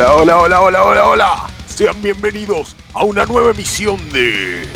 [0.00, 1.46] Hola, hola, hola, hola, hola, hola.
[1.66, 4.66] Sean bienvenidos a una nueva emisión de.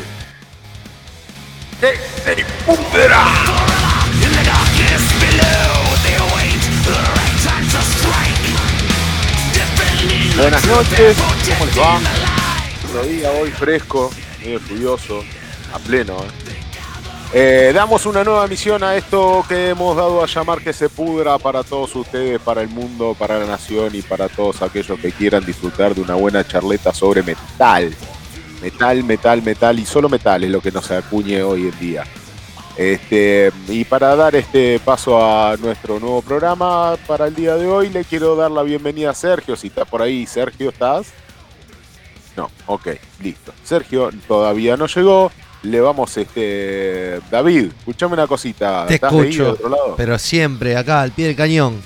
[1.81, 3.25] ¡Que se pudra!
[10.37, 12.01] Buenas noches, ¿cómo les va?
[12.87, 15.25] Otro día hoy fresco, medio lluvioso,
[15.73, 16.19] a pleno.
[16.19, 16.54] ¿eh?
[17.37, 21.37] Eh, damos una nueva misión a esto que hemos dado a llamar que se pudra
[21.37, 25.45] para todos ustedes, para el mundo, para la nación y para todos aquellos que quieran
[25.45, 27.93] disfrutar de una buena charleta sobre metal.
[28.63, 32.05] Metal, metal, metal y solo metal es lo que nos acuñe hoy en día.
[32.77, 37.89] Este, y para dar este paso a nuestro nuevo programa para el día de hoy,
[37.89, 39.57] le quiero dar la bienvenida a Sergio.
[39.57, 41.09] Si está por ahí, Sergio, ¿estás?
[42.37, 43.53] No, ok, listo.
[43.65, 45.33] Sergio todavía no llegó.
[45.65, 47.21] Le vamos, este.
[47.31, 48.87] David, escúchame una cosita.
[48.87, 49.95] Te ¿Estás escucho, otro lado?
[49.97, 51.81] pero siempre acá, al pie del cañón.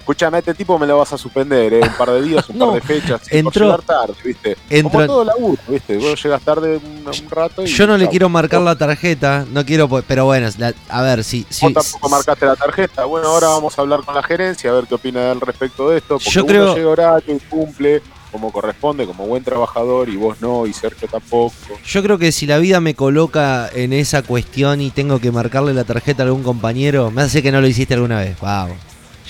[0.00, 1.80] Escúchame, a este tipo me lo vas a suspender, ¿eh?
[1.82, 3.20] Un par de días, un No, par de fechas.
[3.24, 4.56] sí, por entró- llegar tarde, ¿viste?
[4.70, 5.96] entró- Como todo laburo, ¿viste?
[5.96, 7.66] Vos llegas tarde un, un rato y.
[7.66, 11.44] Yo no le quiero marcar la tarjeta, no quiero, pero bueno, la- a ver, si,
[11.50, 13.04] si Vos tampoco marcaste la tarjeta.
[13.06, 15.96] Bueno, ahora vamos a hablar con la gerencia a ver qué opina al respecto de
[15.98, 16.18] esto.
[16.18, 18.02] Porque Yo uno creo- llega horario y cumple
[18.36, 21.54] como corresponde, como buen trabajador, y vos no, y Sergio tampoco.
[21.86, 25.72] yo creo que si la vida me coloca en esa cuestión y tengo que marcarle
[25.72, 28.38] la tarjeta a algún compañero, me hace que no lo hiciste alguna vez.
[28.40, 28.76] Wow.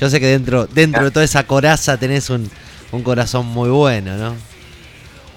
[0.01, 2.51] Yo sé que dentro, dentro de toda esa coraza tenés un,
[2.91, 4.34] un corazón muy bueno, ¿no?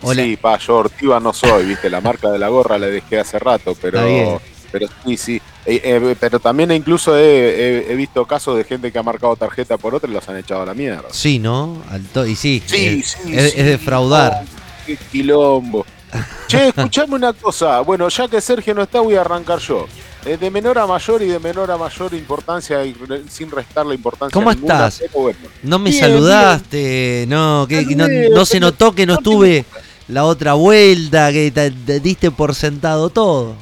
[0.02, 0.24] Hola.
[0.24, 3.38] Sí, pa, yo Ortiva no soy, viste, la marca de la gorra la dejé hace
[3.38, 5.42] rato, pero, pero sí, sí.
[5.66, 9.36] Eh, eh, pero también incluso he, he- he visto casos de gente que ha marcado
[9.36, 11.10] tarjeta por otra y los han echado a la mierda.
[11.12, 11.82] Sí, ¿no?
[11.90, 13.60] Alto, y sí, Sí, es, sí, es- sí.
[13.60, 14.44] es defraudar.
[14.86, 15.86] Qué quilombo.
[16.48, 17.82] Che, escuchame una cosa.
[17.82, 19.86] Bueno, ya que Sergio no está, voy a arrancar yo.
[20.26, 23.86] Eh, de menor a mayor y de menor a mayor importancia y re- sin restar
[23.86, 24.34] la importancia.
[24.34, 25.04] ¿Cómo ninguna, estás?
[25.14, 25.38] bueno.
[25.64, 29.66] No me Bien, saludaste, no, que, no, no se notó que no estuve
[30.08, 33.56] la otra vuelta, que te, te diste por sentado todo.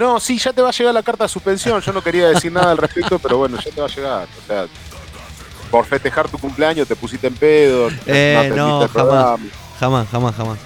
[0.00, 1.78] No, sí, ya te va a llegar la carta de suspensión.
[1.82, 4.28] Yo no quería decir nada al respecto, pero bueno, ya te va a llegar.
[4.42, 4.66] O sea,
[5.70, 7.90] por festejar tu cumpleaños te pusiste en pedo.
[8.06, 9.40] Eh, no, jamás.
[9.78, 10.58] Jamás, jamás, jamás.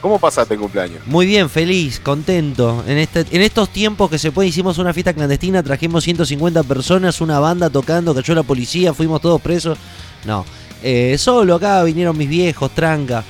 [0.00, 1.06] ¿Cómo pasaste el cumpleaños?
[1.06, 2.82] Muy bien, feliz, contento.
[2.88, 7.20] En, este, en estos tiempos que se puede, hicimos una fiesta clandestina, trajimos 150 personas,
[7.20, 9.78] una banda tocando, cayó la policía, fuimos todos presos.
[10.24, 10.44] No,
[10.82, 13.22] eh, solo acá vinieron mis viejos, tranca.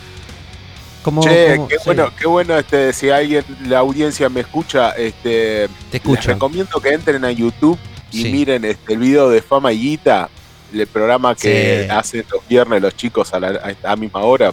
[1.22, 5.98] Che, qué sí, bueno, qué bueno este, si alguien, la audiencia me escucha, este, te
[5.98, 6.28] les escucho.
[6.31, 7.78] recomiendo que entren a YouTube
[8.10, 8.32] y Sí.
[8.32, 10.28] miren este, el video de Fama y Guita,
[10.72, 11.91] el programa que Sí.
[11.91, 14.53] hacen los viernes los chicos a la a misma hora,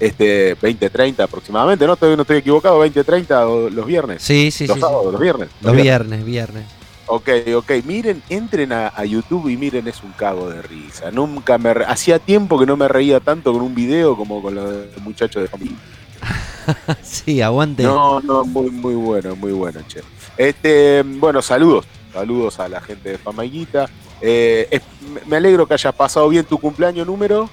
[0.00, 1.96] este 20-30 aproximadamente, ¿no?
[1.96, 4.22] Todavía no estoy equivocado, 20-30 o- los viernes.
[4.22, 4.80] Sí, sí, los sí.
[4.80, 5.48] sábados, los viernes.
[5.60, 6.64] Los viernes, viernes.
[7.08, 11.10] Ok, ok, miren, entren a, a YouTube y miren, es un cago de risa.
[11.10, 14.54] Nunca me re- hacía tiempo que no me reía tanto con un video como con
[14.54, 14.66] los
[15.02, 15.76] muchachos de familia.
[17.02, 17.82] Sí, aguante.
[17.82, 20.00] No, no, muy, muy bueno, muy bueno, che.
[20.36, 23.88] Este, bueno, saludos, saludos a la gente de Famaguita.
[24.20, 24.82] Eh, es-
[25.26, 27.48] me alegro que hayas pasado bien tu cumpleaños número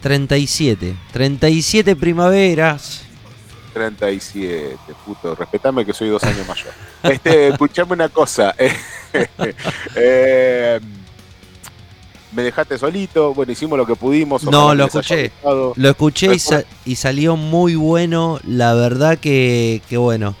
[0.00, 0.94] 37.
[1.12, 3.02] 37 primaveras.
[3.70, 6.72] 37, puto, respetame que soy dos años mayor.
[7.02, 8.54] Este, escuchame una cosa.
[9.96, 10.80] eh,
[12.32, 14.44] me dejaste solito, bueno, hicimos lo que pudimos.
[14.44, 15.32] No, lo escuché.
[15.42, 18.38] Lo escuché y, Recuerda- sa- y salió muy bueno.
[18.46, 20.36] La verdad que, que bueno,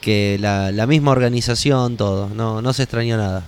[0.00, 2.28] que la, la misma organización, todo.
[2.30, 3.44] No, no se extrañó nada.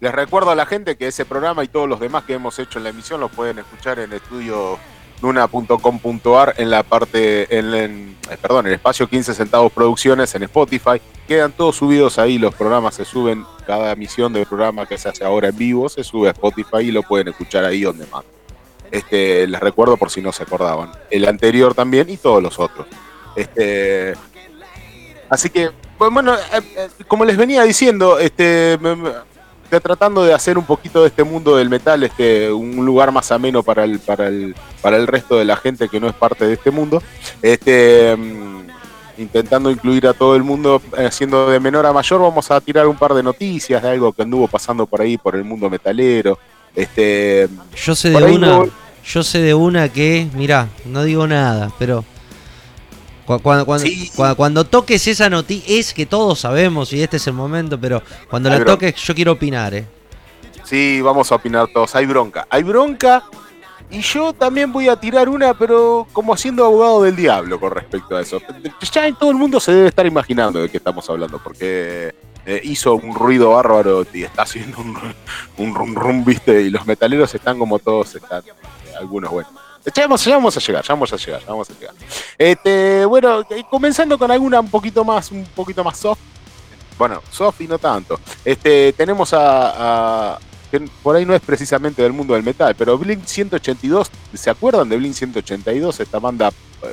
[0.00, 2.78] Les recuerdo a la gente que ese programa y todos los demás que hemos hecho
[2.78, 4.78] en la emisión los pueden escuchar en estudio
[5.22, 11.00] luna.com.ar en la parte, en, en- eh, perdón, el espacio 15 centavos producciones en Spotify.
[11.28, 15.24] Quedan todos subidos ahí, los programas se suben, cada emisión del programa que se hace
[15.24, 18.24] ahora en vivo se sube a Spotify y lo pueden escuchar ahí donde más.
[18.90, 20.92] Este, les recuerdo por si no se acordaban.
[21.10, 22.86] El anterior también y todos los otros.
[23.34, 24.14] Este,
[25.28, 26.38] así que, bueno, eh,
[26.76, 28.78] eh, como les venía diciendo, este,
[29.66, 33.62] tratando de hacer un poquito de este mundo del metal este un lugar más ameno
[33.62, 36.54] para el para el para el resto de la gente que no es parte de
[36.54, 37.02] este mundo
[37.42, 38.66] este mm,
[39.18, 42.86] intentando incluir a todo el mundo eh, haciendo de menor a mayor vamos a tirar
[42.86, 46.38] un par de noticias de algo que anduvo pasando por ahí por el mundo metalero
[46.74, 48.46] este Yo sé de una.
[48.48, 48.68] no-
[49.04, 52.04] Yo sé de una que, mirá, no digo nada, pero.
[53.26, 54.10] Cu- Cuando, cuando, Sí.
[54.16, 58.02] cua- cuando toques esa noticia, es que todos sabemos y este es el momento, pero
[58.30, 58.72] cuando Hay la bronca.
[58.86, 59.86] toques, yo quiero opinar, ¿eh?
[60.64, 61.94] Sí, vamos a opinar todos.
[61.94, 62.46] Hay bronca.
[62.50, 63.24] Hay bronca.
[63.88, 68.16] Y yo también voy a tirar una, pero como haciendo abogado del diablo con respecto
[68.16, 68.40] a eso.
[68.92, 72.12] Ya todo el mundo se debe estar imaginando de qué estamos hablando, porque
[72.44, 74.96] eh, hizo un ruido bárbaro y está haciendo un,
[75.58, 79.48] un rum rum, viste, y los metaleros están como todos están, eh, algunos bueno.
[79.94, 81.94] Ya vamos, ya vamos a llegar, ya vamos a llegar, ya vamos a llegar.
[82.36, 86.18] Este, bueno, eh, comenzando con alguna un poquito más, un poquito más soft.
[86.98, 88.18] Bueno, soft y no tanto.
[88.44, 90.38] Este, tenemos a, a-
[90.70, 94.88] que por ahí no es precisamente del mundo del metal, pero Blink 182, ¿se acuerdan
[94.88, 96.00] de Blink 182?
[96.00, 96.86] Esta banda eh,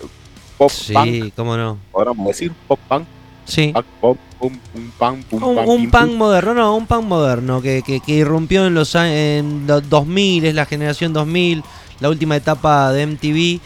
[0.57, 1.79] pop punk, Sí, cómo no.
[1.91, 3.05] podríamos decir, pop punk,
[3.45, 3.71] Sí.
[3.73, 7.61] punk, pop, pum, pum, pam, pum, Un, pam, un punk moderno, no, un punk moderno
[7.61, 11.63] que, que, que irrumpió en los en los 2000, es la generación 2000,
[12.03, 13.59] la última etapa de MTV.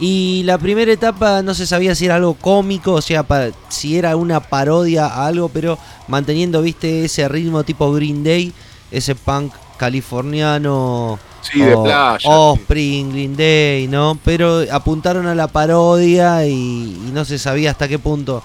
[0.00, 3.96] Y la primera etapa no se sabía si era algo cómico, o sea, pa- si
[3.96, 8.52] era una parodia a algo, pero manteniendo, viste, ese ritmo tipo Green Day,
[8.90, 11.18] ese punk californiano.
[11.42, 12.18] Sí, de o- playa.
[12.18, 12.26] sí.
[12.28, 14.18] Offspring, Green Day, ¿no?
[14.24, 18.42] Pero apuntaron a la parodia y, y no se sabía hasta qué punto.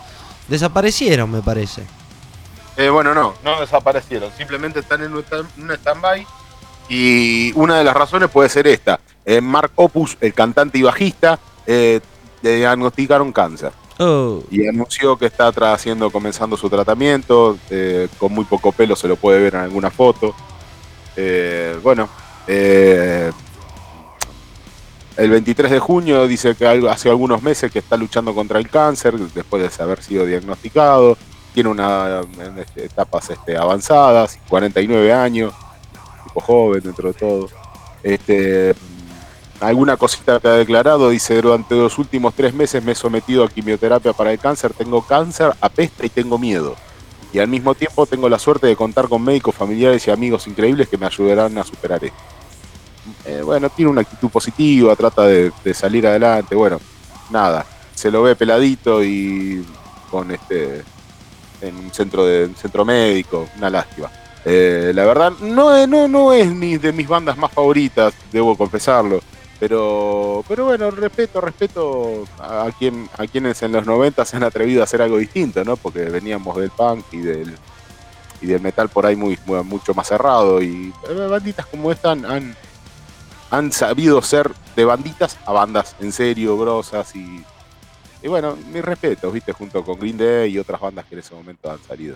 [0.50, 1.84] Desaparecieron, me parece.
[2.78, 4.30] Eh, bueno, no, no desaparecieron.
[4.38, 6.28] Simplemente están en un stand- un stand-by.
[6.90, 9.00] Y una de las razones puede ser esta.
[9.24, 12.02] Eh, Mark Opus, el cantante y bajista, eh,
[12.42, 13.72] le diagnosticaron cáncer.
[14.00, 14.42] Oh.
[14.50, 17.58] Y anunció que está haciendo, comenzando su tratamiento.
[17.70, 20.34] eh, con muy poco pelo se lo puede ver en alguna foto.
[21.84, 22.08] Bueno,
[22.48, 23.32] el
[25.18, 29.78] 23 de junio dice que hace algunos meses que está luchando contra el cáncer después
[29.78, 31.18] de haber sido diagnosticado.
[31.54, 32.22] Tiene una
[32.58, 35.54] este, etapas este, avanzadas, 49 años,
[36.30, 37.50] tipo joven dentro de todo.
[38.04, 38.74] Este,
[39.60, 43.50] alguna cosita que ha declarado, dice, durante los últimos tres meses me he sometido a
[43.50, 46.76] quimioterapia para el cáncer, tengo cáncer, apesta y tengo miedo.
[47.34, 50.88] Y al mismo tiempo tengo la suerte de contar con médicos, familiares y amigos increíbles
[50.88, 52.18] que me ayudarán a superar esto.
[53.26, 56.80] Eh, bueno, tiene una actitud positiva, trata de, de salir adelante, bueno,
[57.30, 59.66] nada, se lo ve peladito y
[60.10, 60.84] con este
[61.62, 64.10] en un centro de un centro médico, una lástima.
[64.46, 66.48] Eh, la verdad, no, es- no, no es
[66.82, 69.20] de mis bandas más favoritas, debo confesarlo.
[69.60, 74.80] Pero, pero bueno, respeto, respeto a, quien, a quienes en los 90 se han atrevido
[74.82, 75.76] a hacer algo distinto, ¿no?
[75.76, 77.58] Porque veníamos del punk y del,
[78.42, 80.62] y del metal por ahí muy, mucho más cerrado.
[80.62, 82.56] Y eh, banditas como esta han, han,
[83.52, 87.44] han sabido ser de banditas a bandas en serio, grosas y,
[88.22, 91.36] y bueno, mis respetos, viste, junto con Green Day y otras bandas que en ese
[91.36, 92.16] momento han salido.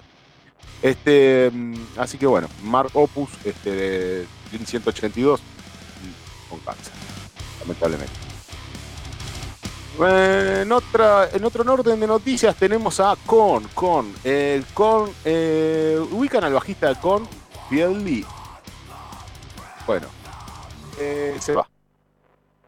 [0.82, 6.94] Este, mm, así que bueno, Mark Opus, este, de Blink 182, mm, con cáncer,
[7.62, 8.14] lamentablemente.
[10.00, 13.68] Eh, En, otra, en otro orden de noticias tenemos a Korn.
[13.74, 14.14] Korn.
[14.24, 17.28] El Korn eh, ubican al bajista de Korn,
[17.70, 18.26] Phil Lee.
[19.86, 20.08] Bueno,
[21.00, 21.68] eh, se va.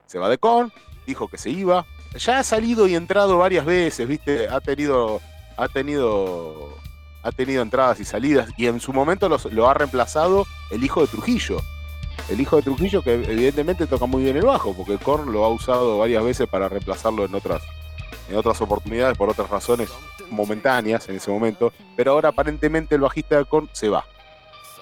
[0.05, 0.71] Se va de Korn,
[1.07, 1.85] dijo que se iba.
[2.17, 4.47] Ya ha salido y entrado varias veces, ¿viste?
[4.47, 5.19] Ha tenido,
[5.57, 6.77] ha tenido,
[7.25, 8.49] ha tenido entradas y salidas.
[8.55, 11.57] Y en su momento los- lo ha reemplazado el hijo de Trujillo.
[12.29, 15.49] El hijo de Trujillo que evidentemente toca muy bien el bajo, porque Korn lo ha
[15.49, 17.61] usado varias veces para reemplazarlo en otras,
[18.29, 19.89] en otras oportunidades por otras razones
[20.29, 21.73] momentáneas en ese momento.
[21.95, 24.05] Pero ahora aparentemente el bajista de Korn se va.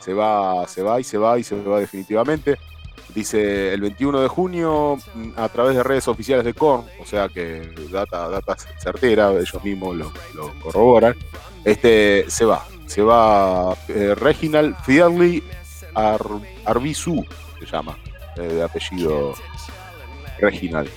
[0.01, 2.57] Se va, se va y se va y se va definitivamente.
[3.15, 7.29] Dice el 21 de junio mm, a través de redes oficiales de Korn, o sea
[7.29, 11.15] que data, data certera, ellos mismos lo, lo corroboran.
[11.63, 15.43] Este se va, se va eh, Reginald Fiedley
[15.95, 16.19] Ar,
[16.65, 17.25] Arbizu,
[17.59, 17.97] se llama,
[18.37, 19.33] eh, de apellido
[20.39, 20.89] Reginald.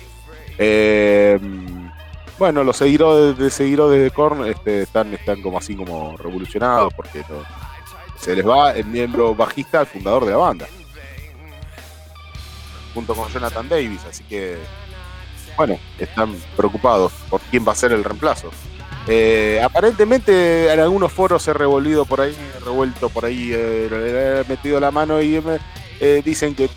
[0.57, 1.39] Eh,
[2.37, 7.23] bueno, los seguidores de seguidores de Korn este, están, están como así como revolucionados porque
[8.19, 10.67] se les va el miembro bajista, el fundador de la banda
[12.97, 14.57] junto con Jonathan Davis, así que
[15.55, 18.49] bueno, están preocupados por quién va a ser el reemplazo.
[19.09, 24.91] Eh, aparentemente en algunos foros se revolvido por ahí, revuelto por ahí, eh, metido la
[24.91, 25.59] mano y me,
[26.01, 26.69] eh, dicen que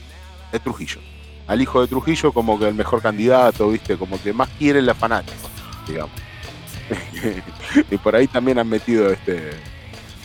[0.52, 1.00] es Trujillo.
[1.48, 4.94] Al hijo de Trujillo como que el mejor candidato, viste, como que más quieren la
[4.94, 5.36] fanática,
[5.88, 6.14] digamos.
[7.90, 9.50] y por ahí también han metido este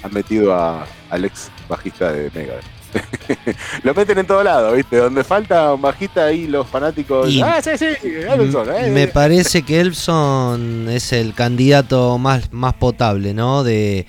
[0.04, 2.75] han metido a, al ex bajista de Megadeth.
[3.84, 4.98] Lo meten en todo lado, ¿viste?
[4.98, 7.30] Donde falta un bajista ahí los fanáticos.
[7.30, 9.08] Y- ah, sí, sí, Elton, eh, Me eh".
[9.08, 13.64] parece que Elson es el candidato más, más potable, ¿no?
[13.64, 14.06] De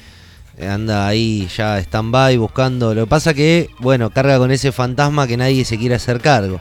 [0.61, 2.95] anda ahí ya stand-by buscando.
[2.95, 6.61] Lo que pasa que, bueno, carga con ese fantasma que nadie se quiere hacer cargo.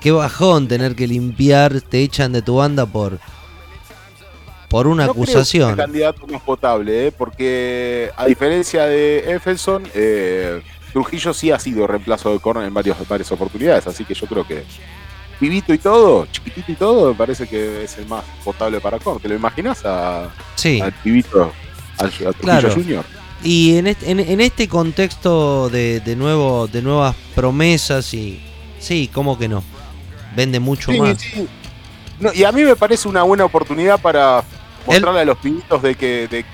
[0.00, 3.18] Qué bajón tener que limpiar, te echan de tu banda por
[4.68, 5.62] por una No creo que acusación.
[5.68, 7.12] sea el candidato más potable, ¿eh?
[7.16, 10.60] porque a diferencia de Effelson, eh,
[10.96, 14.46] Trujillo sí ha sido reemplazo de Korn en varios, varias oportunidades, así que yo creo
[14.46, 14.64] que
[15.38, 19.20] pibito y todo, chiquitito y todo, me parece que es el más potable para Korn.
[19.20, 20.80] ¿Te lo imaginas a, Sí.
[20.80, 21.52] al pibito,
[21.98, 22.70] al, a Trujillo Claro.
[22.72, 23.04] Junior?
[23.44, 28.40] Y en este, en, en este contexto de, de nuevo, de nuevas promesas y
[28.78, 29.62] sí, cómo que no.
[30.34, 31.18] Vende mucho más.
[32.34, 34.42] y a mí me parece una buena oportunidad para
[34.86, 36.44] mostrarle a los pibitos de que,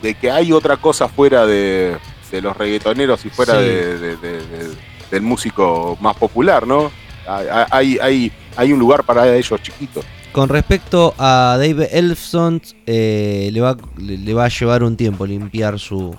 [0.00, 1.96] de, que hay otra cosa fuera de,
[2.40, 6.90] los reggaetoneros y fuera del músico más popular, ¿no?
[7.26, 10.04] Hay, hay, hay un lugar para ellos chiquitos.
[10.32, 15.78] Con respecto a Dave Elfson, eh, le, va, le, va a llevar un tiempo limpiar
[15.78, 16.16] su,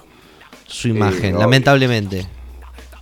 [0.65, 2.25] su imagen, lamentablemente.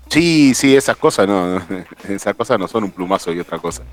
[0.09, 1.61] Sí, sí, esas cosas no,
[2.09, 3.83] esas cosas no son un plumazo y otra cosa.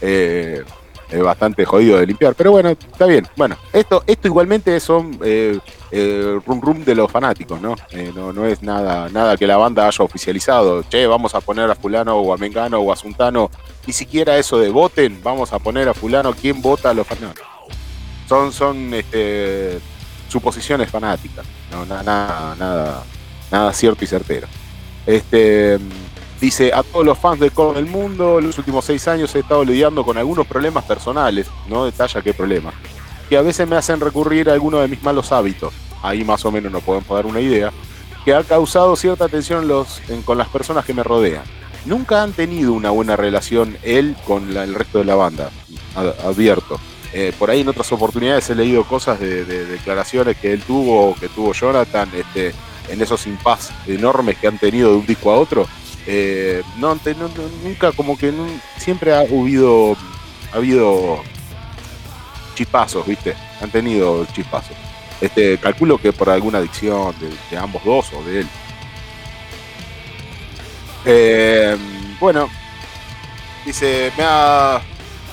[0.00, 0.62] Eh,
[1.10, 3.26] es bastante jodido de limpiar, pero bueno, está bien.
[3.36, 5.58] Bueno, esto, esto igualmente son eh,
[5.90, 7.74] eh rum rum de los fanáticos, ¿no?
[7.90, 8.32] Eh, ¿no?
[8.32, 10.82] No es nada, nada que la banda haya oficializado.
[10.84, 13.50] Che, vamos a poner a fulano o a Mengano o a Suntano.
[13.86, 17.48] Ni siquiera eso de voten, vamos a poner a fulano, ¿quién vota a los fanáticos?
[18.28, 19.80] Son, son este,
[20.28, 23.02] suposiciones fanáticas, no, nada, nada,
[23.50, 24.46] nada cierto y certero.
[25.06, 25.78] Este
[26.40, 29.40] Dice, a todos los fans de core del mundo, en los últimos seis años he
[29.40, 32.72] estado lidiando con algunos problemas personales, no detalla qué problemas,
[33.28, 36.50] que a veces me hacen recurrir a algunos de mis malos hábitos, ahí más o
[36.50, 37.70] menos nos podemos dar una idea,
[38.24, 41.42] que ha causado cierta tensión los, con las personas que me rodean.
[41.84, 45.50] Nunca han tenido una buena relación él con el resto de la banda,
[46.24, 46.80] advierto.
[47.12, 51.28] Eh, por ahí en otras oportunidades he leído cosas de, declaraciones que él tuvo, que
[51.28, 52.54] tuvo Jonathan, este,
[52.88, 55.66] en esos impas enormes que han tenido de un disco a otro,
[56.06, 56.98] eh, no,
[57.62, 58.32] nunca como que
[58.78, 59.96] siempre ha habido,
[60.52, 61.22] ha habido
[62.54, 63.34] chispazos, ¿viste?
[63.60, 64.76] Han tenido chispazos.
[65.20, 67.14] Este, calculo que por alguna adicción
[67.50, 68.48] de, ambos dos o de él.
[71.04, 71.76] Eh,
[72.18, 72.48] bueno,
[73.64, 74.80] dice, me ha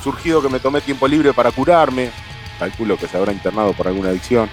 [0.03, 2.11] surgido que me tomé tiempo libre para curarme.
[2.59, 4.49] Calculo que se habrá internado por alguna adicción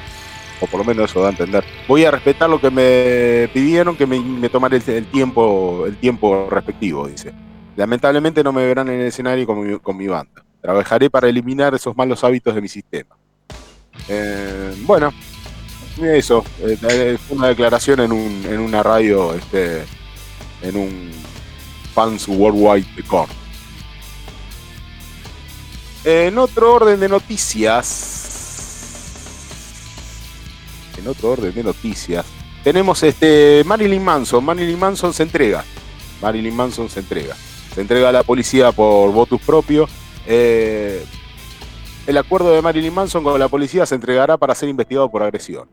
[0.60, 1.64] o por lo menos eso da a entender.
[1.88, 7.06] Voy a respetar lo que me pidieron, que me, me el, tiempo, el tiempo respectivo,
[7.08, 7.32] dice.
[7.76, 10.44] Lamentablemente no me verán en el escenario con mi, banda.
[10.60, 13.16] Trabajaré para eliminar esos malos hábitos de mi sistema.
[14.08, 15.12] Eh, bueno,
[16.02, 16.44] eso.
[16.60, 19.84] Eh, fue una declaración en, un, en una radio, este,
[20.62, 21.10] en un
[21.94, 23.04] Fans Worldwide de
[26.04, 28.23] En otro orden de noticias,
[30.98, 32.24] en otro orden de noticias,
[32.62, 34.44] tenemos este Marilyn Manson.
[34.44, 35.64] Marilyn Manson se entrega.
[36.22, 37.36] Marilyn Manson se entrega.
[37.74, 39.86] Se entrega a la policía por votus propio.
[40.26, 41.04] Eh,
[42.06, 45.68] el acuerdo de Marilyn Manson con la policía se entregará para ser investigado por agresión.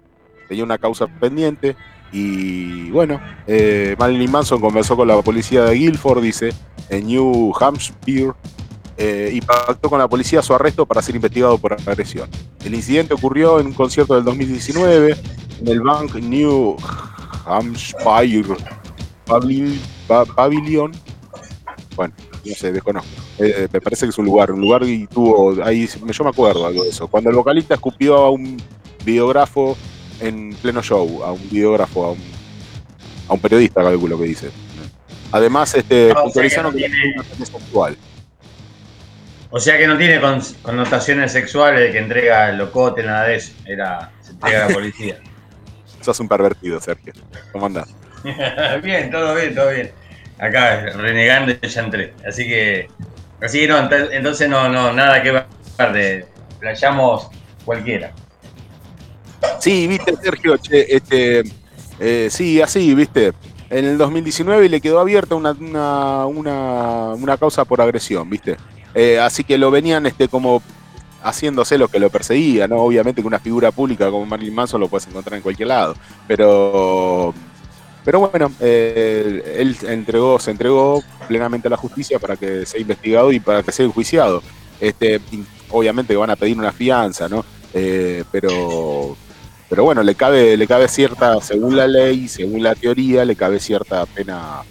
[0.48, 1.78] Tenía una causa pendiente
[2.12, 6.54] y bueno, eh, Marilyn Manson conversó con la policía de Guilford, dice,
[6.90, 8.34] en New Hampshire,
[8.98, 12.30] eh, y pactó con la policía su arresto para ser investigado por agresión.
[12.64, 15.18] El incidente ocurrió en un concierto del 2019
[15.62, 16.78] en el Bank New
[17.46, 18.56] Hampshire
[20.36, 20.92] Pavilion.
[21.96, 22.14] Bueno,
[22.46, 23.10] no sé, desconozco.
[23.40, 26.66] Eh, me parece que es un lugar, un lugar y tuvo, ahí yo me acuerdo
[26.66, 27.08] algo de eso.
[27.08, 28.58] Cuando el vocalista escupió a un
[29.04, 29.78] videógrafo
[30.20, 32.20] en pleno show, a un videógrafo, a un,
[33.28, 34.52] a un periodista, calculo que dice.
[35.32, 36.96] Además, este, no, que, no tiene...
[37.46, 37.98] sexual.
[39.54, 40.20] O sea que no tiene
[40.62, 43.52] connotaciones sexuales que entrega el locote, nada de eso.
[43.66, 45.20] Era, se entrega a la policía.
[46.02, 47.14] Sos un pervertido, Sergio.
[47.52, 47.94] ¿Cómo andás?
[48.84, 49.92] bien, todo bien, todo bien.
[50.40, 52.14] Acá, renegando ya entré.
[52.26, 52.88] Así que,
[53.42, 55.46] así que no, entonces no, no, nada que ver
[55.94, 56.26] de
[56.60, 57.28] playamos
[57.66, 58.14] cualquiera.
[59.60, 61.44] Sí, viste, Sergio, este,
[62.00, 63.34] eh, sí, así, viste.
[63.70, 68.58] En el 2019 le quedó abierta una, una, una, una causa por agresión, viste.
[68.94, 70.62] Eh, así que lo venían este, como
[71.24, 72.78] haciéndose lo que lo perseguía, ¿no?
[72.78, 75.96] Obviamente que una figura pública como Marilyn Manson lo puedes encontrar en cualquier lado.
[76.28, 77.34] Pero,
[78.04, 83.32] pero bueno, eh, él entregó, se entregó plenamente a la justicia para que sea investigado
[83.32, 84.42] y para que sea enjuiciado.
[84.80, 85.22] Este,
[85.70, 87.46] obviamente que van a pedir una fianza, ¿no?
[87.74, 89.16] Eh, pero,
[89.70, 93.60] pero bueno, le cabe, le cabe cierta, según la ley, según la teoría, le cabe
[93.60, 94.64] cierta pena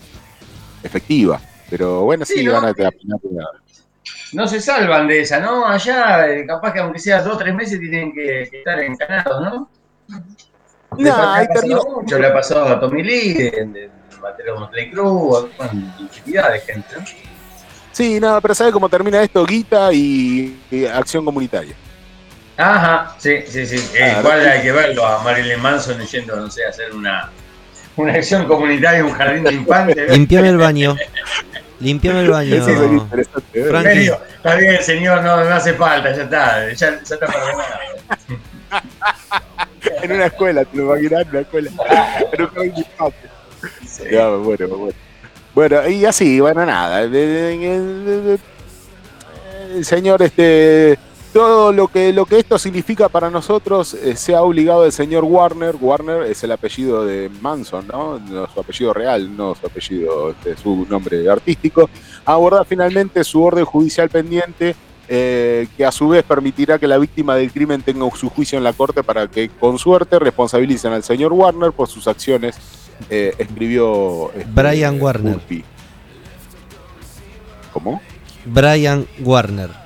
[0.82, 1.40] efectiva.
[1.70, 3.16] Pero bueno, sí, van a tener pena
[4.32, 5.66] no se salvan de esa, ¿no?
[5.66, 9.70] Allá, eh, capaz que aunque sea dos o tres meses, tienen que, estar encanados, ¿no?
[10.98, 13.90] No, hay mucho, le ha pasado a Tommy Lee, de,
[14.58, 15.46] Motley Cruz,
[15.98, 17.04] infinidad de gente, ¿no?
[17.92, 19.44] Sí, nada, pero ¿sabe cómo termina esto?
[19.44, 20.58] Guita y,
[20.92, 21.74] acción comunitaria.
[22.56, 23.96] Ajá, sí, sí, sí.
[23.96, 27.30] Eh, igual hay que verlo a Marilyn Manson yendo, no sé, a hacer una,
[27.96, 30.10] una acción comunitaria en un jardín de infantes.
[30.10, 30.96] Limpiame el baño.
[31.80, 32.54] Limpiame el baño.
[33.54, 34.10] ¿eh?
[34.34, 37.40] está bien, señor, no, no hace falta, ya está, ya, ya está para
[40.02, 41.70] en una escuela, te lo imaginas, en una escuela.
[42.32, 43.30] En un jardín de infantes.
[44.10, 44.94] Ya, bueno, bueno.
[45.54, 47.02] Bueno, y así, bueno, nada.
[47.02, 48.38] El
[49.82, 50.98] señor, este,
[51.32, 55.24] todo lo que, lo que esto significa para nosotros eh, se ha obligado el señor
[55.24, 55.76] Warner.
[55.80, 58.20] Warner es el apellido de Manson, ¿no?
[58.52, 61.88] su apellido real, no su apellido, este, su nombre artístico.
[62.24, 64.74] A abordar finalmente su orden judicial pendiente.
[65.12, 68.62] Eh, que a su vez permitirá que la víctima del crimen tenga su juicio en
[68.62, 72.56] la corte para que con suerte responsabilicen al señor Warner por sus acciones
[73.08, 75.40] eh, escribió este, Brian Warner.
[77.72, 78.00] ¿Cómo?
[78.44, 79.79] Brian Warner.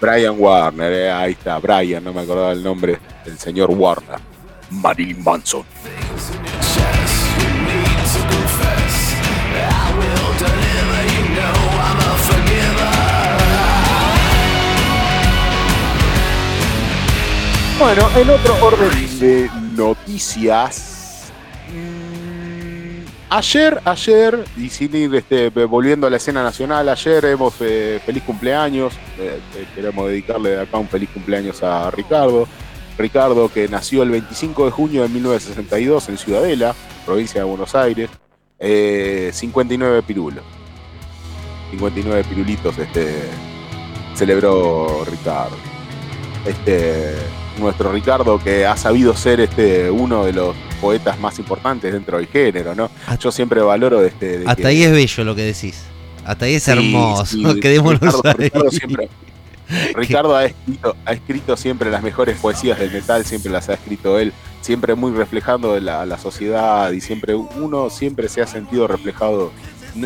[0.00, 4.18] Brian Warner, eh, ahí está, Brian, no me acordaba el nombre del señor Warner.
[4.70, 5.64] Marilyn Manson.
[17.78, 20.89] Bueno, en otro orden de noticias,
[23.32, 28.24] Ayer, ayer, y sin ir este, volviendo a la escena nacional, ayer hemos eh, feliz
[28.24, 32.48] cumpleaños, eh, eh, queremos dedicarle acá un feliz cumpleaños a Ricardo.
[32.98, 36.74] Ricardo que nació el 25 de junio de 1962 en Ciudadela,
[37.06, 38.10] provincia de Buenos Aires,
[38.58, 40.42] 59 pirulos.
[41.70, 43.14] 59 pirulitos este,
[44.14, 45.56] celebró Ricardo.
[46.44, 47.14] Este,
[47.60, 52.26] nuestro Ricardo que ha sabido ser este, uno de los poetas más importantes dentro del
[52.26, 52.90] género, ¿no?
[53.20, 54.42] Yo siempre valoro este.
[54.46, 55.84] hasta ahí es bello lo que decís.
[56.24, 57.36] Hasta ahí es hermoso.
[57.52, 59.08] Ricardo, Ricardo, siempre,
[59.94, 64.18] Ricardo ha escrito, ha escrito siempre las mejores poesías del metal, siempre las ha escrito
[64.18, 69.52] él, siempre muy reflejando la, la sociedad y siempre uno siempre se ha sentido reflejado.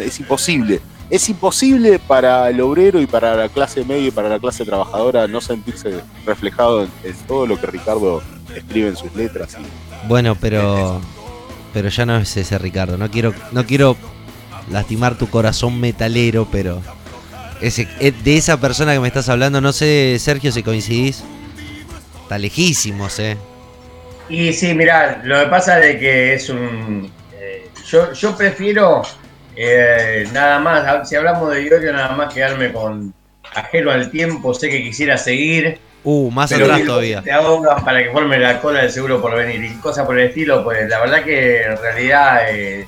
[0.00, 0.80] Es imposible
[1.14, 5.28] es imposible para el obrero y para la clase media y para la clase trabajadora
[5.28, 8.20] no sentirse reflejado en, todo lo que Ricardo
[8.52, 9.56] escribe en sus letras.
[10.08, 11.00] bueno, pero
[11.72, 12.98] pero ya no es ese Ricardo.
[12.98, 13.96] No quiero no quiero
[14.72, 16.82] lastimar tu corazón metalero, pero
[17.60, 21.22] ese, eh, de esa persona que me estás hablando, no sé, Sergio, si coincidís.
[22.22, 23.36] Está lejísimos, ¿eh?
[24.28, 27.08] Y sí, mirá, lo que pasa es que es un...
[27.34, 29.02] Eh, yo, yo prefiero
[29.56, 33.14] eh, nada más, si hablamos de Iorio, nada más quedarme con
[33.54, 35.78] ajeno al tiempo, sé que quisiera seguir.
[36.02, 37.22] Uh, más atrás todavía.
[37.22, 40.28] Te ahogas para que forme la cola del seguro por venir y cosas por el
[40.28, 42.86] estilo, pues la verdad que en realidad eh,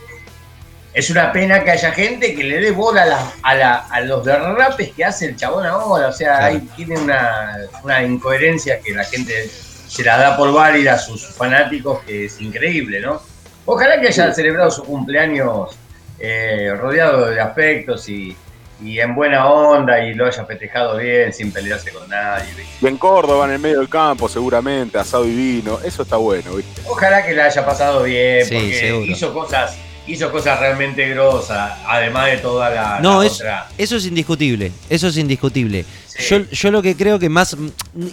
[0.92, 5.26] es una pena que haya gente que le dé bola a, los derrapes que hace
[5.26, 6.09] el chabón ahora.
[6.09, 10.94] O sea, ahí tiene una, una incoherencia que la gente se la da por válida
[10.94, 13.22] a sus fanáticos, que es increíble, ¿no?
[13.64, 15.76] Ojalá que haya celebrado su cumpleaños
[16.18, 18.37] eh, rodeado de afectos y,
[18.81, 22.46] en buena onda y lo haya festejado bien, sin pelearse con nadie.
[22.81, 26.55] Y en Córdoba, en el medio del campo, seguramente, asado y vino, eso está bueno,
[26.55, 26.83] ¿viste?
[26.87, 32.38] Ojalá que le haya pasado bien, porque hizo cosas hizo cosas realmente grosas, además de
[32.38, 35.85] toda la, no, Eso es indiscutible, eso es indiscutible.
[36.29, 37.57] Yo, yo, lo que creo que más,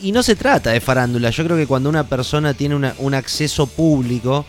[0.02, 3.68] y no se trata de farándula, yo creo que cuando una persona tiene un acceso
[3.68, 4.46] público,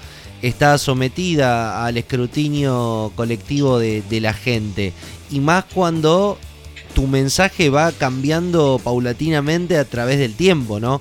[0.48, 4.92] está sometida al escrutinio colectivo de, la gente.
[5.30, 6.38] Y más cuando
[6.94, 11.00] tu mensaje va cambiando paulatinamente a través del tiempo, ¿no?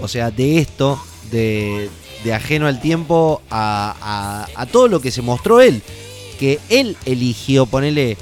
[0.00, 1.88] O sea, de esto, de,
[2.34, 5.82] ajeno al tiempo a, a, todo lo que se mostró él.
[6.38, 8.18] Que él eligió, ponerle,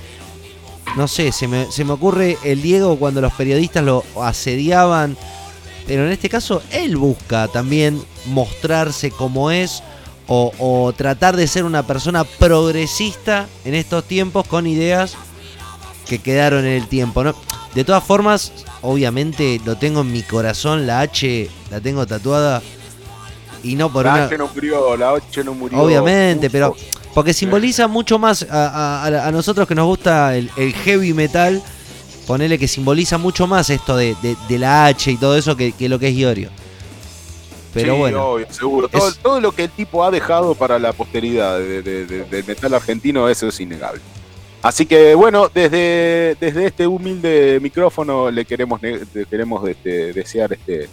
[0.96, 5.16] no sé, se me, se me ocurre el Diego cuando los periodistas lo asediaban.
[5.84, 9.82] Pero en este caso él busca también mostrarse como es
[10.32, 15.16] o, tratar de ser una persona progresista en estos tiempos con ideas
[16.06, 17.24] que quedaron en el tiempo.
[17.24, 17.34] ¿no?
[17.74, 22.62] De todas formas, obviamente lo tengo en mi corazón, la H la tengo tatuada
[23.64, 25.80] y no por la H no murió, la H no murió.
[25.80, 26.76] Obviamente, pero
[27.12, 30.48] porque simboliza mucho más a, nosotros que nos gusta el,
[30.84, 31.60] heavy metal,
[32.28, 34.14] ponerle que simboliza mucho más esto de,
[34.48, 36.50] la H y todo eso que, que lo que es Iorio.
[37.72, 38.36] Pero bueno.
[38.50, 38.88] seguro.
[38.88, 43.60] Todo, lo que el tipo ha dejado para la posteridad del metal argentino, eso es
[43.60, 44.00] innegable.
[44.62, 48.80] Así que bueno, desde, desde este humilde micrófono le queremos,
[49.30, 50.88] queremos este, desear este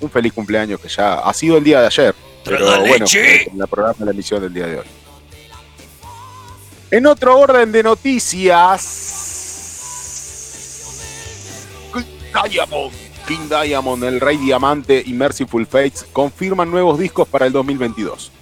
[0.00, 2.14] un feliz cumpleaños que ya ha sido el día de ayer.
[2.44, 3.06] Pero bueno,
[3.54, 4.86] la programa de la emisión del día de hoy.
[6.90, 9.30] En otro orden de noticias.
[13.30, 18.32] King Diamond, El Rey Diamante y Merciful Fates confirman nuevos discos para el 2022.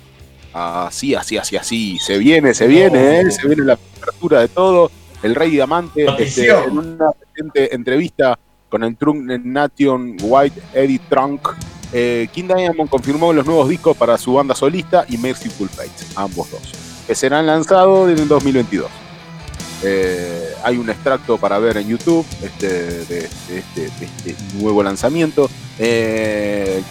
[0.54, 1.98] Así, así, así, así.
[1.98, 3.30] Se viene, se viene, ¿eh?
[3.30, 4.90] se viene la apertura de todo.
[5.22, 8.38] El Rey Diamante, este, en una reciente entrevista
[8.70, 11.48] con el Trunk Nation White Eddie Trunk,
[11.92, 16.50] eh, King Diamond confirmó los nuevos discos para su banda solista y Merciful Fates, ambos
[16.50, 16.62] dos.
[17.06, 18.88] que serán lanzados en el 2022.
[19.82, 22.68] Eh, hay un extracto para ver en YouTube este,
[23.04, 23.18] de,
[23.50, 25.48] este, este, nuevo lanzamiento.
[25.78, 26.82] Eh,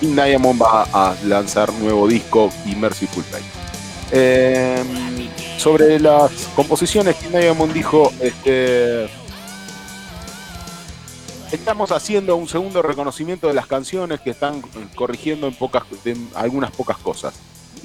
[0.00, 3.44] King Diamond va a lanzar nuevo disco Immersive Fate.
[4.12, 4.82] Eh,
[5.58, 9.08] sobre las composiciones, King Diamond dijo, este,
[11.52, 14.62] estamos haciendo un segundo reconocimiento de las canciones que están
[14.94, 15.48] corrigiendo
[16.04, 17.34] en algunas pocas cosas.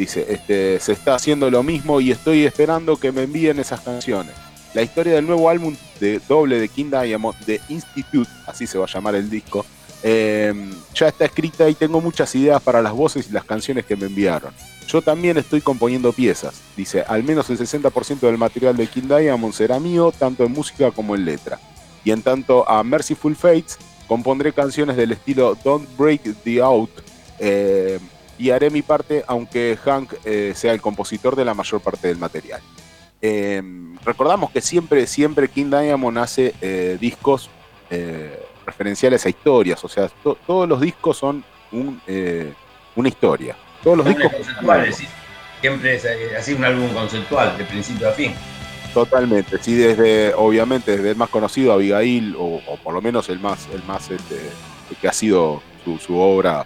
[0.02, 4.34] Dice, este, se está haciendo lo mismo y estoy esperando que me envíen esas canciones.
[4.74, 8.86] La historia del nuevo álbum de doble de King Diamond, The Institute, así se va
[8.86, 9.66] a llamar el disco,
[10.04, 13.96] Em, ya está escrita y tengo muchas ideas para las voces y las canciones que
[13.96, 14.52] me enviaron.
[14.88, 16.56] Yo también estoy componiendo piezas.
[16.76, 20.92] Dice, al menos el 60% del material de King Diamond será mío, tanto en música
[20.92, 21.60] como en letra.
[22.04, 26.90] Y en tanto a Merciful Fates, compondré canciones del estilo Don't Break the Out.
[27.38, 28.00] Eh,
[28.42, 32.18] y haré mi parte, aunque Hank eh, sea el compositor de la mayor parte del
[32.18, 32.62] material.
[33.22, 37.50] Em, recordamos que siempre, siempre King Diamond hace eh, discos
[38.66, 40.10] referenciales a historias, o sea,
[40.48, 42.54] todos los discos son un, eh,
[42.96, 43.56] una historia.
[43.84, 44.32] Todos los discos.
[45.60, 48.34] Siempre es eh, así un álbum conceptual, de principio a fin.
[48.94, 53.68] Totalmente, sí, desde, obviamente, desde el más conocido, Abigail, o, por lo menos el más,
[53.74, 54.38] el más, este,
[55.00, 55.62] que ha sido
[56.06, 56.66] su, obra,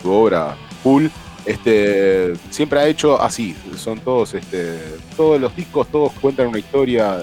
[0.00, 1.06] su obra full,
[1.46, 4.78] este, siempre ha hecho así, son todos, este,
[5.16, 7.20] todos los discos, todos cuentan una historia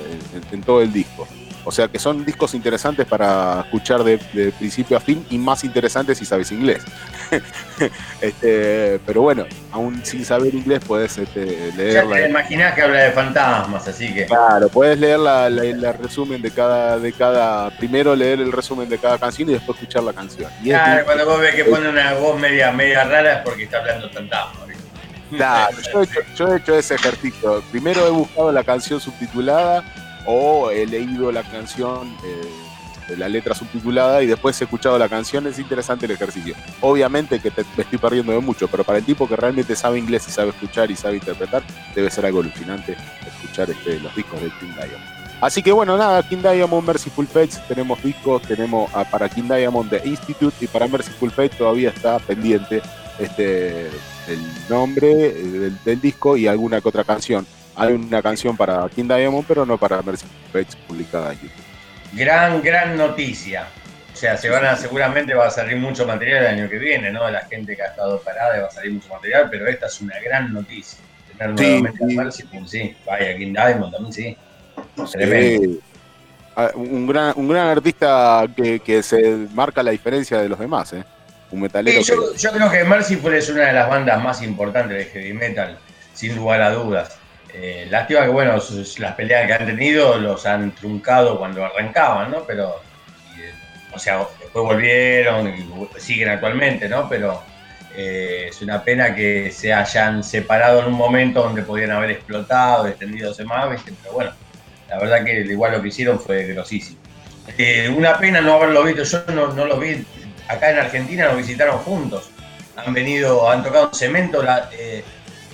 [0.51, 1.27] en todo el disco.
[1.63, 4.17] O sea que son discos interesantes para escuchar de,
[4.57, 6.83] principio a fin y más interesantes si sabes inglés.
[8.21, 12.05] este, pero bueno, aún sin saber inglés puedes este, leer.
[12.05, 14.25] Ya te imaginas que habla de fantasmas, así que.
[14.25, 15.49] Claro, puedes leer la,
[15.93, 17.69] resumen de cada, de cada.
[17.77, 20.51] Primero leer el resumen de cada canción y después escuchar la canción.
[20.63, 24.09] claro, cuando vos ves que pone una voz media, media rara es porque está hablando
[24.09, 24.71] fantasmas.
[25.29, 26.03] Claro, yo
[26.35, 27.63] yo he hecho ese ejercicio.
[27.71, 29.83] Primero he buscado la canción subtitulada
[30.25, 35.45] o he leído la canción, eh, la letra subtitulada y después he escuchado la canción,
[35.47, 36.55] es interesante el ejercicio.
[36.81, 40.27] Obviamente que me estoy perdiendo de mucho, pero para el tipo que realmente sabe inglés
[40.27, 41.63] y sabe escuchar y sabe interpretar,
[41.95, 45.21] debe ser algo alucinante escuchar este, los discos de King Diamond.
[45.41, 49.89] Así que bueno, nada, King Diamond, Mercyful Fates, tenemos discos, tenemos ah, para King Diamond
[49.89, 52.81] The Institute y para Mercyful Fates todavía está pendiente
[53.17, 53.87] este,
[54.27, 57.47] el nombre eh, del disco y alguna que otra canción
[57.81, 60.25] hay una canción para King Diamond, pero no para Mercy
[60.87, 61.63] publicada en YouTube.
[62.13, 63.67] Gran, gran noticia.
[64.13, 67.11] O sea, se van a, seguramente va a salir mucho material el año que viene,
[67.11, 67.29] ¿no?
[67.31, 70.19] La gente que ha estado parada va a salir mucho material, pero esta es una
[70.19, 70.99] gran noticia.
[71.37, 72.95] Tener nuevamente a Mercy, sí.
[73.05, 74.37] Vaya, King Diamond también, sí.
[75.11, 75.79] Tremendo.
[76.55, 81.03] Ah, un gran, un gran artista que, se marca la diferencia de los demás, ¿eh?
[81.49, 82.01] Un metalero.
[82.01, 85.77] yo, yo, creo que Mercyful es una de las bandas más importantes de heavy metal,
[86.13, 87.20] sin lugar a dudas.
[87.53, 88.55] Eh, lástima que, bueno,
[88.97, 92.43] las peleas que han tenido los han truncado cuando arrancaban, ¿no?
[92.45, 92.81] Pero,
[93.37, 93.51] eh,
[93.93, 97.09] o sea, después volvieron y siguen actualmente, ¿no?
[97.09, 97.43] Pero
[97.95, 102.87] eh, es una pena que se hayan separado en un momento donde podían haber explotado,
[102.87, 103.93] extendido más, ¿viste?
[104.01, 104.31] Pero bueno,
[104.87, 106.99] la verdad que igual lo que hicieron fue grosísimo.
[107.97, 110.05] una pena no haberlo visto, yo no, no los vi,
[110.47, 112.29] acá en Argentina nos visitaron juntos,
[112.77, 114.69] han venido, han tocado cemento, la,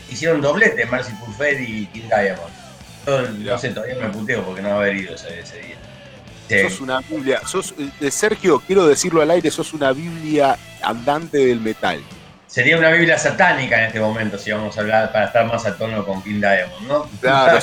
[0.10, 3.40] hicieron doblete Marcy Pulfer y King Diamond.
[3.46, 6.70] no sé, todavía me puteo porque no haber ido ese, día.
[6.70, 11.60] Sos una Biblia, sos, eh, Sergio, quiero decirlo al aire, sos una Biblia andante del
[11.60, 12.02] metal.
[12.48, 15.78] Sería una Biblia satánica en este momento, si vamos a hablar, para estar más a
[15.78, 17.10] tono con King Diamond, ¿no?
[17.20, 17.60] Claro,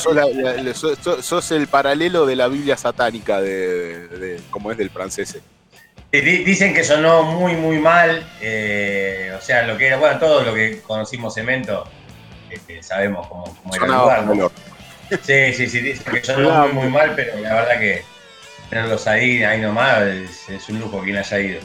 [1.22, 5.38] sos, el paralelo de la Biblia satánica, de, como es del francés.
[6.12, 10.54] Dicen que sonó muy, muy mal, eh, o sea, lo que era, bueno, todo lo
[10.54, 11.84] que conocimos Cemento,
[12.82, 14.50] sabemos cómo, era el lugar.
[15.22, 18.04] Sí, sí, sí, dicen que son muy, muy mal, pero la verdad que
[18.70, 21.60] tenerlos ahí, ahí nomás, es, un lujo quien haya ido.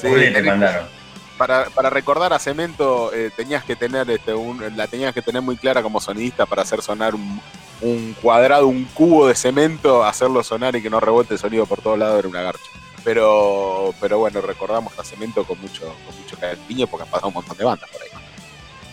[0.00, 0.86] Sí, te mandaron.
[1.36, 4.34] Para, para, recordar a Cemento eh, tenías que tener este,
[4.76, 7.40] la tenías que tener muy clara como sonidista para hacer sonar un,
[7.80, 11.80] un, cuadrado, un cubo de cemento, hacerlo sonar y que no rebote el sonido por
[11.80, 12.70] todos lados era una garcha.
[13.04, 17.34] Pero, pero bueno, recordamos a Cemento con mucho, con mucho cariño porque han pasado un
[17.34, 18.08] montón de bandas por ahí.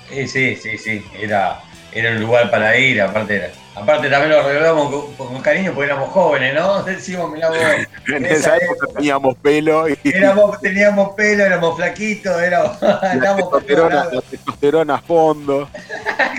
[0.09, 1.05] Sí, sí, sí, sí.
[1.19, 1.59] Era,
[1.91, 6.55] era un lugar para ir, aparte Aparte también lo arreglamos con, cariño porque éramos jóvenes,
[6.55, 6.81] ¿no?
[6.83, 7.49] Decimos, mirá
[8.07, 9.95] en esa, época, teníamos pelo y.
[10.61, 12.81] teníamos pelo, éramos flaquitos, éramos.
[12.81, 15.69] La testosterona, la testosterona a fondo.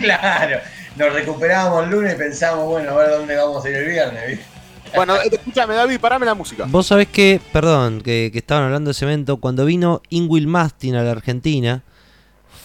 [0.00, 0.58] claro.
[0.96, 4.40] Nos recuperábamos el lunes y pensábamos, bueno, a ver dónde vamos a ir el viernes,
[4.96, 6.64] Bueno, eh, escúchame, David, parame la música.
[6.66, 10.96] Vos sabés que, perdón, que, que estaban hablando de ese evento, cuando vino Ingwill Mastin
[10.96, 11.84] a la Argentina,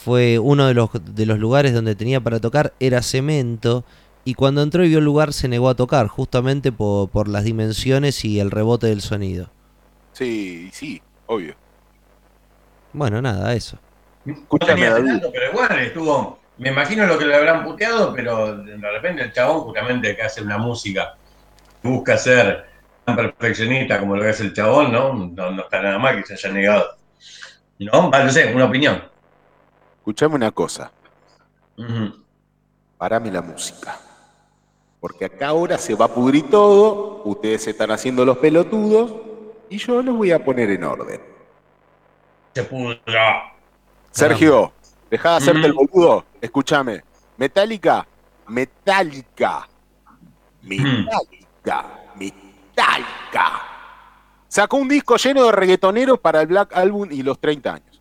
[0.04, 3.86] fue uno de los, de los lugares donde tenía para tocar, era cemento.
[4.26, 7.46] Y cuando entró y vio el lugar se negó a tocar, justamente por, por las
[7.46, 9.50] dimensiones y el rebote del sonido.
[10.12, 11.56] Sí, sí, obvio.
[12.92, 13.78] Bueno, nada, eso.
[14.26, 14.90] Escúchame,
[15.32, 16.40] pero igual estuvo.
[16.58, 20.42] Me imagino lo que le habrán puteado, pero de repente el chabón, justamente que hace
[20.42, 21.16] una música,
[21.82, 22.66] busca ser
[23.06, 25.14] tan perfeccionista como lo que hace el chabón, ¿no?
[25.14, 26.98] No, está nada mal que se haya negado.
[27.80, 28.10] ¿No?
[28.10, 29.13] no sé, una opinión.
[30.04, 30.92] Escuchame una cosa.
[32.98, 33.98] Parame la música.
[35.00, 39.14] Porque acá ahora se va a pudrir todo, ustedes están haciendo los pelotudos
[39.70, 41.22] y yo los voy a poner en orden.
[42.54, 43.54] Se pudra.
[44.12, 44.74] Sergio,
[45.10, 46.26] deja de hacerte el boludo.
[46.42, 47.02] Escúchame.
[47.38, 48.06] Metallica,
[48.50, 49.70] Metallica,
[50.64, 51.86] Metallica,
[52.16, 53.62] Metallica.
[54.50, 57.93] Sacó un disco lleno de reggaetoneros para el Black Album y los 30 años.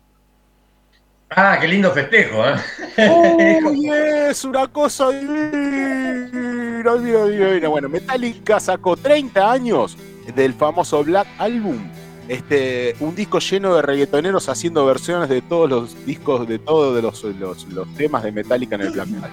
[1.35, 2.55] Ah, qué lindo festejo, ¿eh?
[3.65, 7.67] Uy, es una cosa divina, divina, divina.
[7.67, 9.97] Bueno, Metallica sacó 30 años
[10.35, 11.89] del famoso Black Album.
[12.27, 17.23] Este, un disco lleno de reggaetoneros haciendo versiones de todos los discos, de todos los,
[17.23, 19.31] los, temas de Metallica en el Black Album.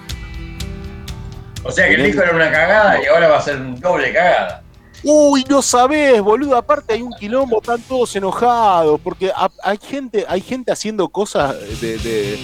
[1.62, 4.12] O sea que el disco era una cagada y ahora va a ser un doble
[4.12, 4.62] cagada.
[5.02, 6.56] Uy, no sabés, boludo.
[6.56, 9.00] Aparte hay un quilombo, están todos enojados.
[9.00, 9.32] Porque
[9.62, 12.38] hay gente, hay gente haciendo cosas de, de,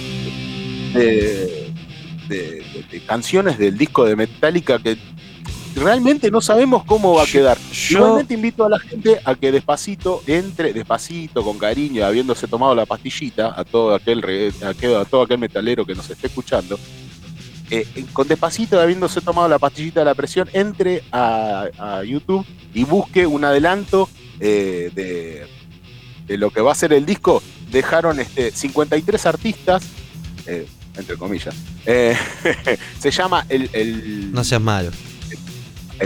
[2.27, 4.97] de, canciones del disco de Metallica que
[5.75, 7.57] realmente no sabemos cómo va a quedar.
[7.71, 7.99] Yo...
[7.99, 12.85] Igualmente invito a la gente a que despacito entre, despacito, con cariño, habiéndose tomado la
[12.85, 16.79] pastillita, a todo aquel, a todo aquel metalero que nos esté escuchando,
[17.69, 23.27] eh, con despacito, habiéndose tomado la pastillita de la presión, entre a, YouTube y busque
[23.27, 24.91] un adelanto eh,
[26.27, 27.43] de, lo que va a ser el disco.
[27.71, 29.83] Dejaron este, 53 artistas,
[30.45, 31.55] eh, entre comillas.
[32.99, 34.91] se llama el, No seas malo.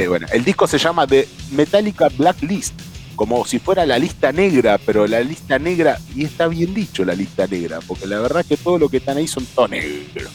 [0.07, 2.73] bueno, el disco se llama The Metallica Blacklist
[3.15, 7.13] como si fuera la lista negra, pero la lista negra, y está bien dicho la
[7.13, 10.31] lista negra, porque la verdad que todo lo que están ahí son todo negro.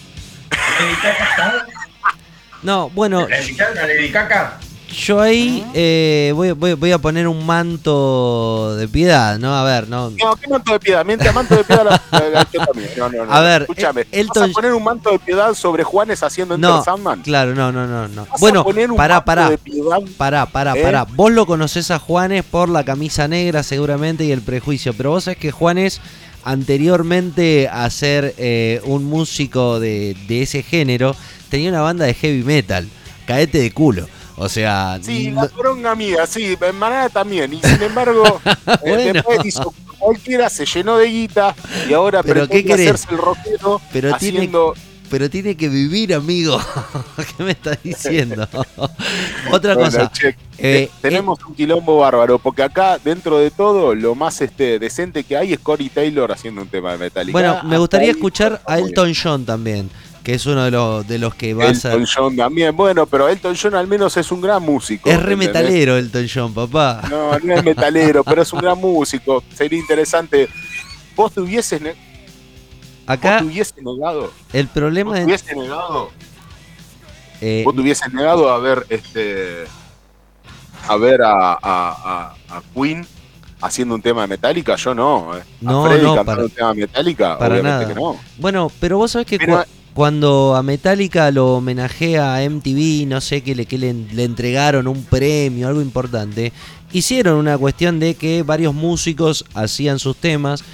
[2.62, 3.28] No, bueno.
[3.28, 4.58] ¿La
[4.92, 9.54] Yo ahí eh, voy, voy, a poner un manto de piedad, ¿no?
[9.54, 10.10] A ver, no.
[10.10, 11.04] No, ¿qué manto de piedad?
[11.04, 12.90] Mientras manto de piedad la, también.
[12.96, 13.32] No, no, no.
[13.32, 14.06] A ver, escúchame.
[14.34, 17.22] ¿Vas a poner un manto de piedad sobre Juanes haciendo Enter no, Sandman?
[17.22, 18.08] Claro, no, no, no.
[18.08, 18.26] no.
[18.40, 18.64] Bueno,
[18.96, 19.52] pará, pará.
[20.16, 20.82] Pará, pará, ¿Eh?
[20.82, 21.04] pará.
[21.04, 24.92] Vos lo conocés a Juanes por la camisa negra, seguramente, y el prejuicio.
[24.92, 26.00] Pero vos sabés que Juanes
[26.46, 31.16] anteriormente a ser eh, un músico de, ese género,
[31.50, 32.88] tenía una banda de heavy metal.
[33.26, 34.06] Caete de culo.
[34.36, 35.00] O sea.
[35.02, 37.52] Sí, la poronga amiga, sí, en manera también.
[37.52, 38.40] Y sin embargo,
[38.84, 41.56] eh, después hizo cualquiera, se llenó de guita
[41.88, 44.74] y ahora ¿Pero pretende hacerse el rockero pero haciendo
[45.10, 46.58] pero tiene que vivir, amigo.
[47.36, 48.48] ¿Qué me estás diciendo?
[49.52, 50.10] Otra cosa.
[50.58, 55.36] Eh, tenemos un quilombo bárbaro, porque acá, dentro de todo, lo más este, decente que
[55.36, 57.32] hay es Cory Taylor haciendo un tema de Metallica.
[57.32, 59.90] Bueno, me gustaría escuchar a Elton John también,
[60.24, 61.92] que es uno de los, de los que va a ser...
[61.92, 65.10] Elton John también, bueno, pero Elton John al menos es un gran músico.
[65.10, 67.02] Es re metalero Elton John, papá.
[67.10, 69.44] No, no es metalero, pero es un gran músico.
[69.54, 70.48] Sería interesante.
[71.14, 71.80] Vos tuvieses
[73.06, 73.42] Acá.
[73.42, 74.32] ¿Vos te negado?
[74.52, 76.10] El problema ¿Vos te hubiese negado?
[77.40, 79.64] Eh, ¿Vos te hubieses negado a ver este.
[80.88, 83.06] a ver a, a, a, Queen
[83.60, 84.76] haciendo un tema de Metallica?
[84.76, 85.36] Yo no.
[85.36, 85.42] Eh.
[85.60, 87.94] No, no, para, un tema de Metallica, para nada.
[87.94, 88.18] no.
[88.38, 89.38] Bueno, pero vos sabés que
[89.94, 94.88] cuando a Metallica lo homenajea a MTV, no sé, que, le, que le, le entregaron
[94.88, 96.52] un premio, algo importante,
[96.92, 100.64] hicieron una cuestión de que varios músicos hacían sus temas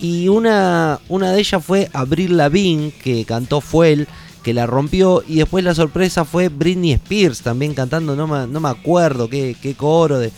[0.00, 4.08] y una, una de ellas fue Abril Lavigne, que cantó Fuel,
[4.42, 5.22] que la rompió.
[5.26, 9.56] Y después la sorpresa fue Britney Spears, también cantando, no me, no me acuerdo qué,
[9.60, 10.32] qué coro de...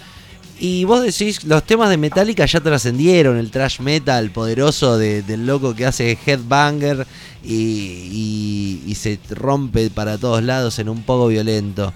[0.59, 5.75] Y vos decís, los temas de Metallica ya trascendieron, el trash metal poderoso del loco
[5.75, 7.05] que hace Headbanger
[7.43, 11.93] y, se rompe para todos lados en un poco violento.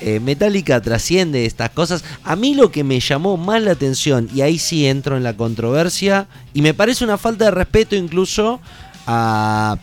[0.00, 2.04] Eh, Metallica trasciende estas cosas.
[2.24, 5.36] A mí lo que me llamó más la atención, y ahí sí entro en la
[5.36, 8.60] controversia, y me parece una falta de respeto incluso
[9.06, 9.76] a,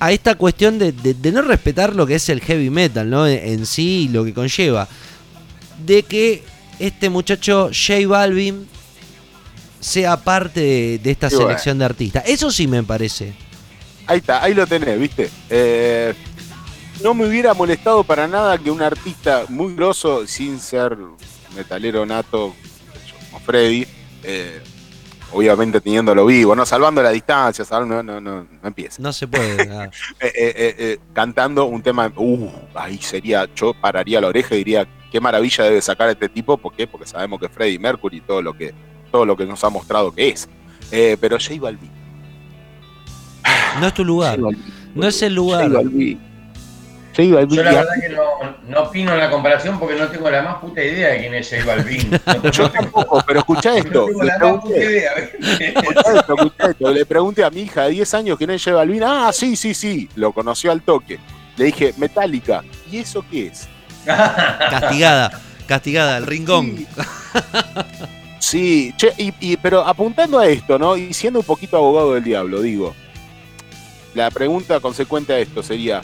[0.00, 0.92] a esta cuestión de,
[1.32, 3.28] no respetar lo que es el heavy metal, ¿no?
[3.28, 4.88] En, sí lo que conlleva.
[5.86, 6.42] De que
[6.78, 8.66] este muchacho J Balvin
[9.78, 12.24] sea parte de, esta selección de artistas.
[12.26, 13.34] Eso sí me parece.
[14.06, 15.30] Ahí está, ahí lo tenés, ¿viste?
[15.50, 16.14] Eh,
[17.02, 20.96] no me hubiera molestado para nada que un artista muy grosso, sin ser
[21.56, 22.54] metalero nato,
[23.30, 23.86] como Freddy,
[24.22, 24.60] eh,
[25.32, 29.02] obviamente teniéndolo vivo, no salvando la distancia, no, no, no, no empieza.
[29.02, 29.50] No se puede.
[30.20, 34.86] Eh, eh, eh, cantando un tema, uh, ahí sería, yo pararía la oreja y diría,
[35.10, 36.86] qué maravilla debe sacar este tipo, ¿por qué?
[36.86, 38.74] Porque sabemos que Freddie Mercury todo lo que,
[39.10, 40.48] todo lo que nos ha mostrado que es.
[41.20, 41.90] pero J Balvin.
[43.80, 44.38] No es tu lugar.
[44.94, 45.70] No es el lugar.
[47.16, 48.22] Yo la verdad que no,
[48.68, 51.50] no, opino en la comparación porque no tengo la más puta idea de quién es
[51.50, 52.10] J Balvin.
[52.52, 54.00] Yo tampoco, pero escucha esto.
[54.00, 55.12] No tengo la más puta idea.
[55.12, 56.90] Escucha esto, escucha esto.
[56.92, 59.02] Le pregunté a mi hija de 10 años quién es J Balvin.
[59.02, 60.08] Ah, sí, sí, sí.
[60.14, 61.18] Lo conoció al toque.
[61.56, 62.62] Le dije, Metallica.
[62.90, 63.68] ¿Y eso qué es?
[64.04, 66.86] castigada, castigada, el ringón.
[68.38, 70.96] Sí, che, y, pero apuntando a esto, ¿no?
[70.96, 72.94] Y siendo un poquito abogado del diablo, digo.
[74.14, 76.00] La pregunta consecuente a esto sería,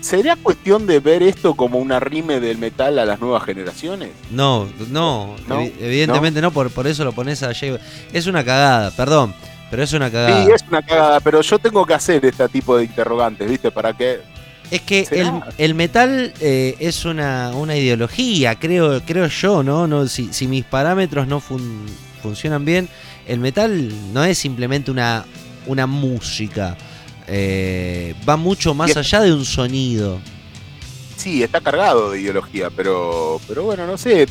[0.00, 4.10] ¿Sería cuestión de ver esto como una rime del metal a las nuevas generaciones?
[4.30, 5.36] No, no,
[5.78, 6.50] evidentemente ¿no?
[6.50, 7.78] por, por eso lo pones a Jay.
[8.12, 9.34] Es una cagada, perdón,
[9.70, 10.44] pero es una cagada.
[10.44, 13.70] Sí, es una cagada, pero yo tengo que hacer este tipo de interrogantes, ¿viste?
[13.70, 14.20] ¿Para qué?
[14.70, 15.06] Es que
[15.58, 19.88] el, metal eh, es una, una, ideología, creo, creo yo, ¿no?
[19.88, 21.42] no si, si mis parámetros no
[22.22, 22.88] funcionan bien,
[23.26, 25.24] el metal no es simplemente una,
[25.66, 26.76] una música
[27.32, 30.18] eh, va mucho más allá de un sonido.
[31.16, 34.26] Sí, está cargado de ideología, pero, pero bueno, no sé.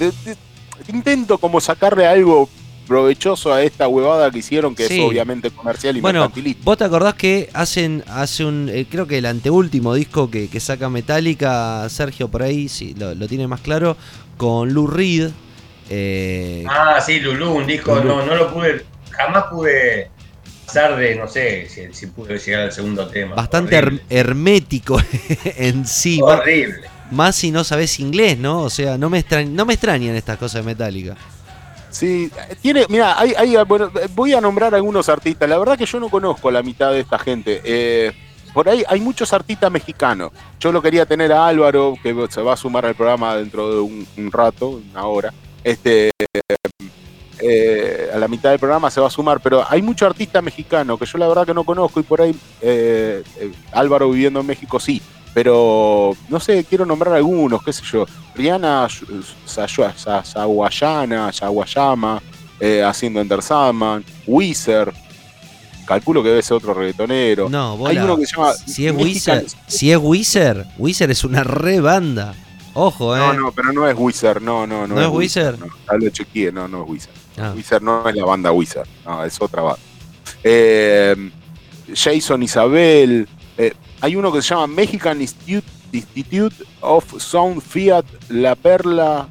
[0.88, 2.50] intento como sacarle algo
[2.88, 6.30] provechoso a esta huevada que hicieron, que es obviamente comercial y bueno,
[6.64, 10.90] Vos te acordás que hacen, hace un, eh, creo que el anteúltimo disco que, saca
[10.90, 13.96] Metallica, Sergio por ahí, sí, lo, tiene más claro,
[14.36, 15.30] con Lou Reed.
[15.90, 20.10] Eh, ah, sí, Lulu, un disco, no, no lo pude, jamás pude
[20.74, 23.36] de, no sé si, pude llegar al segundo tema.
[23.36, 25.00] Bastante hermético
[25.44, 26.20] en sí.
[26.22, 26.82] Horrible.
[27.12, 28.62] Más si no sabes inglés, ¿no?
[28.62, 31.16] O sea, no me, no me extrañan estas cosas de Metallica.
[31.90, 33.18] Sí, tiene, mira,
[34.14, 35.50] voy a nombrar algunos artistas.
[35.50, 37.62] La verdad que yo no conozco la mitad de esta gente.
[37.64, 38.12] Eh,
[38.54, 40.32] por ahí hay muchos artistas mexicanos.
[40.60, 43.80] Yo lo quería tener a Álvaro, que se va a sumar al programa dentro de
[43.80, 45.34] un, un rato, una hora.
[45.64, 46.12] Este,
[47.42, 50.98] eh, a la mitad del programa se va a sumar, pero hay mucho artista mexicano
[50.98, 54.46] que yo la verdad que no conozco y por ahí eh, eh, Álvaro viviendo en
[54.46, 55.02] México sí,
[55.34, 58.88] pero no sé, quiero nombrar algunos, qué sé yo, Rihanna
[59.46, 62.22] Sawayana, Sawayama,
[62.86, 64.94] haciendo Ender Sandman, Wizard,
[65.86, 67.50] calculo que debe ser otro reggaetonero.
[67.50, 71.44] No, Hay uno que se llama si es Wizard, si es Wizard, Wizard es una
[71.44, 72.36] re banda.
[72.74, 73.20] Ojo, eh.
[73.20, 74.96] No, no, pero no es Wizard, no, no, no.
[74.96, 75.58] ¿No es Wizard?
[75.58, 77.19] No, lo chequeé, no, no es Wizard.
[77.40, 77.54] Ah.
[77.56, 79.80] Wizard no es la banda Wizard, no, es otra banda.
[80.44, 81.32] Eh,
[81.94, 88.56] Jason Isabel, eh, hay uno que se llama Mexican Institute, Institute of Sound Fiat La
[88.56, 89.28] Perla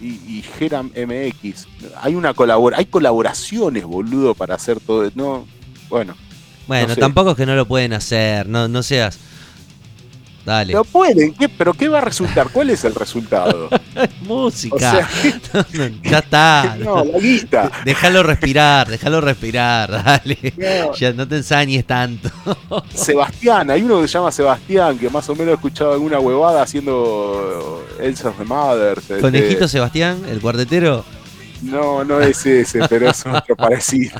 [0.00, 1.66] y, y Geram MX.
[2.00, 5.10] Hay una colabora, hay colaboraciones, boludo, para hacer todo.
[5.14, 5.46] No,
[5.88, 6.14] bueno.
[6.66, 9.18] Bueno, tampoco es que no lo pueden hacer, no, no seas
[10.48, 10.72] Dale.
[10.72, 12.48] No pueden, ¿pero qué va a resultar?
[12.50, 13.68] ¿Cuál es el resultado?
[14.22, 15.06] Música.
[16.02, 16.78] ya está.
[16.88, 17.70] No, la guita.
[17.84, 20.54] Déjalo respirar, déjalo respirar, dale.
[20.98, 22.30] Ya no te ensañes tanto.
[22.94, 26.62] Sebastián, hay uno que se llama Sebastián, que más o menos he escuchado alguna huevada
[26.62, 29.02] haciendo Elsa de Mothers.
[29.02, 31.04] Este ¿Conejito Sebastián, el cuartetero?
[31.60, 34.18] No, no es ese, pero es otro parecido.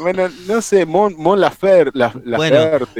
[0.00, 2.12] Bueno, no sé, Mon, Mon Lafer, la,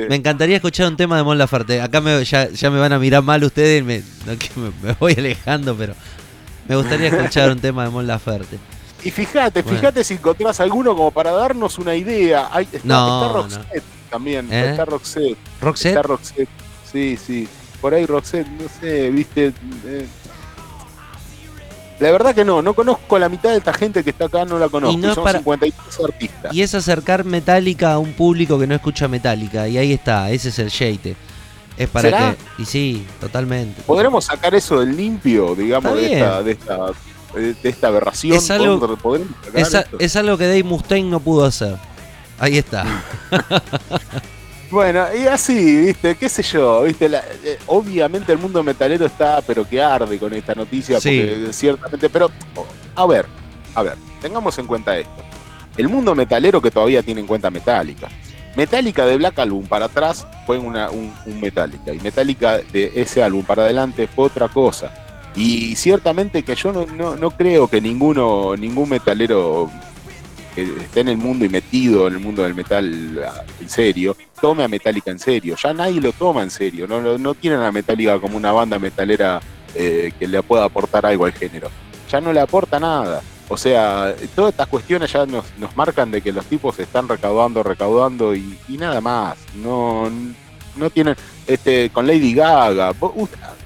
[0.09, 1.81] me encantaría escuchar un tema de Mon Laferte.
[1.81, 4.03] Acá me, ya, me van a mirar mal ustedes, me,
[4.83, 5.95] me, voy alejando, pero
[6.69, 8.59] me gustaría escuchar un tema de Mon Laferte.
[9.03, 12.51] Y fíjate, fíjate si encontrás alguno como para darnos una idea.
[12.59, 14.71] está, no, Roxette también, ¿Eh?
[14.71, 15.39] está Roxette.
[15.63, 15.97] ¿Roxette?
[15.97, 16.49] Está Roxette,
[16.93, 17.49] sí, sí.
[17.81, 19.55] Por ahí Roxette, no sé, viste...
[19.87, 20.07] Eh,
[22.01, 24.59] la verdad que no, no conozco la mitad de esta gente que está acá, no
[24.59, 24.99] la conozco.
[24.99, 26.55] Y son 53 artistas.
[26.55, 29.69] Y es acercar Metallica a un público que no escucha Metallica.
[29.69, 31.15] Y ahí está, ese es el shade.
[31.77, 32.63] Es para que.
[32.63, 33.83] Y sí, totalmente.
[33.83, 36.79] ¿Podremos sacar eso del limpio, digamos, de esta, de esta,
[37.35, 38.37] de, esta, aberración?
[38.37, 38.99] Es algo,
[39.99, 41.77] es algo que Dave Mustaine no pudo hacer.
[42.39, 42.85] Ahí está.
[44.71, 49.69] Bueno, y así, viste, qué sé yo, viste, eh, obviamente el mundo metalero está, pero
[49.69, 52.31] que arde con esta noticia, porque ciertamente, pero,
[52.95, 53.27] a ver,
[53.75, 55.23] a ver, tengamos en cuenta esto.
[55.77, 58.09] El mundo metalero que todavía tiene en cuenta Metallica.
[58.57, 63.45] Metallica de Black Album para atrás fue una, un, Metallica, y Metallica de ese álbum
[63.45, 64.93] para adelante fue otra cosa.
[65.35, 69.71] Y ciertamente que yo no, no, no creo que ninguno, ningún metalero
[70.51, 73.21] que esté en el mundo y metido en el mundo del metal
[73.61, 75.57] en serio, tome a Metallica en serio.
[75.63, 76.87] Ya nadie lo toma en serio.
[76.87, 79.41] No, no, tienen a Metallica como una banda metalera
[79.75, 81.71] eh, que le pueda aportar algo al género.
[82.11, 83.23] Ya no le aporta nada.
[83.49, 87.65] O sea, todas estas cuestiones ya nos, nos marcan de que los tipos están recaudando,
[87.65, 89.39] recaudando y, nada más.
[89.57, 90.09] No,
[90.77, 91.17] no tienen.
[91.47, 92.93] Este, con Lady Gaga.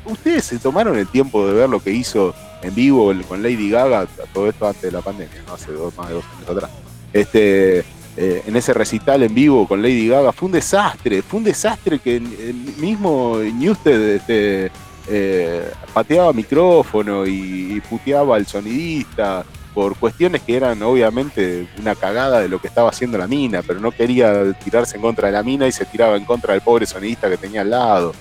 [0.07, 4.07] Ustedes se tomaron el tiempo de ver lo que hizo en vivo con Lady Gaga,
[4.33, 5.55] todo esto antes de la pandemia, ¿no?
[5.55, 6.71] hace dos, más de dos años atrás.
[7.13, 7.79] Este,
[8.17, 11.99] eh, en ese recital en vivo con Lady Gaga, fue un desastre, fue un desastre
[11.99, 14.71] que el mismo Newsted este,
[15.09, 19.45] eh, pateaba micrófono y, puteaba al sonidista
[19.75, 23.81] por cuestiones que eran obviamente una cagada de lo que estaba haciendo la mina, pero
[23.81, 26.87] no quería tirarse en contra de la mina y se tiraba en contra del pobre
[26.87, 28.15] sonidista que tenía al lado.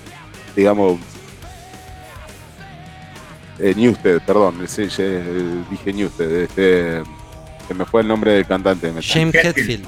[0.54, 0.98] Digamos,
[3.58, 7.02] eh, Newsted, perdón, dije Newsted, este,
[7.66, 8.92] se me fue el nombre del cantante.
[9.00, 9.86] James Hetfield.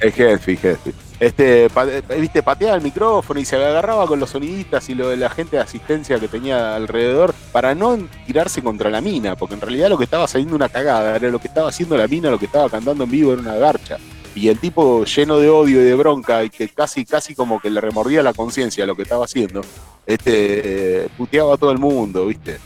[0.00, 4.88] Es Hetfield, Hetfield este, eh, viste, pateaba el micrófono y se agarraba con los sonidistas
[4.90, 7.96] y lo de la gente de asistencia que tenía alrededor para no
[8.26, 11.38] tirarse contra la mina, porque en realidad lo que estaba saliendo una cagada, era lo
[11.38, 13.96] que estaba haciendo la mina, lo que estaba cantando en vivo era una garcha.
[14.34, 17.70] Y el tipo lleno de odio y de bronca y que casi, casi como que
[17.70, 19.62] le remordía la conciencia lo que estaba haciendo,
[20.04, 22.58] este, eh, puteaba a todo el mundo, viste.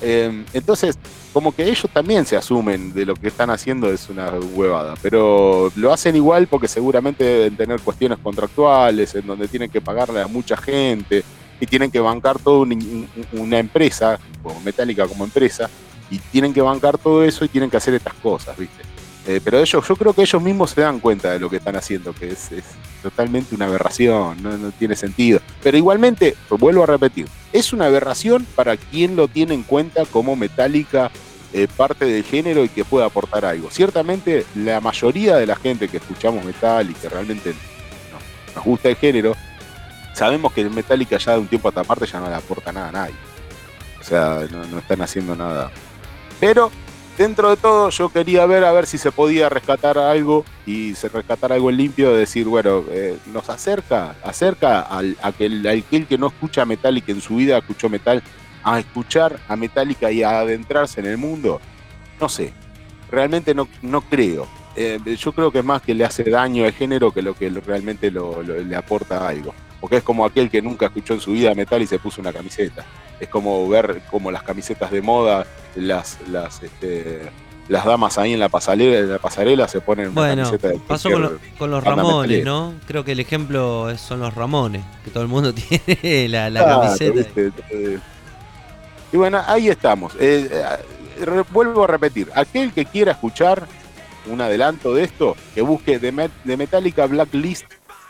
[0.00, 0.98] Em, entonces,
[1.32, 5.70] como que ellos también se asumen de lo que están haciendo es una huevada, pero
[5.76, 10.26] lo hacen igual porque seguramente deben tener cuestiones contractuales en donde tienen que pagarle a
[10.26, 11.24] mucha gente
[11.60, 12.66] y tienen que bancar toda
[13.32, 15.70] una empresa, como Metallica como empresa,
[16.10, 18.95] y tienen que bancar todo eso y tienen que hacer estas cosas, ¿viste?
[19.26, 21.74] Eh, pero ellos, yo creo que ellos mismos se dan cuenta de lo que están
[21.74, 22.50] haciendo, que es,
[23.02, 25.40] totalmente una aberración, no, tiene sentido.
[25.62, 30.36] Pero igualmente, vuelvo a repetir, es una aberración para quien lo tiene en cuenta como
[30.36, 31.10] Metallica
[31.52, 33.68] eh, parte del género y que pueda aportar algo.
[33.70, 37.54] Ciertamente, la mayoría de la gente que escuchamos metal y que realmente
[38.54, 39.34] nos gusta el género,
[40.14, 42.88] sabemos que Metallica ya de un tiempo a esta parte ya no le aporta nada
[42.88, 43.14] a nadie.
[44.00, 45.70] O sea, no están haciendo nada.
[46.38, 46.70] Pero
[47.16, 51.08] dentro de todo yo quería ver a ver si se podía rescatar algo y se
[51.08, 56.06] rescatar algo limpio de decir, bueno, eh, nos acerca, acerca al, a que el, aquel
[56.06, 58.22] que no escucha Metallica en su vida escuchó metal,
[58.62, 61.60] a escuchar a Metallica y a adentrarse en el mundo.
[62.20, 62.52] No sé,
[63.10, 64.46] realmente no, no creo.
[64.74, 67.48] Eh, yo creo que es más que le hace daño al género que lo que
[67.48, 69.54] realmente le aporta algo.
[69.80, 72.32] Porque es como aquel que nunca escuchó en su vida metal y se puso una
[72.32, 72.84] camiseta.
[73.20, 77.22] Es como ver como las camisetas de moda, las, las, este,
[77.68, 81.10] las damas ahí en la pasarela, en la pasarela se ponen una camiseta de pasó
[81.10, 82.74] con, los Ramones, ¿no?
[82.86, 85.52] Creo que el ejemplo son los Ramones, que todo el mundo
[85.86, 87.28] tiene la, camiseta.
[89.12, 90.14] Y bueno, ahí estamos.
[90.18, 93.66] Eh, eh, vuelvo a repetir, aquel que quiera escuchar
[94.26, 97.66] un adelanto de esto, que busque de, de Metallica Blacklist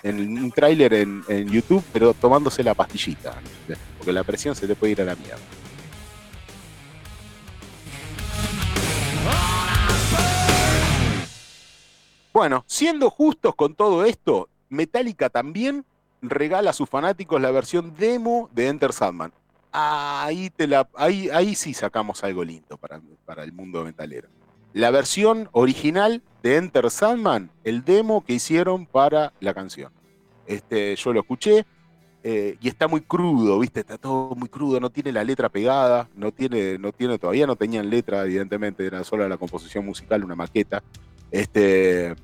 [0.07, 3.35] en un tráiler en, YouTube, pero tomándose la pastillita,
[3.99, 5.39] porque la presión se le puede ir a la mierda.
[12.33, 15.85] Bueno, siendo justos con todo esto, Metallica también
[16.21, 19.33] regala a sus fanáticos la versión demo de Enter Sandman.
[19.73, 24.29] Ahí, te la, ahí sí sacamos algo lindo para, para el mundo metalero.
[24.73, 29.96] La versión original de Enter Sandman, el demo que hicieron para la canción.
[30.47, 31.65] Este, yo lo escuché
[32.29, 33.81] eh, y está muy crudo, ¿viste?
[33.81, 37.55] Está todo muy crudo, no tiene la letra pegada, no tiene, no tiene, todavía no
[37.55, 40.83] tenían letra, evidentemente, era solo la composición musical, una maqueta.
[41.31, 42.17] Este,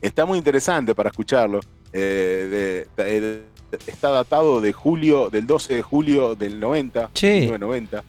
[0.00, 1.60] está muy interesante para escucharlo.
[1.92, 2.86] Eh,
[3.86, 7.50] está datado de julio, del 12 de julio del 90, che,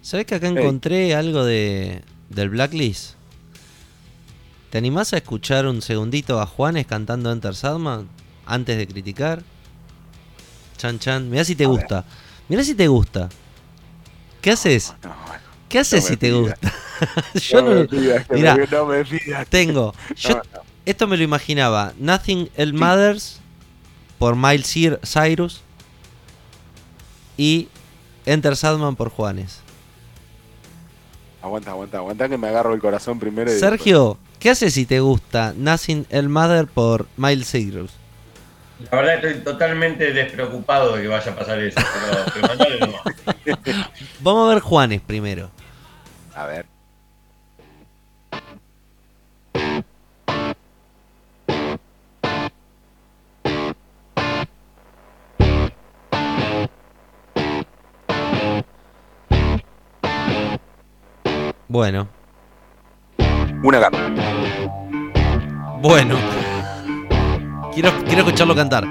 [0.02, 3.16] ¿Sabés que acá encontré algo de, del Blacklist?
[4.70, 8.08] ¿Te animás a escuchar un segundito a Juanes cantando Enter Sandman?
[8.46, 9.44] Antes de criticar.
[10.78, 12.06] Chan Chan, mirá si te gusta.
[12.48, 13.30] Mirá si te gusta.
[14.42, 14.94] ¿Qué haces?
[15.70, 16.72] ¿Qué haces si te gusta?
[17.36, 17.88] yo no,
[18.86, 19.94] me mirá, Tengo.
[20.16, 20.42] Yo,
[20.86, 21.94] esto me lo imaginaba.
[21.98, 23.40] Nothing El Mothers
[24.20, 24.72] por Miles
[25.04, 25.62] Cyrus
[27.38, 27.68] y
[28.26, 29.62] Enter Sadman por Juanes.
[31.42, 33.52] Aguanta, aguanta, aguanta que me agarro el corazón primero.
[33.52, 37.92] Sergio, ¿qué haces si te gusta Nothing El Mother por Miles Cyrus?
[38.80, 41.80] La verdad estoy totalmente despreocupado de que vaya a pasar eso,
[42.36, 42.76] pero,
[44.20, 45.50] Vamos a ver Juanes primero.
[46.36, 46.66] A ver.
[61.68, 62.08] Bueno.
[63.64, 63.98] Una gata.
[65.82, 66.45] Bueno.
[67.76, 68.86] Quiero, quiero escucharlo cantar.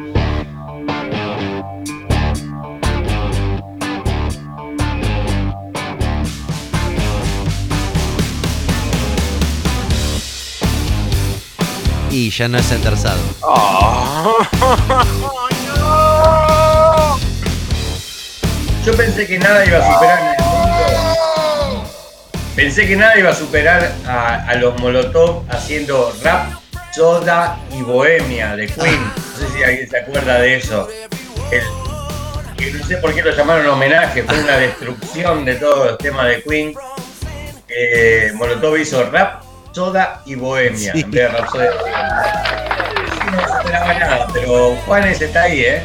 [12.10, 13.14] Y ya no es el tercero.
[18.84, 20.54] Yo pensé que nada iba a superar en el mundo.
[22.54, 26.52] Pensé que nada iba a superar a, los Molotov haciendo rap,
[26.94, 29.02] soda y bohemia de Queen.
[29.02, 30.88] No sé si alguien se acuerda de eso.
[32.72, 36.42] no sé por qué lo llamaron homenaje, fue una destrucción de todos los temas de
[36.42, 36.74] Queen.
[37.68, 39.42] Eh, Molotov hizo rap,
[39.72, 43.32] soda y bohemia en vez de rap, soda y bohemia.
[43.32, 45.82] No se esperaba nada, pero Juanes está ahí, ¿eh?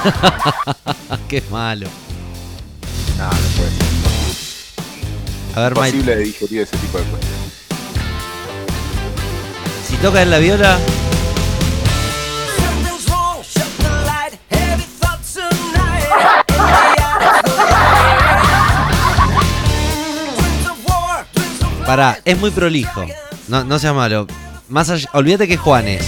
[1.28, 1.86] Qué malo.
[3.18, 3.90] No, no puede ser.
[5.54, 7.26] A ver, imposible de digerir ese tipo de cosas.
[9.88, 10.78] Si toca en la viola.
[21.84, 23.04] Pará, es muy prolijo.
[23.48, 24.28] No, no seas malo.
[24.68, 26.06] Más allá, olvídate que Juanes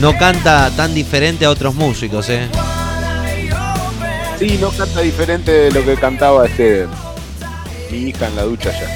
[0.00, 2.48] no canta tan diferente a otros músicos, eh.
[4.42, 6.88] Sí, no canta diferente de lo que cantaba este
[7.92, 8.88] mi hija en la ducha ya.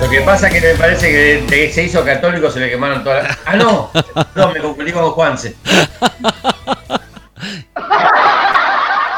[0.00, 2.68] Lo que pasa es que me parece que desde que se hizo católico se le
[2.68, 3.38] quemaron todas las.
[3.46, 3.92] ¡Ah, no!
[4.34, 5.54] No, me confundí con Juanse.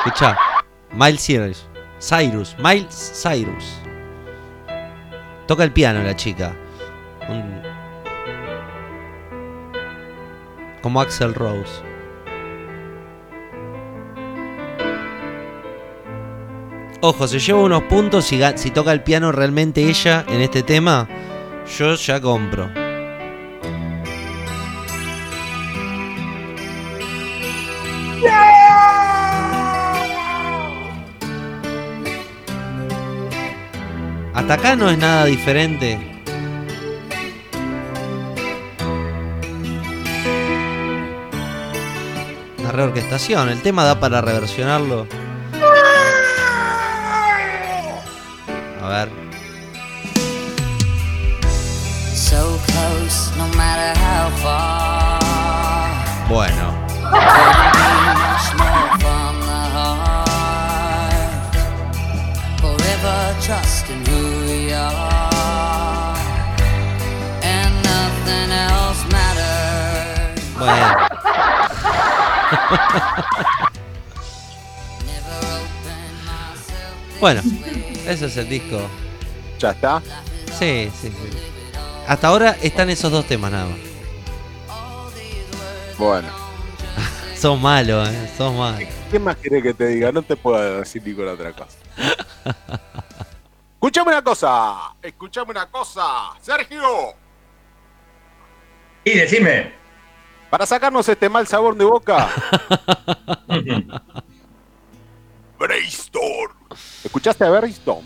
[0.04, 0.36] Escucha,
[0.92, 1.66] Miles Cyrus.
[1.98, 3.80] Cyrus, Miles Cyrus.
[5.46, 6.54] Toca el piano la chica.
[10.82, 11.87] Como Axel Rose.
[17.00, 21.08] Ojo, se lleva unos puntos si, si toca el piano realmente ella en este tema.
[21.78, 22.68] Yo ya compro.
[34.34, 36.00] Hasta acá no es nada diferente.
[42.58, 43.50] Una reorquestación.
[43.50, 45.27] El tema da para reversionarlo.
[48.88, 49.08] A ver.
[52.14, 55.20] So close, no matter how far.
[56.26, 56.74] Bueno.
[63.42, 66.16] trusting who we are.
[67.42, 70.40] And nothing else matters.
[77.20, 77.42] Bueno.
[77.42, 77.87] bueno.
[78.08, 78.80] Ese es el disco.
[79.58, 80.02] ¿Ya está?
[80.58, 81.38] Sí, sí, sí.
[82.06, 83.78] Hasta ahora están esos dos temas nada más.
[85.98, 86.28] Bueno.
[87.36, 88.30] Son malos, eh.
[88.34, 88.88] Son malos.
[89.10, 90.10] ¿Qué más querés que te diga?
[90.10, 91.76] No te puedo decir ni con otra cosa.
[93.74, 94.94] Escuchame una cosa.
[95.02, 96.30] Escuchame una cosa.
[96.40, 97.14] Sergio.
[99.04, 99.74] Y decime.
[100.48, 102.30] Para sacarnos este mal sabor de boca.
[105.58, 106.57] Brainstorm.
[107.04, 108.04] ¿Escuchaste a Brainstorm?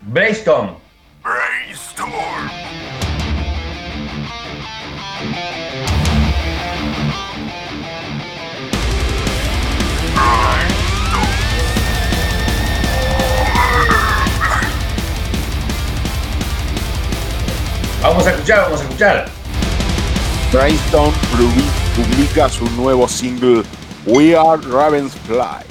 [0.00, 0.76] Brainstorm.
[1.22, 2.10] Brainstorm.
[18.02, 19.28] Vamos a escuchar, vamos a escuchar.
[20.50, 21.12] Brainstorm
[21.94, 23.62] publica su nuevo single
[24.06, 25.69] We Are Ravens Fly.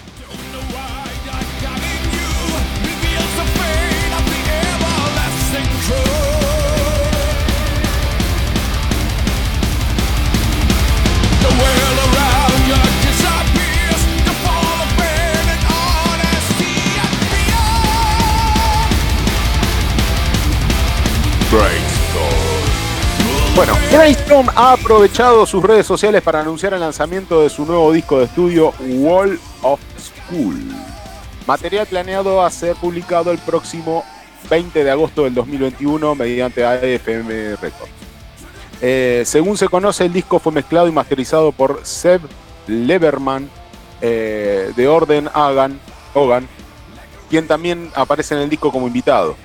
[23.59, 28.17] Bueno, Brainstorm ha aprovechado sus redes sociales para anunciar el lanzamiento de su nuevo disco
[28.17, 30.55] de estudio Wall of School.
[31.45, 34.05] Material planeado a ser publicado el próximo
[34.49, 37.91] 20 de agosto del 2021 mediante AFM Records.
[38.79, 42.21] Eh, según se conoce, el disco fue mezclado y masterizado por Seb
[42.65, 43.49] Leverman
[43.99, 46.47] eh, de Orden Hogan,
[47.29, 49.35] quien también aparece en el disco como invitado.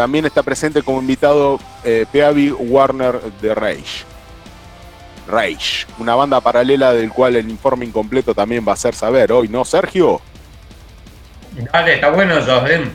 [0.00, 4.06] También está presente como invitado eh, Peavi Warner de Rage.
[5.28, 9.48] Rage, una banda paralela del cual el informe incompleto también va a ser saber hoy,
[9.48, 10.22] ¿no, Sergio?
[11.70, 12.90] Dale, está bueno eso, ¿eh?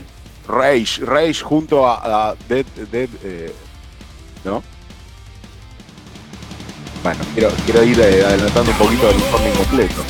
[0.48, 3.54] Rage, Rage junto a, Dead, Dead eh,
[4.44, 4.64] ¿no?
[7.04, 10.02] Bueno, quiero, quiero ir eh, adelantando un poquito del informe incompleto.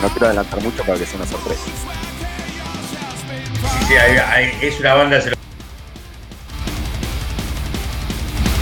[0.00, 1.62] no quiero adelantar mucho para que sea una sorpresa.
[3.86, 5.20] Sí, sí, es una banda.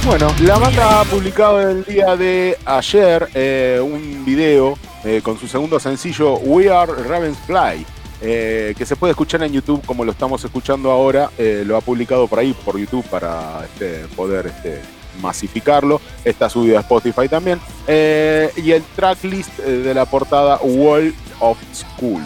[0.05, 4.79] Bueno, la banda ha publicado el día de ayer eh, un video
[5.23, 7.87] con su segundo sencillo We Are Ravensfly
[8.23, 11.31] eh, que se puede escuchar en YouTube como lo estamos escuchando ahora.
[11.39, 14.83] Eh, lo ha publicado por ahí, por YouTube, para este, poder este,
[15.23, 16.01] masificarlo.
[16.25, 17.59] Está subido a Spotify también.
[17.87, 22.23] Eh, y el tracklist de la portada Wall of School.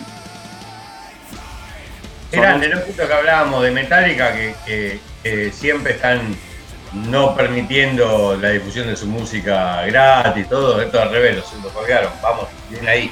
[2.32, 4.98] Eran de un punto que hablábamos de Metallica, que,
[5.52, 6.36] siempre están
[6.94, 12.12] no permitiendo la difusión de su música gratis, todo esto al revés, lo colgaron.
[12.22, 13.10] Vamos, viene ahí.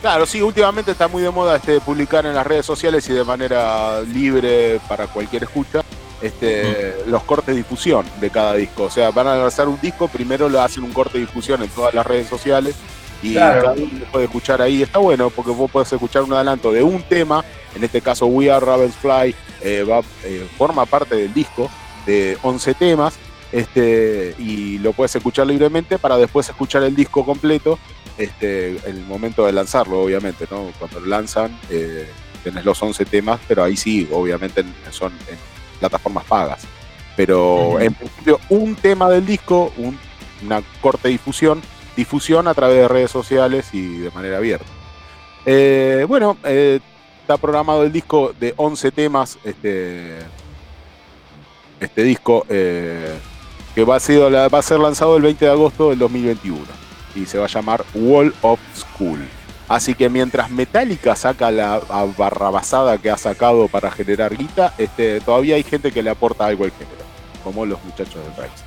[0.00, 3.24] Claro, sí, últimamente está muy de moda este, publicar en las redes sociales y de
[3.24, 5.82] manera libre para cualquier escucha
[6.20, 8.84] este, los cortes de difusión de cada disco.
[8.84, 11.68] O sea, van a lanzar un disco, primero lo hacen un corte de difusión en
[11.70, 12.76] todas las redes sociales
[13.22, 14.82] y cada uno puede escuchar ahí.
[14.82, 17.44] Está bueno porque vos podés escuchar un adelanto de un tema,
[17.74, 21.70] en este caso We Are Ravensfly, eh, va, eh, forma parte del disco
[22.06, 23.18] de 11 temas
[23.52, 27.78] este, y lo puedes escuchar libremente para después escuchar el disco completo
[28.18, 30.70] este, en el momento de lanzarlo, obviamente, ¿no?
[30.78, 32.08] Cuando lo lanzan, eh,
[32.42, 35.36] tenés los 11 temas, pero ahí sí, obviamente son en
[35.78, 36.66] plataformas pagas.
[37.16, 39.72] Pero en principio, un tema del disco,
[40.42, 41.62] una corte difusión,
[41.96, 44.66] difusión a través de redes sociales y de manera abierta.
[45.46, 46.80] Eh, bueno, eh,
[47.22, 50.18] está programado el disco de 11 temas, este,
[51.80, 52.46] este disco,
[53.76, 56.64] que va a, ser, lanzado el 20 de agosto del 2021
[57.14, 59.20] y se va a llamar Wall of School.
[59.68, 61.80] Así que mientras Metallica saca la
[62.16, 66.64] barrabasada que ha sacado para generar guita, este, todavía hay gente que le aporta algo
[66.64, 67.04] al género,
[67.44, 68.64] como los muchachos de Rise.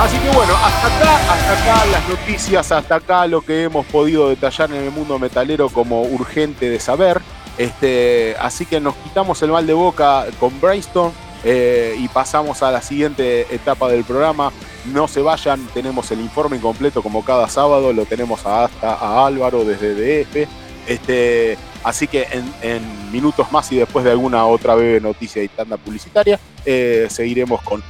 [0.00, 4.28] Así que bueno, hasta acá, hasta acá las noticias, hasta acá lo que hemos podido
[4.28, 7.20] detallar en el mundo metalero como urgente de saber.
[7.58, 12.70] Este, así que nos quitamos el mal de boca con Brainstorm eh, y pasamos a
[12.70, 14.52] la siguiente etapa del programa.
[14.92, 19.64] No se vayan, tenemos el informe incompleto como cada sábado, lo tenemos hasta a Álvaro
[19.64, 20.48] desde DF.
[20.86, 22.28] Este, así que
[22.62, 27.60] en, minutos más y después de alguna otra breve noticia y tanda publicitaria, eh, seguiremos
[27.62, 27.82] con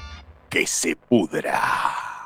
[0.48, 2.17] que se pudra.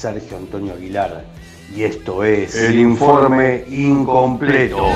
[0.00, 1.24] Sergio Antonio Aguilar
[1.76, 4.86] y esto es el informe incompleto.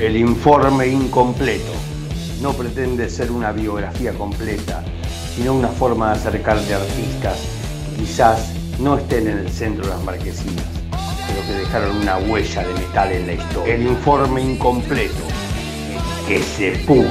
[0.00, 1.70] El informe incompleto
[2.42, 4.82] no pretende ser una biografía completa,
[5.36, 7.38] sino una forma de acercarte a artistas
[7.88, 12.66] que quizás no estén en el centro de las marquesinas, pero que dejaron una huella
[12.66, 13.74] de metal en la historia.
[13.74, 15.29] El informe incompleto,
[16.30, 17.10] que se pudra.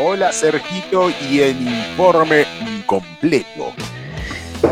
[0.00, 3.72] Hola Sergito y el informe incompleto.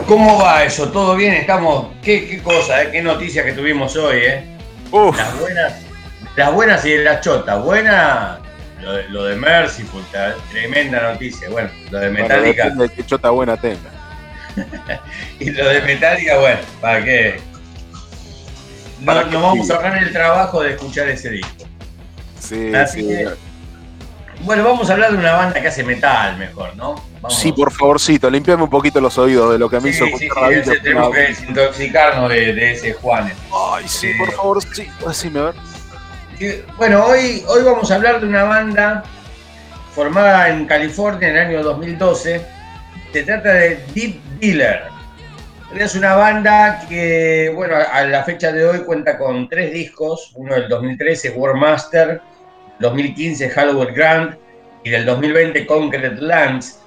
[0.08, 0.90] ¿Cómo va eso?
[0.90, 1.34] ¿Todo bien?
[1.34, 1.92] Estamos.
[2.02, 2.88] ¿Qué, qué cosa, eh?
[2.90, 4.44] qué noticia que tuvimos hoy, eh?
[4.90, 5.72] Las buenas,
[6.34, 7.62] las buenas y las chotas.
[7.62, 8.40] Buena,
[8.82, 10.02] lo de, lo de Mercyful,
[10.50, 11.48] tremenda noticia.
[11.48, 12.64] Bueno, lo de Metallica.
[12.70, 13.92] Bueno, de qué chota buena tenga.
[15.38, 17.53] y lo de Metallica, bueno, ¿para qué?
[19.00, 21.64] No, nos vamos a ahorrar el trabajo de escuchar ese disco.
[22.40, 23.08] Sí, Así sí.
[23.08, 23.28] que-
[24.40, 26.94] Bueno, vamos a hablar de una banda que hace metal mejor, ¿no?
[27.22, 27.38] Vamos.
[27.38, 30.28] Sí, por favorcito, limpiame un poquito los oídos de lo que me Sí, hizo sí,
[30.28, 33.34] sí, ese tenemos que desintoxicarnos de, de ese Juanes.
[33.72, 34.86] Ay, sí, por favor, sí.
[35.06, 35.54] Decime, a ver.
[36.38, 39.04] Sí, Bueno, hoy, hoy vamos a hablar de una banda
[39.94, 42.44] formada en California en el año 2012.
[43.12, 44.82] Se trata de Deep Dealer.
[45.76, 50.32] Es una banda que, bueno, a la fecha de hoy cuenta con tres discos.
[50.36, 52.20] Uno del 2013, War Master,
[52.78, 54.36] 2015, Halloween Grand
[54.84, 56.78] y del 2020, Concrete Lands.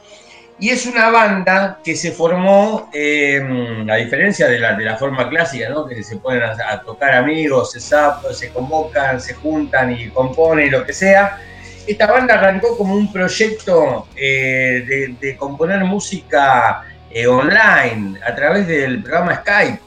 [0.59, 3.41] Y es una banda que se formó, eh,
[3.89, 5.85] a diferencia de la, de la forma clásica, ¿no?
[5.85, 10.85] que se ponen a, tocar amigos, se, zap- se convocan, se juntan y componen lo
[10.85, 11.39] que sea.
[11.85, 16.83] Esta banda arrancó como un proyecto eh, de componer música
[17.18, 19.80] eh, online a través del programa Skype.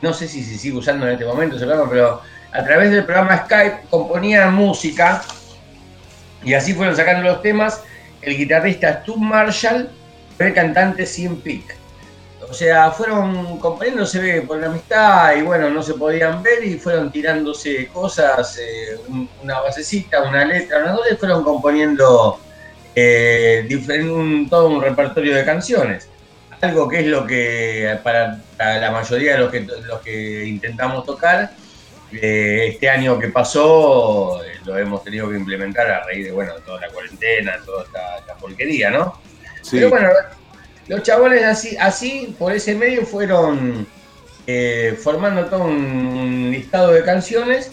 [0.00, 1.56] No sé si se sigue usando en este momento
[1.90, 2.22] pero
[2.52, 5.22] a través del programa Skype componían música
[6.42, 7.82] y así fueron sacando los temas
[8.22, 9.90] el guitarrista Stu Marshall
[10.38, 11.76] el cantante Cien Peak.
[12.48, 16.64] O sea, fueron componiendo, se ve, por la amistad y bueno, no se podían ver
[16.64, 22.40] y fueron tirándose cosas, eh, un- una basecita, una letra, una cosa, y fueron componiendo
[22.94, 23.68] eh,
[24.48, 26.08] todo un repertorio de canciones.
[26.60, 31.52] Algo que es lo que para la mayoría de los que, los que intentamos tocar,
[32.12, 36.54] eh, este año que pasó eh, lo hemos tenido que implementar a raíz de bueno,
[36.64, 39.20] toda la cuarentena, toda esta, esta porquería, ¿no?
[39.62, 39.76] Sí.
[39.76, 40.08] Pero bueno,
[40.88, 43.86] los chabones así, así por ese medio fueron
[44.46, 47.72] eh, formando todo un, listado de canciones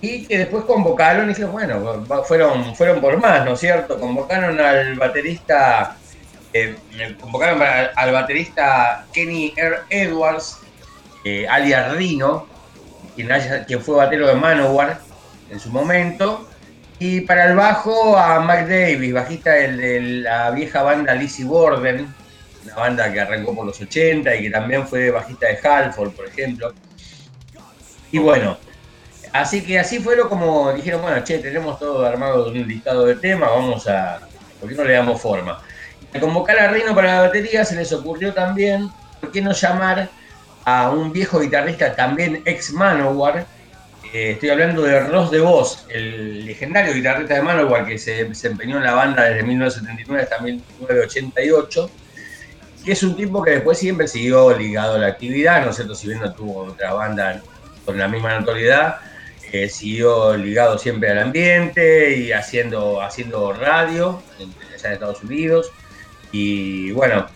[0.00, 3.98] y que después convocaron y dijeron, bueno, fueron, fueron por más, ¿no es cierto?
[3.98, 5.96] Convocaron al baterista,
[6.54, 6.76] eh,
[7.20, 7.60] convocaron
[7.96, 9.78] al baterista Kenny R.
[9.90, 10.60] Edwards,
[11.24, 11.96] eh, alias
[13.16, 15.00] quien, fue batero de Manowar
[15.50, 16.48] en su momento,
[17.00, 22.14] y para el bajo a Mac Davis, bajista de la vieja banda Lizzie Borden,
[22.64, 26.28] una banda que arrancó por los 80 y que también fue bajista de Halford, por
[26.28, 26.72] ejemplo.
[28.12, 28.58] Y bueno,
[29.32, 33.50] así que así fueron como dijeron, bueno, che, tenemos todo armado un listado de temas,
[33.50, 34.20] vamos a,
[34.60, 35.60] ¿por qué no le damos forma?
[36.14, 38.88] Al convocar a Reino para la batería se les ocurrió también,
[39.20, 40.08] ¿por qué no llamar
[40.64, 43.44] a un viejo guitarrista también ex Manowar?
[44.12, 48.76] Eh, estoy hablando de Ross de Vos, el legendario guitarrista de Manowar que se desempeñó
[48.76, 51.90] en la banda desde 1979 hasta 1988,
[52.84, 55.96] que es un tipo que después siempre siguió ligado a la actividad, ¿no es cierto?
[55.96, 57.42] Si bien no tuvo otra banda
[57.84, 58.98] con la misma notoriedad,
[59.50, 65.72] eh, siguió ligado siempre al ambiente y haciendo, haciendo radio en, en Estados Unidos.
[66.34, 67.28] Y bueno,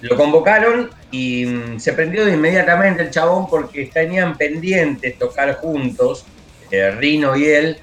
[0.00, 6.24] lo convocaron y mm, se prendió inmediatamente el chabón porque tenían pendientes tocar juntos,
[6.70, 7.78] eh, Rino y él,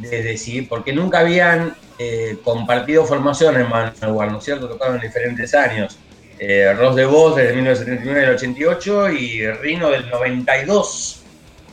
[0.00, 4.68] desde sí, porque nunca habían eh, compartido formación en Manowar, ¿no es cierto?
[4.68, 5.96] Tocaron en diferentes años.
[6.40, 11.22] Eh, Ross de Vos desde 1979 al 88 y Rino del 92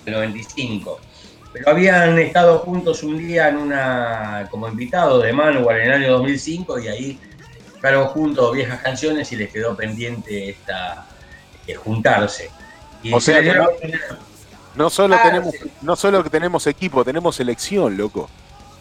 [0.06, 1.00] al 95.
[1.52, 6.12] Pero habían estado juntos un día en una como invitados de Manowar en el año
[6.14, 7.20] 2005 y ahí
[7.84, 11.06] tocaron juntos viejas canciones y les quedó pendiente esta
[11.68, 12.50] eh, juntarse.
[13.04, 13.60] Y O se sea que
[14.76, 15.70] no- solo, Ah, tenemos, sí.
[15.82, 18.30] no solo que tenemos equipo, tenemos selección, loco.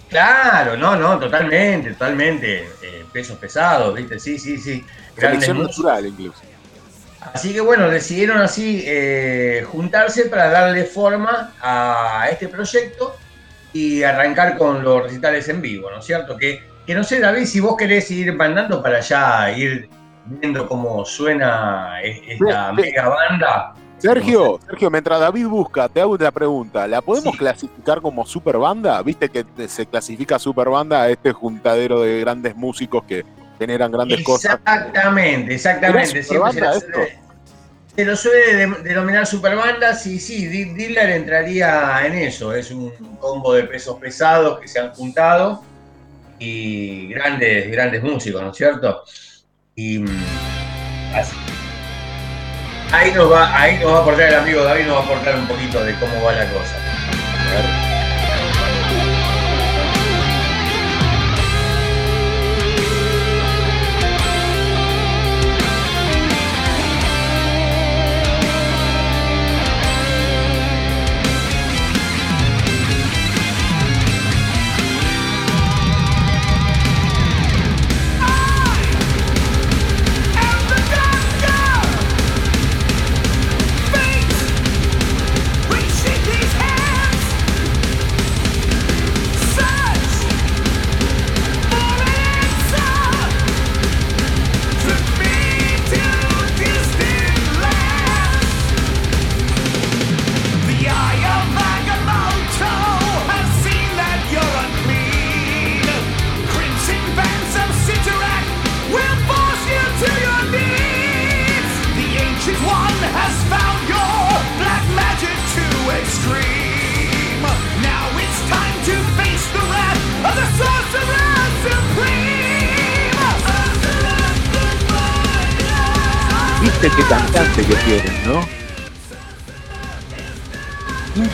[0.08, 2.60] Claro, no, no, totalmente, totalmente.
[2.80, 4.20] eh, pesos pesados, ¿viste?
[4.20, 4.84] Sí, sí, sí.
[5.18, 6.40] Selección natural, incluso.
[7.34, 13.16] Así que bueno, decidieron así eh, juntarse para darle forma a este proyecto
[13.72, 16.36] y arrancar con los recitales en vivo, ¿no es cierto?
[16.36, 19.88] Que, que no sé, David, si vos querés ir mandando para allá, ir
[20.26, 23.74] viendo cómo suena esta mega banda.
[23.98, 26.88] Sergio, Sergio, mientras David busca, te hago una pregunta.
[26.88, 29.00] ¿La podemos clasificar como super banda?
[29.02, 33.24] ¿Viste que se clasifica super banda a este juntadero de grandes músicos que
[33.60, 34.56] generan grandes cosas?
[34.56, 36.22] Exactamente, exactamente.
[36.24, 36.52] Siempre
[37.94, 42.52] se, lo suele denominar super bandas y sí, Diller entraría en eso.
[42.52, 45.62] Es un combo de pesos pesados que se han juntado
[46.42, 49.04] y grandes, grandes músicos, ¿no es cierto?
[49.76, 50.24] Y mm,
[52.92, 55.36] Ahí nos va, ahí nos va a aportar el amigo David, nos va a aportar
[55.36, 57.91] un poquito de cómo va la cosa.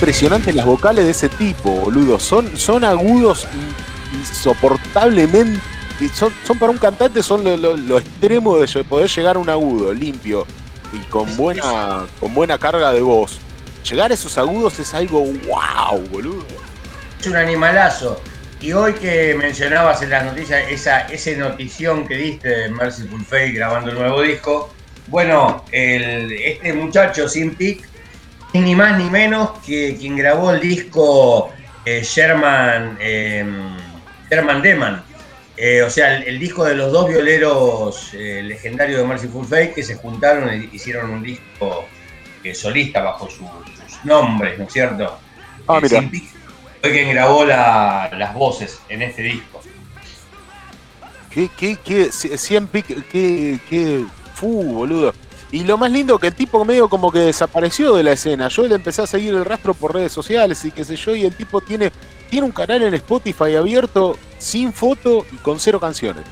[0.08, 2.18] Impresionantes las vocales de ese tipo, boludo.
[2.18, 3.46] Son, son agudos
[4.18, 5.60] insoportablemente.
[6.14, 10.46] Son, son para un cantante, son lo, extremo de poder llegar a un agudo, limpio
[10.94, 13.38] y con buena, con buena carga de voz.
[13.86, 16.46] Llegar a esos agudos es algo wow, boludo.
[17.20, 18.18] Es un animalazo.
[18.62, 23.52] Y hoy que mencionabas en las noticias esa, esa notición que diste de Merciful Fate
[23.52, 24.72] grabando el nuevo disco,
[25.08, 27.54] bueno, este muchacho, Sin
[28.52, 31.50] Peak, ni más ni menos que quien grabó el disco
[31.84, 33.76] eh, Sherman, em,
[34.30, 35.02] Sherman Deman.
[35.56, 39.82] Eh, o sea, el, disco de los dos violeros eh, legendarios de Mercyful Fate que
[39.82, 41.86] se juntaron e hicieron un disco
[42.54, 43.48] solista bajo sus
[44.04, 45.18] nombres, ¿no es cierto?
[45.66, 46.02] Ah, mira.
[46.80, 49.60] fue quien grabó las voces en este disco.
[51.30, 52.10] ¿Qué, qué, qué,
[53.10, 55.12] qué, qué fu, boludo.
[55.50, 58.48] Y lo más lindo que el tipo medio como que desapareció de la escena.
[58.48, 61.24] Yo le empecé a seguir el rastro por redes sociales y qué sé yo, y
[61.24, 61.90] el tipo tiene,
[62.28, 66.24] tiene un canal en Spotify abierto sin foto y con cero canciones.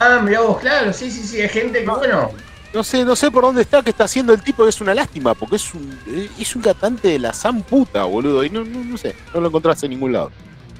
[0.00, 2.30] Ah, mirá vos, claro, sí, sí, sí, hay gente que, bueno.
[2.72, 5.34] No sé, no sé por dónde está, que está haciendo el tipo, es una lástima,
[5.34, 5.98] porque es un,
[6.38, 9.48] es un cantante de la san puta, boludo, y no, no, no sé, no lo
[9.48, 10.30] encontraste en ningún lado.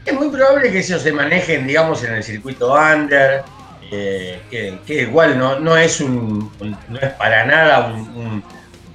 [0.05, 3.43] Es muy probable que ellos se manejen, digamos, en el circuito under,
[3.91, 6.51] que, igual no, no, es un,
[6.89, 7.95] no es para nada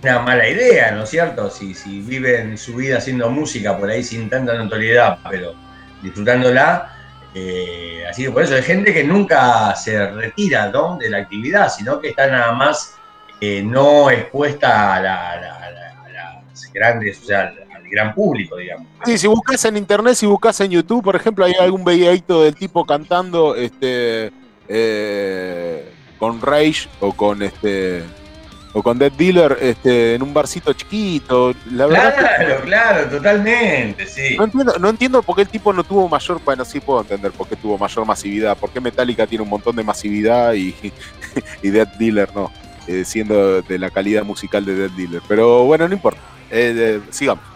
[0.04, 1.50] una mala idea, ¿no es cierto?
[1.50, 5.54] Si, si viven su vida haciendo música por ahí sin tanta notoriedad, pero
[6.02, 6.90] disfrutándola.
[7.34, 12.00] Eh, así que por eso hay gente que nunca se retira de la actividad, sino
[12.00, 12.96] que está nada más
[13.42, 18.88] eh, no expuesta a, las grandes, o sea, al gran público, digamos.
[19.06, 22.56] Sí, si buscas en internet, si buscas en YouTube, por ejemplo, hay algún videito del
[22.56, 24.32] tipo cantando este
[24.68, 28.04] eh, con Rage o con este
[28.74, 31.54] o con Dead Dealer este, en un barcito chiquito.
[31.72, 34.36] La claro, claro, totalmente, sí.
[34.38, 37.56] No entiendo, por qué el tipo no tuvo mayor, bueno, sí puedo entender por qué
[37.56, 40.76] tuvo mayor masividad, por qué Metallica tiene un montón de masividad y,
[41.62, 42.52] y Dead Dealer no,
[42.88, 45.22] eh, siendo de la calidad musical de Dead Dealer.
[45.28, 47.53] Pero bueno, no importa, eh, sigamos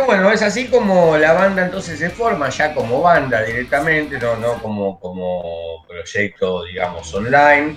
[0.00, 4.60] bueno, es así como la banda entonces se forma ya como banda directamente, no, no
[4.62, 7.76] como, como proyecto, digamos, online.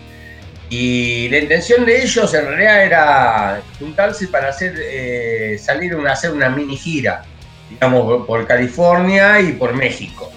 [0.70, 6.32] Y la intención de ellos en realidad era juntarse para hacer eh, salir a hacer
[6.32, 7.24] una mini gira,
[7.70, 10.32] digamos, por California y por México.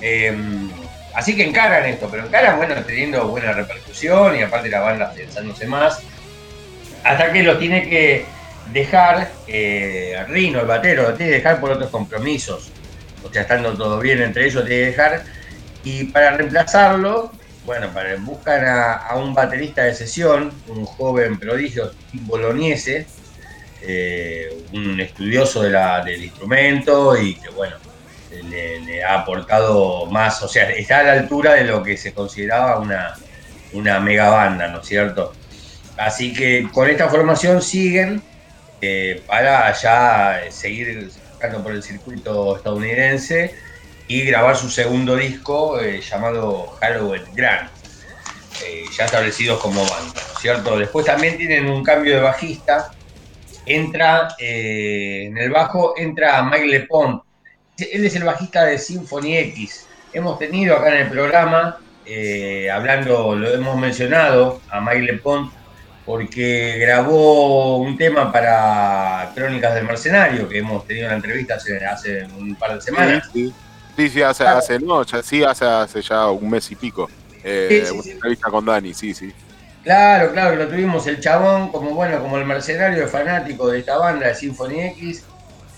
[0.00, 0.70] Em,
[1.14, 5.66] así que encaran esto, pero encaran, bueno, teniendo buena repercusión y aparte la banda pensándose
[5.66, 6.02] más.
[7.02, 8.24] Hasta que lo tiene que
[8.72, 12.70] dejar, eh, Rino, el batero, lo tiene que dejar por otros compromisos.
[13.24, 15.24] O sea, estando todo bien entre ellos, tiene que dejar.
[15.84, 17.32] Y para reemplazarlo,
[17.64, 23.06] bueno, para, buscan a, un baterista de sesión, un joven prodigio bolognese,
[23.82, 27.76] eh, un estudioso de la, del instrumento y que, bueno,
[28.30, 32.78] le, ha aportado más, o sea, está a la altura de lo que se consideraba
[32.78, 33.14] una,
[33.72, 35.32] una mega banda, ¿no es cierto?
[35.96, 38.22] Así que con esta formación siguen
[38.84, 43.54] eh, para ya seguir sacando por el circuito estadounidense
[44.08, 47.70] y grabar su segundo disco eh, llamado Halloween Grand,
[48.66, 50.76] eh, ya establecidos como banda, ¿no es cierto?
[50.80, 52.90] Después también tienen un cambio de bajista,
[53.66, 57.22] entra en el bajo, entra Mike LePont,
[57.78, 61.78] él es el bajista de Symphony X, hemos tenido acá en el programa,
[62.72, 65.52] hablando, lo hemos mencionado a Mike LePont,
[66.04, 72.54] porque grabó un tema para Crónicas del Mercenario, que hemos tenido una entrevista hace, un
[72.56, 73.30] par de semanas.
[73.32, 77.08] Sí, sí, hace, hace, no, sí, hace, ya un mes y pico.
[77.44, 79.32] Eh, una entrevista con Dani, sí, sí.
[79.84, 84.28] Claro, claro, lo tuvimos el chabón, como bueno, como el mercenario fanático de esta banda
[84.28, 85.24] de Symphony X,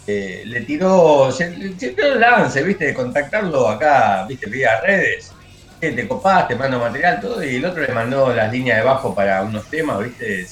[0.06, 5.32] eh, le tiró, se, tiró el lance, viste, de contactarlo acá, viste, vía redes
[5.92, 9.14] te copás, te mando material, todo, y el otro le mandó las líneas de bajo
[9.14, 10.46] para unos temas, ¿viste?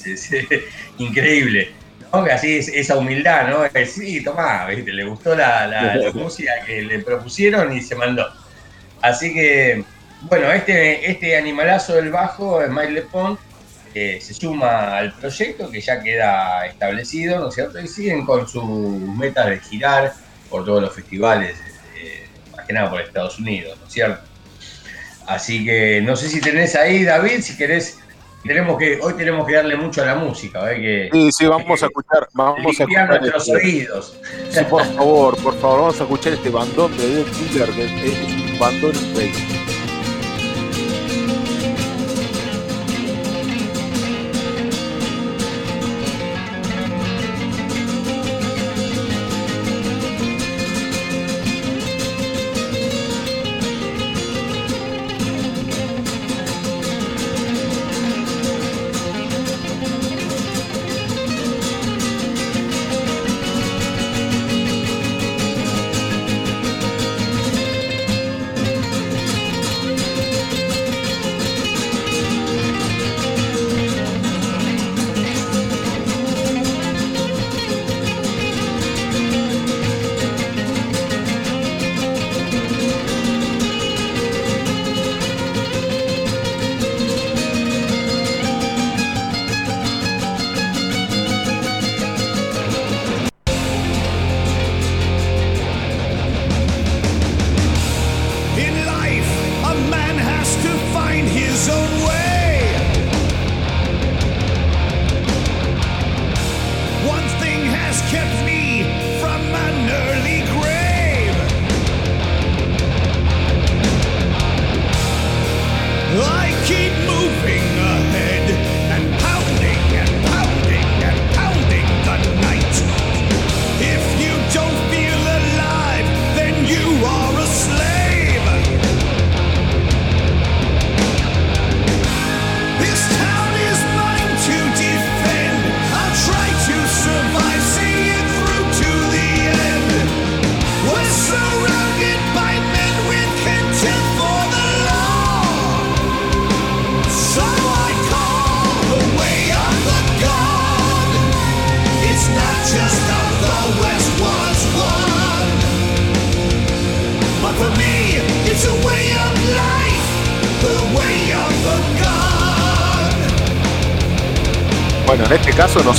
[0.97, 1.71] increíble.
[2.11, 3.85] Así es, esa humildad, ¿no?
[3.87, 4.93] Sí, tomá, ¿viste?
[4.93, 8.27] Le gustó la, música que le propusieron y se mandó.
[9.01, 9.83] Así que,
[10.21, 13.39] bueno, este, este animalazo del bajo, Mike LePont,
[13.95, 17.79] eh, se suma al proyecto que ya queda establecido, ¿no es cierto?
[17.79, 20.13] Y siguen con sus metas de girar
[20.49, 21.57] por todos los festivales,
[21.97, 24.32] eh, más que nada por Estados Unidos, ¿no es cierto?
[25.27, 27.99] Así que no sé si tenés ahí, David, si querés,
[28.43, 31.09] tenemos que, hoy tenemos que darle mucho a la música, ¿eh?
[31.11, 34.19] sí, sí, vamos a escuchar, vamos a escuchar nuestros este- oídos.
[34.49, 38.51] Sí, por favor, por favor, vamos a escuchar este bandón de Dead Killer, que es,
[38.51, 39.52] un bandón increíble.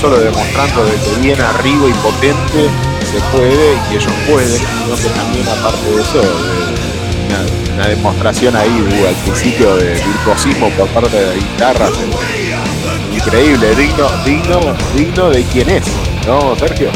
[0.05, 2.69] Solo demostrando de que bien arriba y potente
[3.11, 6.21] se puede y que ellos pueden, sino que también aparte de eso,
[7.75, 11.89] una, demostración ahí al principio de virtuosismo por parte de la guitarra.
[13.15, 14.61] Increíble, digno, digno,
[14.95, 15.87] digno de quién es,
[16.27, 16.91] ¿no, Sergio?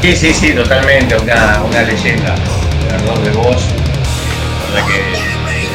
[0.00, 2.34] Sí, sí, sí, totalmente, una, una leyenda,
[3.22, 3.62] de voz,
[4.72, 5.02] la que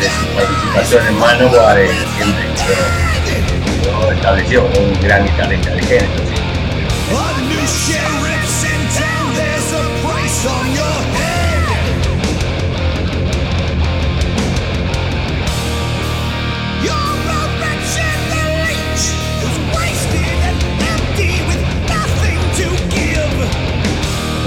[0.02, 1.78] de su participación en Manowar
[2.18, 2.48] siempre
[4.16, 6.47] estableció un gran guitarrista de género.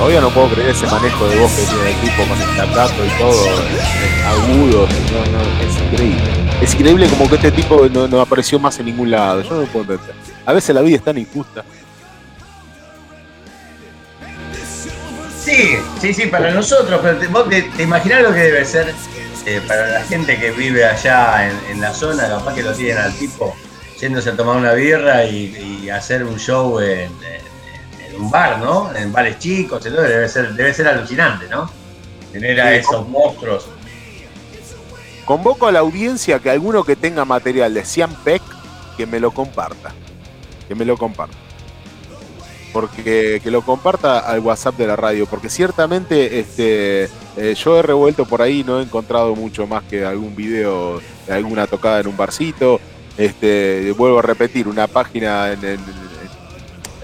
[0.00, 3.04] Todavía no puedo creer ese manejo de voz que tiene el tipo con el tacato
[3.04, 3.44] y todo,
[4.26, 6.22] agudo, no, no, es increíble.
[6.62, 9.42] Es increíble como que este tipo no, apareció más en ningún lado.
[9.42, 10.14] Yo no puedo entender.
[10.46, 11.66] A veces la vida es tan injusta.
[16.01, 18.94] Sí, sí, para nosotros, pero te, vos te, imaginás lo que debe ser
[19.44, 23.12] eh, para la gente que vive allá en, la zona, capaz que lo tienen al
[23.14, 23.55] tipo
[24.01, 27.11] yéndose a tomar una birra y, hacer un show en,
[28.18, 28.94] un bar, ¿no?
[28.94, 31.70] En bares chicos, debe ser, debe ser alucinante, ¿no?
[32.32, 33.66] Tener a esos monstruos.
[35.26, 38.42] Convoco a la audiencia que alguno que tenga material de Cian Peck
[38.96, 39.92] que me lo comparta.
[40.66, 41.49] Que me lo comparta
[42.72, 47.82] porque que lo comparta al WhatsApp de la radio, porque ciertamente este, eh, yo he
[47.82, 52.06] revuelto por ahí, no he encontrado mucho más que algún video de alguna tocada en
[52.08, 52.80] un barcito.
[53.16, 55.80] Este, vuelvo a repetir, una página en, en,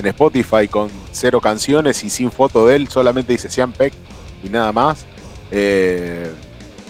[0.06, 3.92] Spotify con cero canciones y sin foto de él, solamente dice Sean Peck
[4.42, 5.04] y nada más.
[5.50, 6.30] Eh,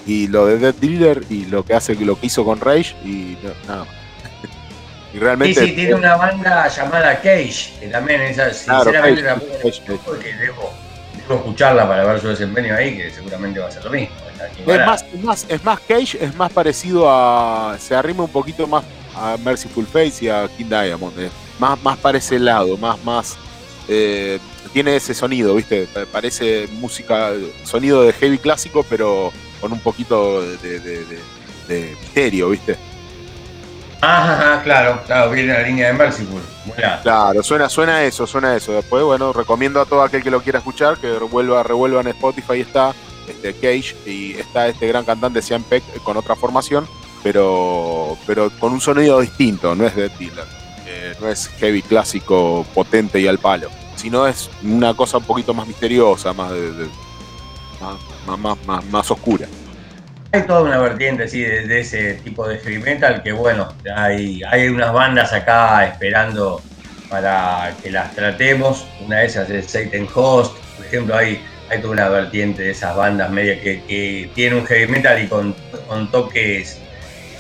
[0.07, 3.37] y lo de Dead Dealer y lo que hace lo que hizo con Rage y
[3.67, 3.96] nada más.
[5.17, 5.59] Y realmente.
[5.59, 10.71] Sí, sí, tiene una banda llamada Cage, que también es, sinceramente, la que debo,
[11.31, 14.15] escucharla para ver su desempeño ahí, que seguramente va a ser lo mismo.
[14.67, 17.79] Es más, es más, es más, Cage es más parecido a.
[17.81, 18.85] Se arrima un poquito más
[19.15, 21.19] a Merciful Face y a King Diamond.
[21.19, 21.31] Eh.
[21.59, 23.39] Más, más para ese lado, más, más.
[23.89, 24.39] Eh,
[24.75, 25.89] tiene ese sonido, ¿viste?
[26.13, 27.31] Parece música,
[27.65, 29.33] sonido de heavy clásico, pero
[29.63, 31.19] con un poquito de, de, de,
[31.69, 32.77] de misterio, ¿viste?
[34.03, 36.43] Ah, claro, claro, viene la línea de Merciful.
[37.03, 38.73] Claro, suena, suena eso, suena eso.
[38.73, 42.61] Después, bueno, recomiendo a todo aquel que lo quiera escuchar que revuelva, revuelva en Spotify
[42.61, 42.95] está
[43.27, 46.87] este Cage y está este gran cantante Sean Peck con otra formación,
[47.23, 50.45] pero, pero con un sonido distinto, no es de Dealer,
[50.87, 55.55] eh, no es heavy clásico potente y al palo, sino es una cosa un poquito
[55.55, 56.89] más misteriosa, más de,
[58.27, 59.49] más, más, más, más oscura
[60.37, 64.69] hay toda una vertiente así de, ese tipo de heavy metal que bueno, hay, hay
[64.69, 66.63] unas bandas acá esperando
[67.09, 68.87] para que las tratemos.
[69.01, 72.95] Una de esas es Satan Host, por ejemplo, hay, hay toda una vertiente de esas
[72.95, 75.55] bandas media que, que tienen un heavy metal y con,
[75.89, 76.81] con toques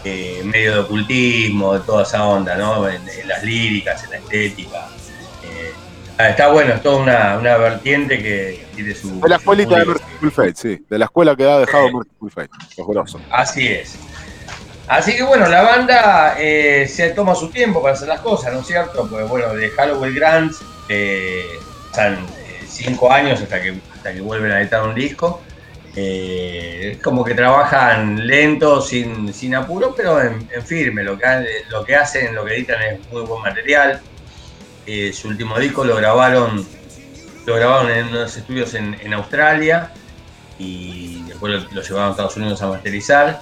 [0.05, 2.89] eh, medio de ocultismo, de toda esa onda, ¿no?
[2.89, 4.89] En, las líricas, en la estética.
[6.19, 9.21] Eh, está bueno, es toda una, una vertiente que tiene su.
[9.21, 10.85] De la escuelita de Merciful Fate, sí.
[10.89, 13.99] De la escuela que ha dejado Merciful Fate, los Así es.
[14.89, 18.61] Así que bueno, la banda eh, se toma su tiempo para hacer las cosas, ¿no
[18.61, 19.09] es cierto?
[19.09, 21.45] Pues bueno, de Halloween Grants eh,
[21.91, 25.43] pasan eh, cinco años hasta que, hasta que vuelven a editar un disco.
[25.97, 31.03] es como que trabajan lento, sin, sin apuro, pero en, firme.
[31.03, 31.27] Lo que,
[31.69, 34.01] lo que hacen, lo que editan es muy buen material.
[35.13, 36.67] Su último disco lo grabaron
[37.47, 39.93] lo grabaron en unos estudios en, Australia
[40.59, 43.41] y después lo, llevaron a Estados Unidos a masterizar.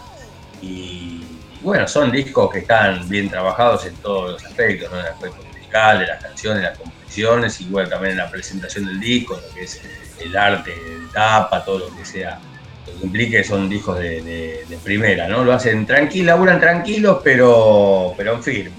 [0.61, 1.25] Y,
[1.63, 5.99] bueno, son discos que están bien trabajados en todos los aspectos, en el aspecto musical,
[6.01, 9.65] de las canciones, las composiciones, y bueno, también en la presentación del disco, lo que
[9.65, 9.81] es
[10.21, 12.39] el arte de tapa, todo lo que sea,
[12.87, 15.45] lo que implique son discos de, primera, ¿no?
[15.45, 18.77] Lo hacen tranquilo, laburan tranquilos, pero, pero en firme.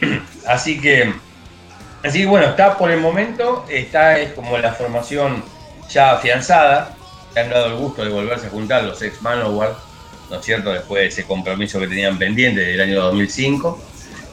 [0.46, 1.12] Así que
[2.02, 5.44] Así que bueno, está por el momento, está es como la formación
[5.90, 6.94] ya afianzada,
[7.34, 9.76] que han dado el gusto de volverse a juntar los ex Manowar,
[10.30, 10.72] ¿no es cierto?
[10.72, 13.80] Después de ese compromiso que tenían pendiente del año 2005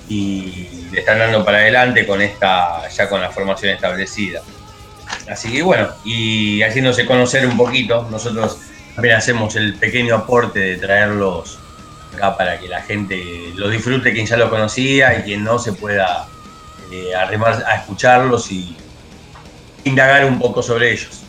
[0.10, 4.42] y le están dando para adelante con esta, ya con la formación establecida.
[5.30, 8.60] Así que bueno, y haciéndose conocer un poquito, nosotros
[8.96, 11.60] también hacemos el pequeño aporte de traerlos
[12.16, 15.74] acá para que la gente lo disfrute, quien ya lo conocía y quien no se
[15.74, 16.28] pueda
[16.92, 18.76] eh, arrimar a escucharlos y
[19.84, 21.24] indagar un poco sobre ellos.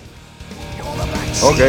[1.43, 1.60] Ok.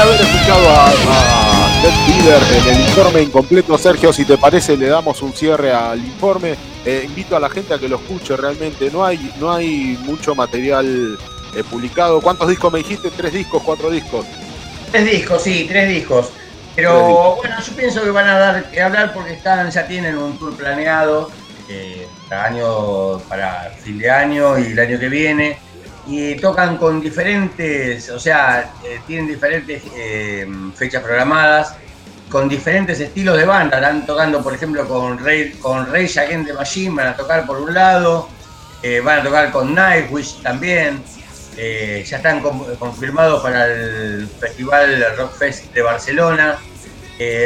[0.00, 5.20] Haber escuchado a, a Dead en el informe incompleto, Sergio, si te parece, le damos
[5.22, 6.54] un cierre al informe.
[6.84, 8.90] Eh, invito a la gente a que lo escuche realmente.
[8.90, 11.18] No hay, no hay mucho material
[11.54, 12.20] eh, publicado.
[12.20, 13.10] ¿Cuántos discos me dijiste?
[13.10, 13.62] ¿Tres discos?
[13.62, 14.24] ¿Cuatro discos?
[14.90, 16.30] Tres discos, sí, tres discos.
[16.74, 20.38] Pero bueno, yo pienso que van a dar que hablar porque están, ya tienen un
[20.38, 21.30] tour planeado
[21.68, 25.58] eh, para, año, para fin de año y el año que viene.
[26.06, 31.74] Y tocan con diferentes, o sea, eh, tienen diferentes eh, fechas programadas,
[32.28, 33.78] con diferentes estilos de banda.
[33.78, 37.60] Están tocando, por ejemplo, con Rey, con Rey Again de Machine, van a tocar por
[37.60, 38.28] un lado,
[39.04, 41.02] van a tocar con Nightwish también.
[41.56, 42.40] ya están
[42.78, 46.58] confirmados para el Festival Rock Fest de Barcelona.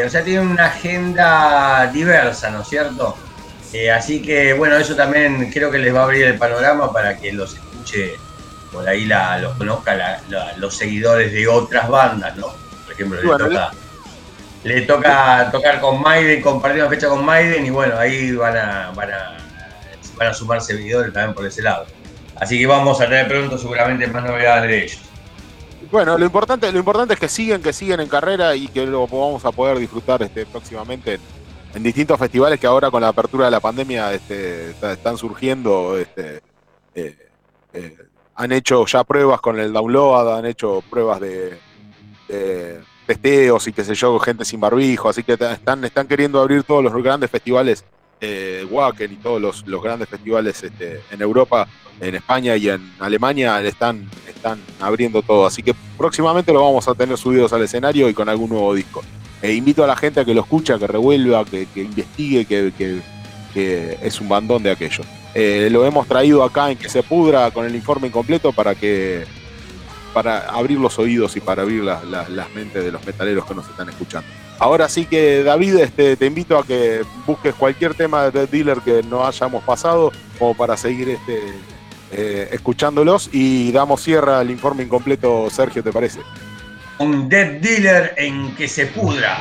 [0.06, 3.16] o sea, tienen una agenda diversa, ¿no es cierto?
[3.74, 7.18] Eh, así que bueno, eso también creo que les va a abrir el panorama para
[7.18, 8.14] que los escuche,
[8.74, 10.20] por ahí la, los conozca
[10.58, 12.48] los seguidores de otras bandas, ¿no?
[12.84, 13.18] Por ejemplo,
[14.64, 18.90] le, toca, tocar con Maiden, compartir una fecha con Maiden y bueno, ahí van a,
[18.94, 19.36] van a,
[20.16, 21.86] van a sumar seguidores también por ese lado.
[22.36, 25.00] Así que vamos a tener pronto seguramente más novedades de ellos.
[25.90, 29.06] Bueno, lo importante, lo importante es que siguen, que siguen en carrera y que lo
[29.06, 31.20] vamos a poder disfrutar este, próximamente
[31.74, 36.40] en distintos festivales que ahora con la apertura de la pandemia este, están surgiendo, este,
[36.94, 37.16] eh,
[37.72, 37.96] eh,
[38.34, 41.58] han hecho ya pruebas con el download, han hecho pruebas de,
[43.06, 46.82] testeos y qué sé yo, gente sin barbijo, así que están, están queriendo abrir todos
[46.82, 47.84] los grandes festivales,
[48.20, 51.68] eh, Wacken y todos los, grandes festivales este, en Europa,
[52.00, 56.94] en España y en Alemania están, están abriendo todo, así que próximamente lo vamos a
[56.94, 59.02] tener subidos al escenario y con algún nuevo disco.
[59.42, 63.02] E invito a la gente a que lo escuche, que revuelva, que, investigue, que,
[64.02, 65.04] es un bandón de aquello.
[65.34, 69.24] Eh, lo hemos traído acá en que se pudra con el informe incompleto para que
[70.12, 73.88] para abrir los oídos y para abrir las mentes de los metaleros que nos están
[73.88, 74.28] escuchando.
[74.60, 79.02] Ahora sí que David, este, te invito a que busques cualquier tema de Dealer que
[79.02, 81.40] no hayamos pasado, como para seguir este,
[82.12, 86.20] eh, escuchándolos y damos cierre al informe incompleto, Sergio, ¿te parece?
[86.98, 89.38] un Dead Dealer en que se pudra.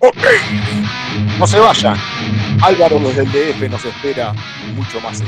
[0.00, 0.14] Ok,
[1.40, 1.96] no se vayan.
[2.62, 4.32] Álvaro desde el DF nos espera
[4.76, 5.26] mucho más en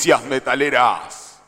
[0.00, 1.42] Noticias metaleras.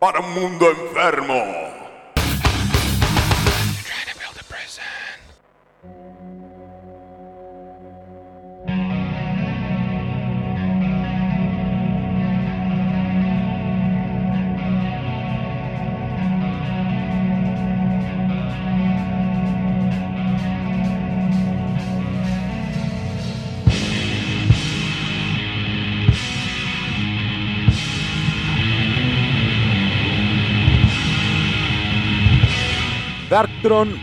[0.00, 1.75] Para un mundo enfermo.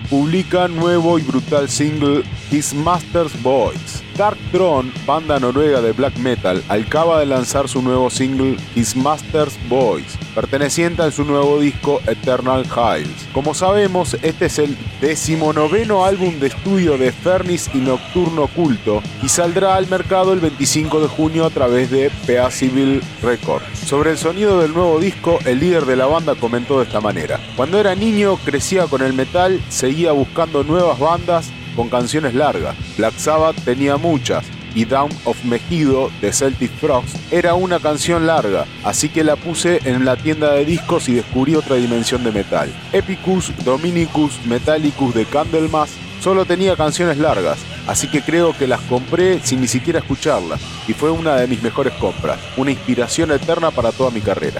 [0.10, 4.04] Publica nuevo y brutal single His Master's Voice.
[4.16, 10.20] Darktron, banda noruega de black metal, acaba de lanzar su nuevo single His Master's Voice,
[10.36, 13.28] perteneciente a su nuevo disco Eternal Hiles.
[13.34, 19.30] Como sabemos, este es el decimonoveno álbum de estudio de Fernis y Nocturno Culto y
[19.30, 23.66] saldrá al mercado el 25 de junio a través de PA Civil Records.
[23.80, 27.40] Sobre el sonido del nuevo disco, el líder de la banda comentó de esta manera:
[27.56, 32.76] Cuando era niño, crecía con el metal, seguía buscando nuevas bandas con canciones largas.
[32.98, 34.44] Black Sabbath tenía muchas,
[34.74, 39.80] y Down of Mejido de Celtic Frost era una canción larga, así que la puse
[39.86, 42.74] en la tienda de discos y descubrí otra dimensión de metal.
[42.92, 49.40] Epicus Dominicus Metallicus de Candlemas solo tenía canciones largas, así que creo que las compré
[49.44, 53.92] sin ni siquiera escucharlas, y fue una de mis mejores compras, una inspiración eterna para
[53.92, 54.60] toda mi carrera.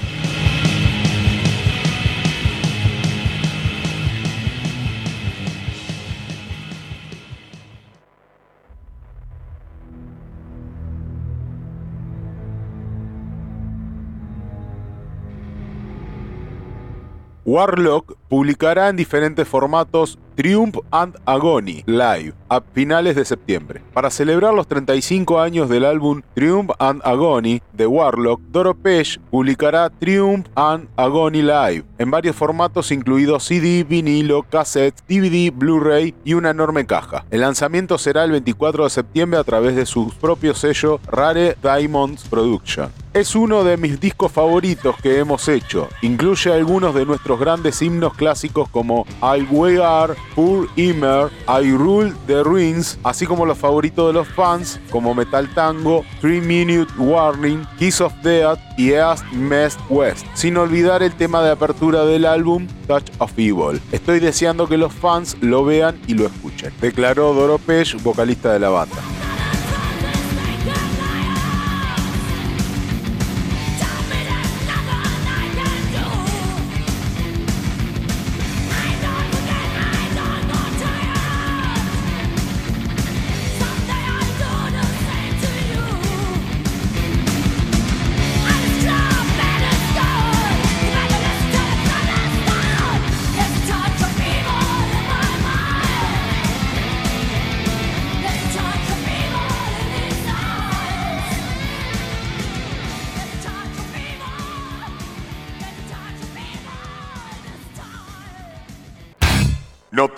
[17.53, 23.81] Warlock publicará en diferentes formatos Triumph and Agony Live a finales de septiembre.
[23.93, 29.91] Para celebrar los 35 años del álbum Triumph and Agony de Warlock, Doro Pesh publicará
[29.91, 36.49] Triumph and Agony Live en varios formatos incluidos CD, vinilo, cassette, DVD, Blu-ray y una
[36.49, 37.26] enorme caja.
[37.30, 42.27] El lanzamiento será el 24 de septiembre a través de su propio sello Rare Diamonds
[42.27, 42.91] Production.
[43.14, 45.88] Es uno de mis discos favoritos que hemos hecho.
[46.01, 52.41] Incluye algunos de nuestros grandes himnos clásicos como I Wear, Poor Immer, I Rule the
[52.41, 57.99] Ruins, así como los favoritos de los fans como Metal Tango, 3 Minute Warning, Kiss
[57.99, 63.11] of Death y East Mest West, sin olvidar el tema de apertura del álbum Touch
[63.17, 63.81] of Evil.
[63.91, 68.59] Estoy deseando que los fans lo vean y lo escuchen, declaró Doro Pesh, vocalista de
[68.59, 69.01] la banda.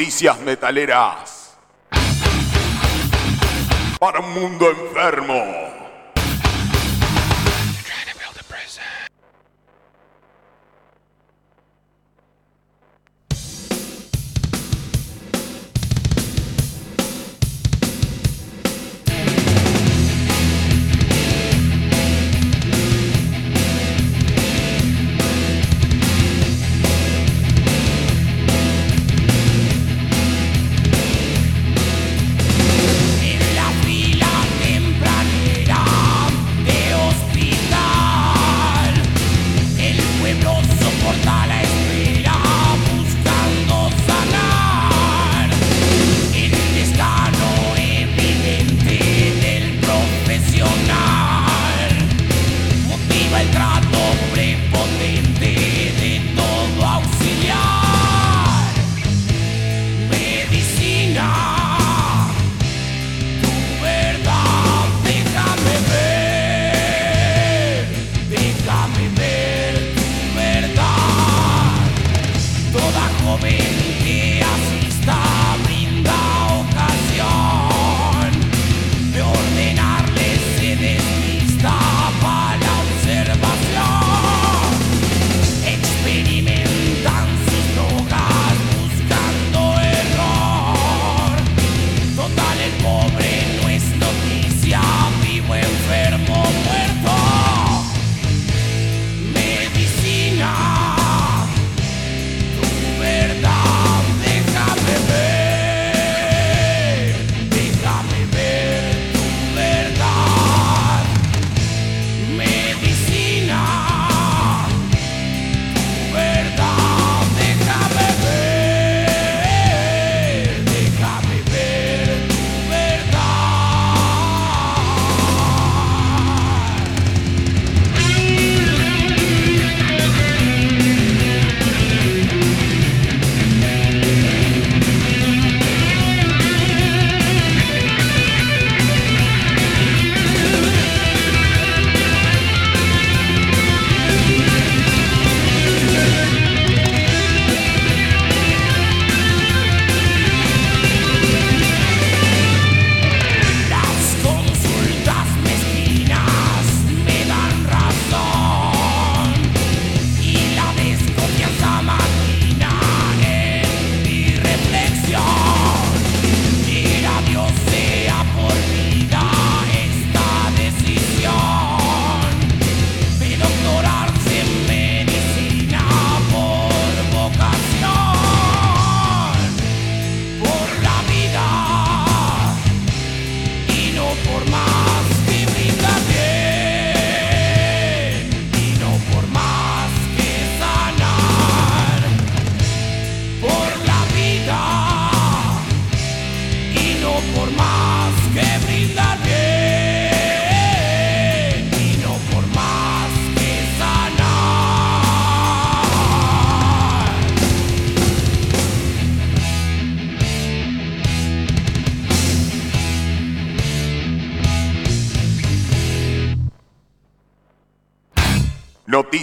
[0.05, 1.57] Noticias metaleras.
[3.99, 5.74] Para un mundo enfermo.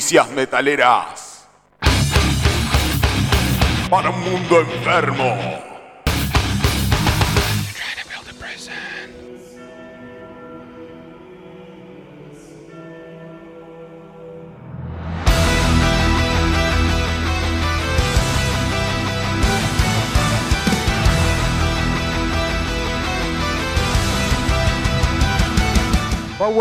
[0.02, 1.48] Noticias metaleras.
[3.88, 5.51] Para un mundo enfermo.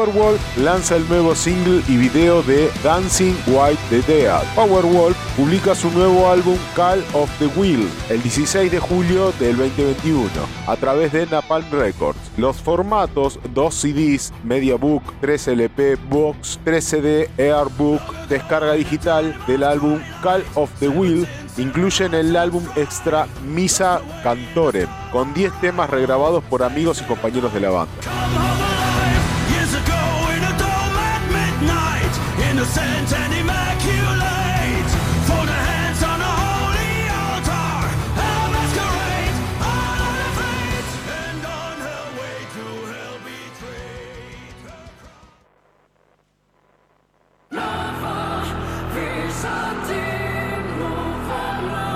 [0.02, 4.42] Powerwolf lanza el nuevo single y video de Dancing White the Dead.
[4.56, 10.28] Powerwolf publica su nuevo álbum Call of the Wheel el 16 de julio del 2021
[10.66, 12.18] a través de Napalm Records.
[12.36, 20.00] Los formatos 2 CDs, Mediabook, 3 LP, Box, 3 CD, Airbook, descarga digital del álbum
[20.24, 26.64] Call of the Wheel incluyen el álbum extra Misa Cantore con 10 temas regrabados por
[26.64, 28.21] amigos y compañeros de la banda.
[32.62, 34.92] Innocent and immaculate.
[35.26, 40.86] For the hands on a holy altar, a masquerade, unafraid,
[41.26, 44.62] and on her way to hell betrayed.
[47.50, 48.20] Lava,
[48.94, 51.90] visatin, movala,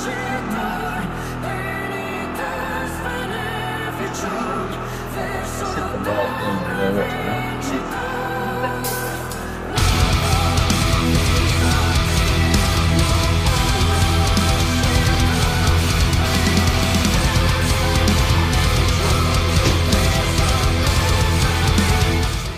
[0.00, 1.02] shitar,
[1.54, 4.66] enitas, beneficium,
[5.14, 5.70] verso,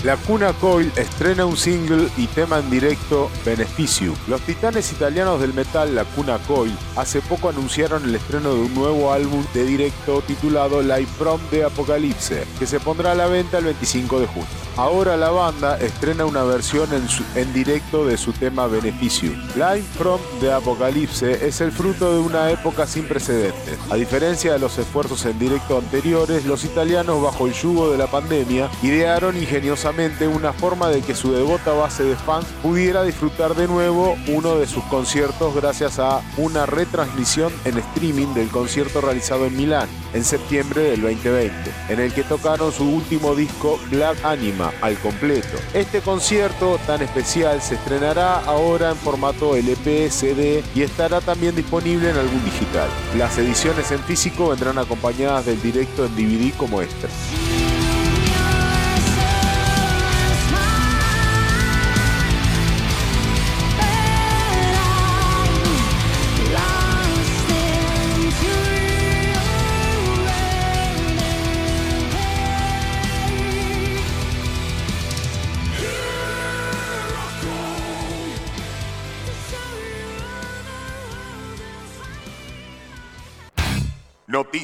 [0.04, 4.12] La Cuna Coil estrena un single y tema en directo, Beneficio.
[4.28, 8.74] Los titanes italianos del metal, La Cuna Coil, hace poco anunciaron el estreno de un
[8.74, 13.56] nuevo álbum de directo titulado Live From de Apocalipse, que se pondrá a la venta
[13.56, 14.48] el 25 de junio.
[14.76, 17.06] Ahora la banda estrena una versión en,
[17.40, 19.30] en directo de su tema Beneficio.
[19.54, 23.78] Live From the Apocalipse es el fruto de una época sin precedentes.
[23.88, 28.08] A diferencia de los esfuerzos en directo anteriores, los italianos bajo el yugo de la
[28.08, 29.93] pandemia idearon ingeniosamente
[30.26, 34.66] una forma de que su devota base de fans pudiera disfrutar de nuevo uno de
[34.66, 40.82] sus conciertos gracias a una retransmisión en streaming del concierto realizado en Milán en septiembre
[40.82, 41.52] del 2020,
[41.90, 45.58] en el que tocaron su último disco Black Anima al completo.
[45.72, 52.10] Este concierto tan especial se estrenará ahora en formato LP, CD y estará también disponible
[52.10, 52.88] en algún digital.
[53.16, 57.06] Las ediciones en físico vendrán acompañadas del directo en DVD como este.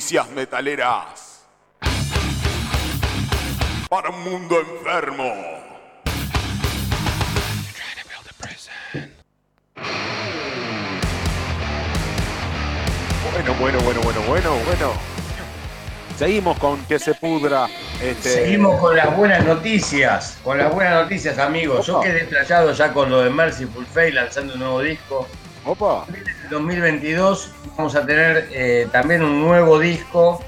[0.00, 1.46] Noticias metaleras.
[3.90, 5.30] Para un mundo enfermo.
[13.30, 14.92] Bueno, bueno, bueno, bueno, bueno, bueno.
[16.16, 17.68] Seguimos con que se pudra.
[18.02, 18.30] Este...
[18.30, 20.38] Seguimos con las buenas noticias.
[20.42, 21.86] Con las buenas noticias, amigos.
[21.86, 25.28] Yo quedé trayado ya con lo de Mercyful Fate lanzando un nuevo disco.
[25.66, 26.06] Opa.
[26.50, 30.42] En 2022 vamos a tener eh, también un nuevo disco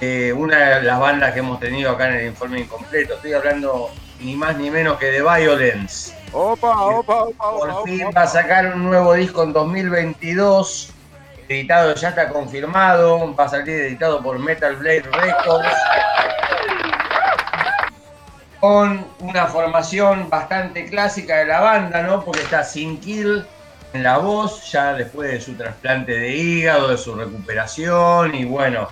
[0.00, 3.16] de una de las bandas que hemos tenido acá en el informe incompleto.
[3.16, 3.90] Estoy hablando
[4.20, 6.16] ni más ni menos que de Violence.
[6.32, 10.90] Opa, opa, opa, Por fin va a sacar un nuevo disco en 2022.
[11.46, 13.36] Editado ya está confirmado.
[13.36, 15.76] Va a salir editado por Metal Blade Records.
[18.60, 22.24] Con una formación bastante clásica de la banda, ¿no?
[22.24, 23.44] Porque está Sin Kill,
[23.94, 28.88] en la voz, ya después de su trasplante de hígado, de su recuperación, y bueno,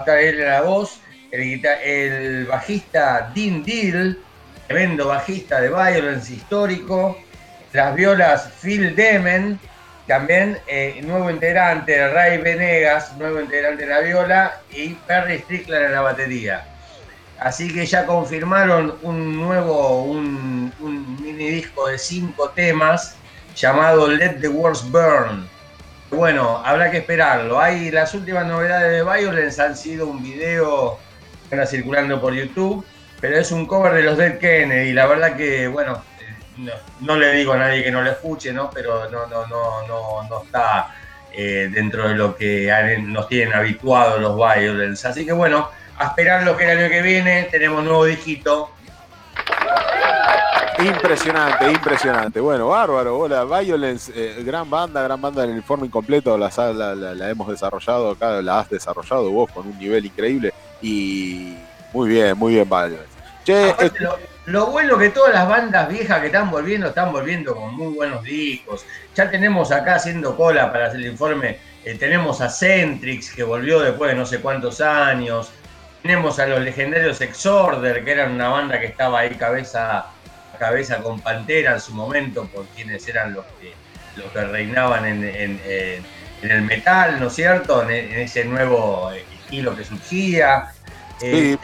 [0.00, 1.00] va a en la voz,
[1.32, 4.16] el, bajista Dean Deal,
[4.68, 7.18] tremendo bajista de Violence histórico,
[7.72, 9.58] las violas Phil Demen,
[10.06, 15.92] también eh, nuevo integrante, Ray Venegas, nuevo integrante de la viola, y Perry Strickland en
[15.92, 16.64] la batería.
[17.40, 20.72] Así que ya confirmaron un nuevo, un
[21.20, 23.16] mini disco de cinco temas
[23.54, 25.48] llamado Let the Wars Burn.
[26.10, 27.60] Bueno, habrá que esperarlo.
[27.60, 30.98] Hay las últimas novedades de Violence han sido un video
[31.48, 32.84] que anda circulando por YouTube,
[33.20, 34.92] pero es un cover de los Dead Kennedy.
[34.92, 36.70] La verdad que, bueno, eh,
[37.00, 38.70] no, le digo a nadie que no lo escuche, ¿no?
[38.70, 40.94] Pero no, no, no, no, no está
[41.32, 42.72] eh, dentro de lo que
[43.02, 45.06] nos tienen habituados los Violence.
[45.06, 47.48] Así que bueno, a esperar lo que el año que viene.
[47.50, 48.73] Tenemos nuevo dígito
[50.78, 52.40] Impresionante, impresionante.
[52.40, 53.18] Bueno, bárbaro.
[53.18, 56.36] Hola, Violence, eh, gran banda, gran banda en el informe incompleto.
[56.36, 56.50] La,
[56.94, 60.52] la, hemos desarrollado acá, la has desarrollado vos con un nivel increíble.
[60.82, 61.56] Y
[61.92, 63.14] muy bien, muy bien, Violence.
[63.44, 63.74] Che,
[64.46, 68.22] lo, bueno que todas las bandas viejas que están volviendo, están volviendo con muy buenos
[68.22, 68.84] discos.
[69.14, 73.80] Ya tenemos acá haciendo cola para hacer el informe, eh, tenemos a Centrix, que volvió
[73.80, 75.50] después de no sé cuántos años.
[76.02, 80.06] Tenemos a los legendarios Exorder, que eran una banda que estaba ahí cabeza
[80.56, 83.72] cabeza con Pantera en su momento, por quienes eran los que,
[84.16, 86.02] los que reinaban en,
[86.42, 87.88] el metal, ¿no es cierto?
[87.88, 90.72] En, ese nuevo estilo que surgía.
[91.20, 91.56] Eh,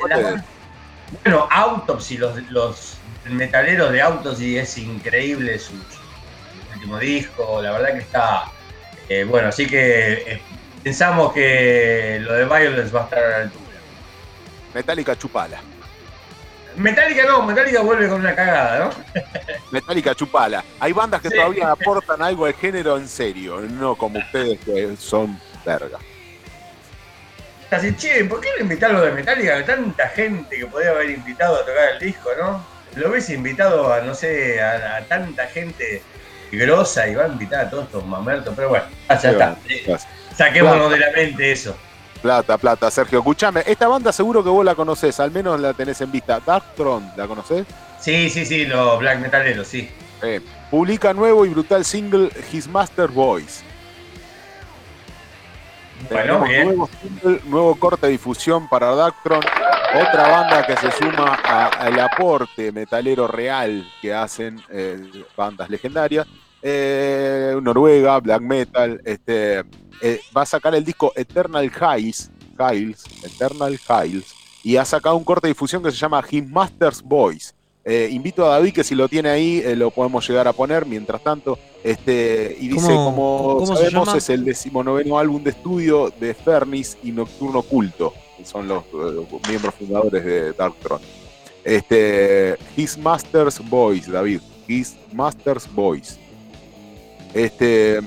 [1.25, 2.97] bueno, Autopsy, los, los
[3.27, 5.75] metaleros de Autopsy es increíble su,
[6.75, 8.45] último disco, la verdad que está
[9.11, 10.41] eh, bueno, así que eh,
[10.85, 13.65] pensamos que lo de Violence va a estar a la altura.
[14.73, 15.61] Metallica Chupala.
[16.77, 19.23] Metallica no, Metallica vuelve con una cagada, ¿no?
[19.71, 20.65] Metallica chupala.
[20.79, 25.39] Hay bandas que todavía aportan algo de género en serio, no como ustedes que son
[25.65, 25.99] verga.
[27.71, 29.65] Así, che, ¿por qué no invitar lo de Metallica?
[29.65, 32.65] Tanta gente que podría haber invitado a tocar el disco, ¿no?
[32.97, 36.03] Lo hubiese invitado a, no sé, a, tanta gente
[36.51, 39.57] grosa y va a invitar a todos estos mamertos, pero bueno, ya está.
[40.37, 41.77] Saquémonos de la mente eso.
[42.23, 43.21] Plata, plata, Sergio.
[43.21, 46.41] Escuchame, esta banda seguro que vos la conocés, al menos la tenés en vista.
[46.41, 47.67] Darktron, ¿la conocés?
[47.99, 49.89] Sí, sí, sí, los black metaleros, sí.
[50.23, 50.41] Eh,
[50.71, 53.65] publica nuevo y brutal single His Master Voice.
[56.11, 56.65] Bueno, bien.
[56.67, 62.73] Nuevo, single, nuevo corte de difusión para Darktron, otra banda que se suma al aporte
[62.73, 66.27] metalero real que hacen eh, bandas legendarias.
[66.63, 69.65] Eh, Noruega, black metal, este,
[70.03, 75.25] eh, va a sacar el disco Eternal Highs, Hiles, Eternal Hiles, y ha sacado un
[75.25, 77.53] corte de difusión que se llama His Master's Voice.
[77.83, 80.85] Eh, invito a David que si lo tiene ahí eh, lo podemos llegar a poner
[80.85, 81.59] mientras tanto.
[81.83, 87.63] Este, y dice, como sabemos, es el decimonoveno álbum de estudio de Fernis y Nocturno
[87.63, 88.85] Culto, que son los,
[89.49, 91.01] miembros fundadores de Darktron.
[91.65, 94.41] Este, His Master's Voice, David.
[94.69, 96.19] His Master's Voice.
[97.35, 98.01] Este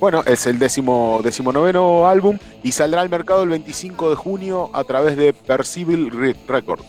[0.00, 4.82] bueno, es el décimo, decimonoveno álbum y saldrá al mercado el 25 de junio a
[4.82, 6.10] través de Percival
[6.48, 6.84] Records.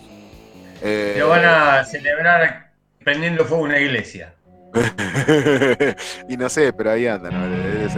[0.81, 2.71] Eh, Lo van a celebrar
[3.03, 4.33] prendiendo fuego una iglesia.
[6.29, 7.33] y no sé, pero ahí andan,
[7.83, 7.93] es,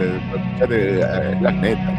[1.40, 1.94] las netas.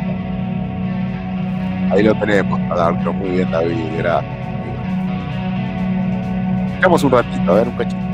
[1.91, 3.13] Ahí lo tenemos, a Darkro.
[3.13, 4.33] Muy bien, David, gracias.
[6.79, 8.05] Echamos un ratito, a ver un cachito.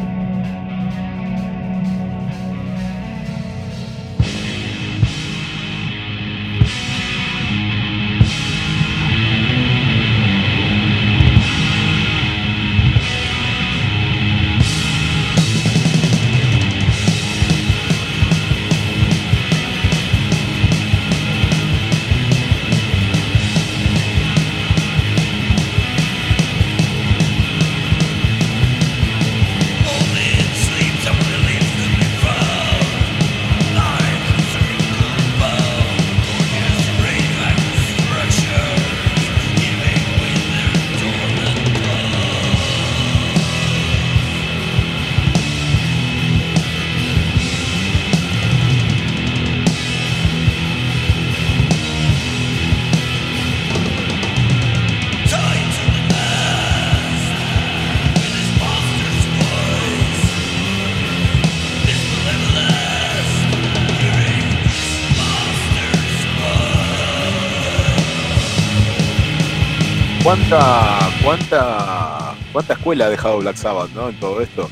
[70.51, 74.09] ¿Cuánta, cuánta, cuánta escuela ha dejado Black Sabbath ¿no?
[74.09, 74.69] en todo esto?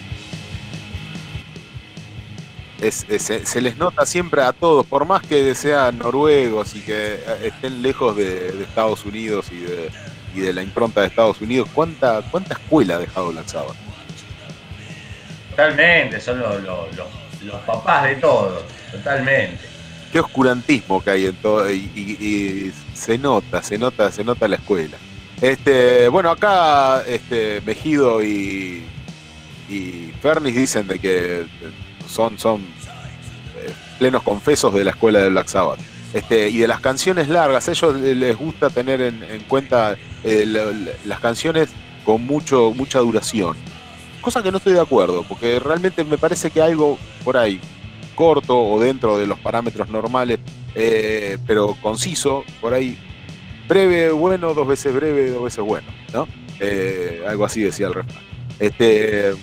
[2.81, 7.81] se les nota siempre a todos, por más que sean noruegos y que eh, estén
[7.81, 9.89] lejos de, Estados Unidos y de,
[10.35, 13.77] y de, la impronta de Estados Unidos, ¿cuánta, cuánta escuela ha dejado Black Sabbath?
[15.51, 19.63] Totalmente, son los, los, papás de todo, totalmente.
[20.11, 24.57] Qué oscurantismo que hay en todo, y, y se nota, se nota, se nota la
[24.57, 24.97] escuela.
[25.41, 28.83] Este, bueno, acá este, Mejido y,
[29.69, 31.45] y Fernis dicen de que
[32.07, 35.79] son, eh, plenos confesos de la escuela de Black Sabbath.
[36.13, 40.45] Este, y de las canciones largas, a ellos les gusta tener en, cuenta eh,
[41.05, 41.69] las canciones
[42.03, 43.55] con mucho, mucha duración.
[44.19, 47.61] Cosa que no estoy de acuerdo, porque realmente me parece que algo por ahí,
[48.15, 50.39] corto o dentro de los parámetros normales,
[50.75, 52.97] eh, pero conciso, por ahí
[53.69, 56.27] breve, bueno, dos veces breve, dos veces bueno, ¿no?
[56.59, 58.23] Eh, algo así decía el refrán.
[58.59, 59.33] Este,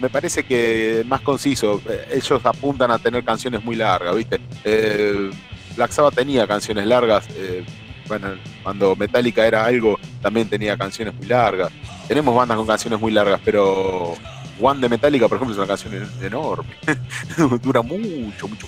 [0.00, 1.80] me parece que más conciso.
[2.10, 4.40] Ellos apuntan a tener canciones muy largas, ¿viste?
[4.64, 5.30] Eh,
[5.76, 7.26] Black Sabbath tenía canciones largas.
[7.34, 7.64] Eh,
[8.08, 8.28] bueno,
[8.62, 11.70] cuando Metallica era algo, también tenía canciones muy largas.
[12.08, 14.14] Tenemos bandas con canciones muy largas, pero
[14.60, 16.74] One de Metallica, por ejemplo, es una canción enorme.
[17.62, 18.66] Dura mucho, mucho.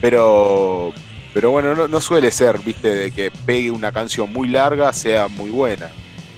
[0.00, 0.92] Pero,
[1.36, 5.50] pero bueno, no, suele ser, viste, de que pegue una canción muy larga sea muy
[5.50, 5.90] buena.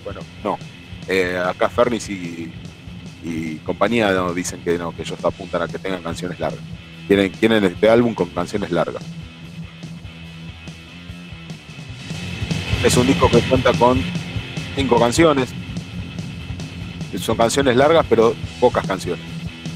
[0.02, 0.58] Bueno, no.
[1.06, 2.52] Eh, acá Fernis y,
[3.22, 6.58] y compañía no, dicen que no, que ellos apuntan a que tengan canciones largas.
[7.06, 9.04] Quieren, quieren este álbum con canciones largas.
[12.82, 14.02] Es un disco que cuenta con
[14.74, 15.50] cinco canciones.
[17.20, 19.24] Son canciones largas, pero pocas canciones.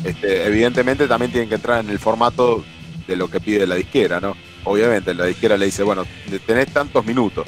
[0.03, 2.65] Este, evidentemente también tienen que entrar en el formato
[3.07, 4.35] de lo que pide la disquera, ¿no?
[4.65, 6.05] Obviamente la disquera le dice, bueno,
[6.47, 7.47] tenés tantos minutos.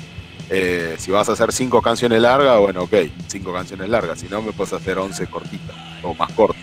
[0.50, 2.94] Eh, si vas a hacer cinco canciones largas, bueno, ok,
[3.28, 4.18] cinco canciones largas.
[4.20, 6.62] Si no, me puedes hacer once cortitas o más cortas.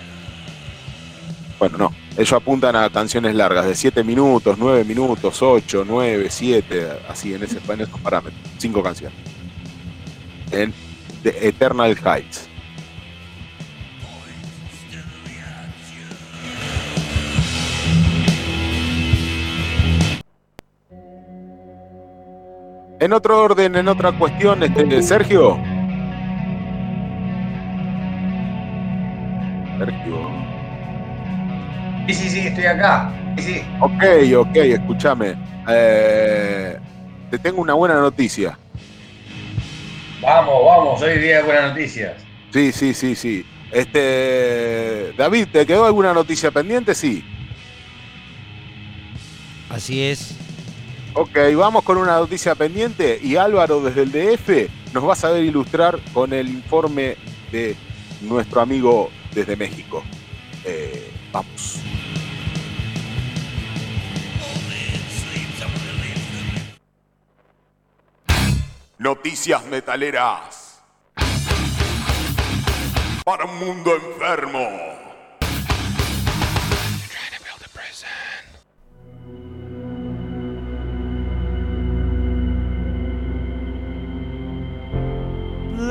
[1.62, 1.92] Bueno, no.
[2.18, 7.44] Ellos apuntan a canciones largas de 7 minutos, 9 minutos, 8, 9, 7, así en,
[7.44, 8.42] ese, esos parámetros.
[8.58, 9.18] Cinco canciones.
[10.52, 10.74] En
[11.22, 12.50] The Eternal Heights.
[23.02, 25.58] En otro orden, en otra cuestión, este, Sergio.
[29.80, 30.30] Sergio.
[32.06, 33.12] Sí, sí, sí, estoy acá.
[33.40, 34.04] Sí, Ok,
[34.38, 35.34] ok, escúchame.
[35.68, 36.78] Eh,
[37.32, 38.60] te tengo una buena noticia.
[40.22, 42.24] Vamos, vamos, hoy día de buenas noticias.
[42.54, 43.44] Sí, sí, sí, sí.
[43.72, 46.94] Este, David, ¿te quedó alguna noticia pendiente?
[46.94, 47.26] Sí.
[49.72, 50.36] Así es.
[51.14, 55.44] Ok, vamos con una noticia pendiente y Álvaro desde el DF nos va a saber
[55.44, 57.18] ilustrar con el informe
[57.52, 57.76] de
[58.22, 60.04] nuestro amigo desde México.
[60.64, 61.82] Eh, vamos.
[68.98, 70.82] Noticias metaleras.
[73.26, 75.01] Para un mundo enfermo.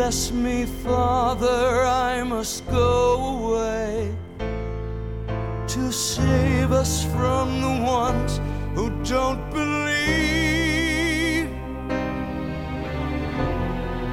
[0.00, 4.10] Bless me, Father, I must go away
[5.68, 8.40] to save us from the ones
[8.74, 11.50] who don't believe.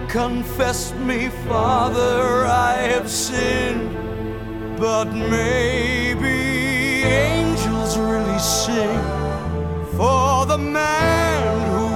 [0.09, 3.95] Confess me, Father, I have sinned,
[4.77, 8.99] but maybe angels really sing
[9.95, 11.86] for the man who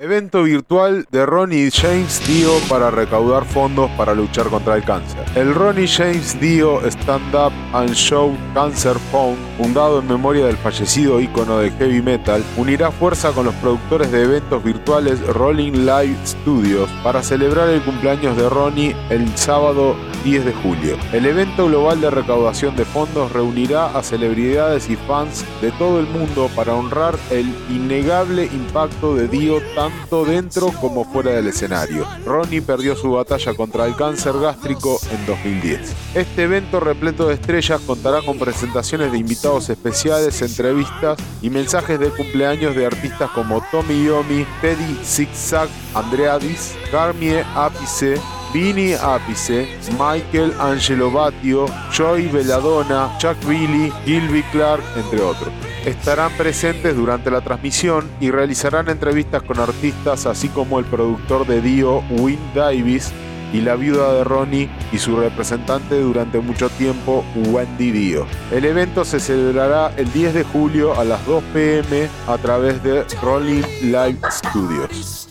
[0.00, 5.24] Evento virtual de Ronnie James Dio para recaudar fondos para luchar contra el cáncer.
[5.34, 11.20] El Ronnie James Dio Stand Up and Show Cancer Fund, fundado en memoria del fallecido
[11.20, 16.88] ícono de heavy metal, unirá fuerza con los productores de eventos virtuales Rolling Live Studios
[17.02, 19.96] para celebrar el cumpleaños de Ronnie el sábado
[20.28, 20.98] 10 de julio.
[21.14, 26.06] El evento global de recaudación de fondos reunirá a celebridades y fans de todo el
[26.06, 32.06] mundo para honrar el innegable impacto de Dio tanto dentro como fuera del escenario.
[32.26, 35.94] Ronnie perdió su batalla contra el cáncer gástrico en 2010.
[36.14, 42.10] Este evento repleto de estrellas contará con presentaciones de invitados especiales, entrevistas y mensajes de
[42.10, 48.20] cumpleaños de artistas como Tommy Yomi, Teddy Zigzag, Andreadis, Carmie Apice,
[48.52, 55.52] Vini Apice, Michael Angelo Batio, Joy Belladonna, Chuck Billy, Gilby Clark, entre otros.
[55.84, 61.60] Estarán presentes durante la transmisión y realizarán entrevistas con artistas así como el productor de
[61.60, 63.12] Dio, Win Davis,
[63.52, 68.26] y la viuda de Ronnie y su representante durante mucho tiempo, Wendy Dio.
[68.52, 73.04] El evento se celebrará el 10 de julio a las 2 pm a través de
[73.22, 75.28] Rolling Live Studios.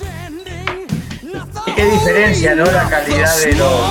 [1.76, 2.66] Qué diferencia, ¿no?
[2.66, 3.82] La calidad de los.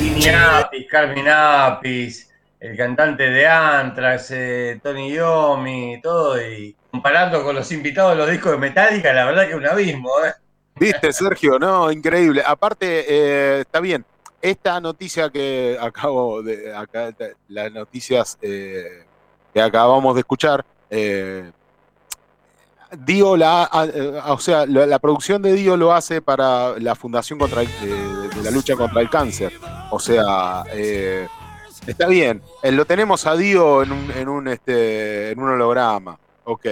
[0.00, 7.54] Vini Apis, Carmen Apis, el cantante de Anthrax, eh, Tony Yomi, todo, y comparando con
[7.54, 10.32] los invitados de los discos de Metallica, la verdad que es un abismo, ¿eh?
[10.80, 12.42] Viste, Sergio, no, increíble.
[12.44, 14.04] Aparte, eh, está bien.
[14.40, 17.14] Esta noticia que acabo de, acá,
[17.48, 19.04] las noticias eh,
[19.52, 21.50] que acabamos de escuchar, eh,
[22.98, 23.70] Dio la,
[24.26, 28.76] o sea, la, producción de Dio lo hace para la Fundación contra de, la lucha
[28.76, 29.52] contra el cáncer.
[29.90, 30.64] O sea,
[31.86, 32.42] está bien.
[32.62, 36.18] lo tenemos a Dio en un, en un, este, en un holograma.
[36.44, 36.66] Ok.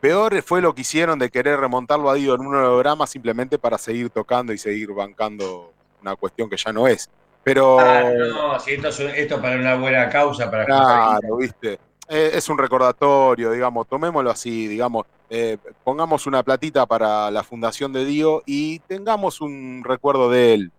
[0.00, 3.76] Peor fue lo que hicieron de querer remontarlo a Dio en un holograma simplemente para
[3.76, 7.10] seguir tocando y seguir bancando una cuestión que ya no es.
[7.42, 7.78] Pero.
[7.80, 11.78] Ah, no, si esto es, esto para una buena causa, para Claro, viste.
[12.08, 17.92] Eh, es un recordatorio, digamos, tomémoslo así, digamos, eh, pongamos una platita para la fundación
[17.92, 20.72] de Dio y tengamos un recuerdo de él,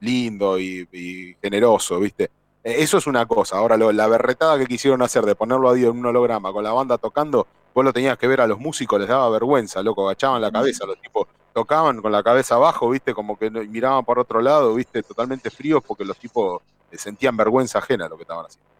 [0.00, 2.24] lindo y, generoso, ¿viste?
[2.62, 3.56] Eh, eso es una cosa.
[3.56, 6.74] Ahora, la berretada que quisieron hacer de ponerlo a Dio en un holograma con la
[6.74, 10.42] banda tocando, vos lo tenías que ver a los músicos, les daba vergüenza, loco, agachaban
[10.42, 14.42] la cabeza, los tipos tocaban con la cabeza abajo, viste, como que miraban por otro
[14.42, 16.60] lado, viste, totalmente fríos porque los tipos
[16.92, 18.76] sentían vergüenza ajena a lo que estaban haciendo.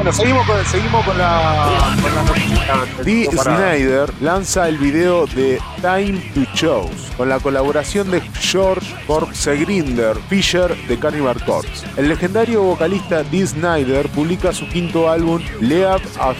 [0.00, 1.94] Bueno, seguimos con, seguimos con la,
[2.96, 8.94] con Dee Snyder lanza el video de Time to Choose con la colaboración de George
[9.62, 11.86] Grinder Fisher de Cannibal Corpse.
[11.98, 16.34] El legendario vocalista Dee Snyder publica su quinto álbum Leave a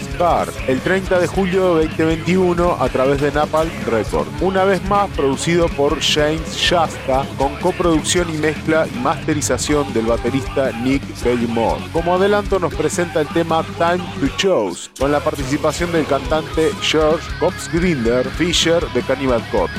[0.66, 4.30] el 30 de julio de 2021 a través de Napalm Records.
[4.40, 10.72] Una vez más producido por James Shasta con coproducción y mezcla y masterización del baterista
[10.82, 11.82] Nick Bellimore.
[11.92, 17.28] Como adelanto nos presenta el tema Time to Choose, con la participación del cantante George
[17.40, 19.76] Cops Grinder Fisher de Cannibal Corpse.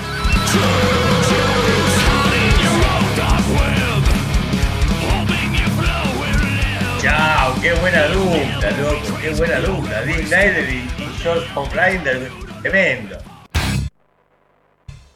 [7.02, 10.02] Chao, qué buena dupla, loco, qué buena dupla.
[10.02, 10.89] Dean Snyder y,
[11.23, 12.30] George Cops Grinder,
[12.61, 13.18] tremendo.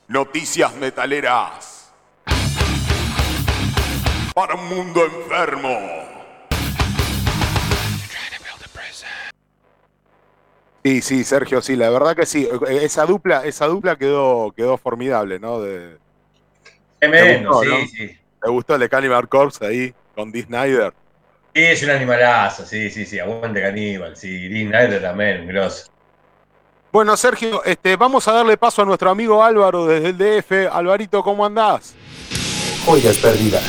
[0.08, 1.92] Noticias metaleras.
[4.34, 6.05] Para un mundo enfermo.
[10.86, 12.48] Sí, sí, Sergio, sí, la verdad que sí.
[12.70, 15.60] Esa dupla, esa dupla quedó, quedó formidable, ¿no?
[15.60, 15.98] De,
[17.00, 18.18] Tremendo, sí, sí.
[18.40, 20.94] ¿Te gustó el de Cannibal Corpse ahí con Dee Snyder?
[21.56, 25.88] Sí, es un animalazo, sí, sí, sí, aguante Cannibal, sí, Dee Snyder también, grosso.
[26.92, 30.72] Bueno, Sergio, este, vamos a darle paso a nuestro amigo Álvaro desde el DF.
[30.72, 31.96] Alvarito, ¿cómo andás?
[32.86, 33.64] Joyas perdidas.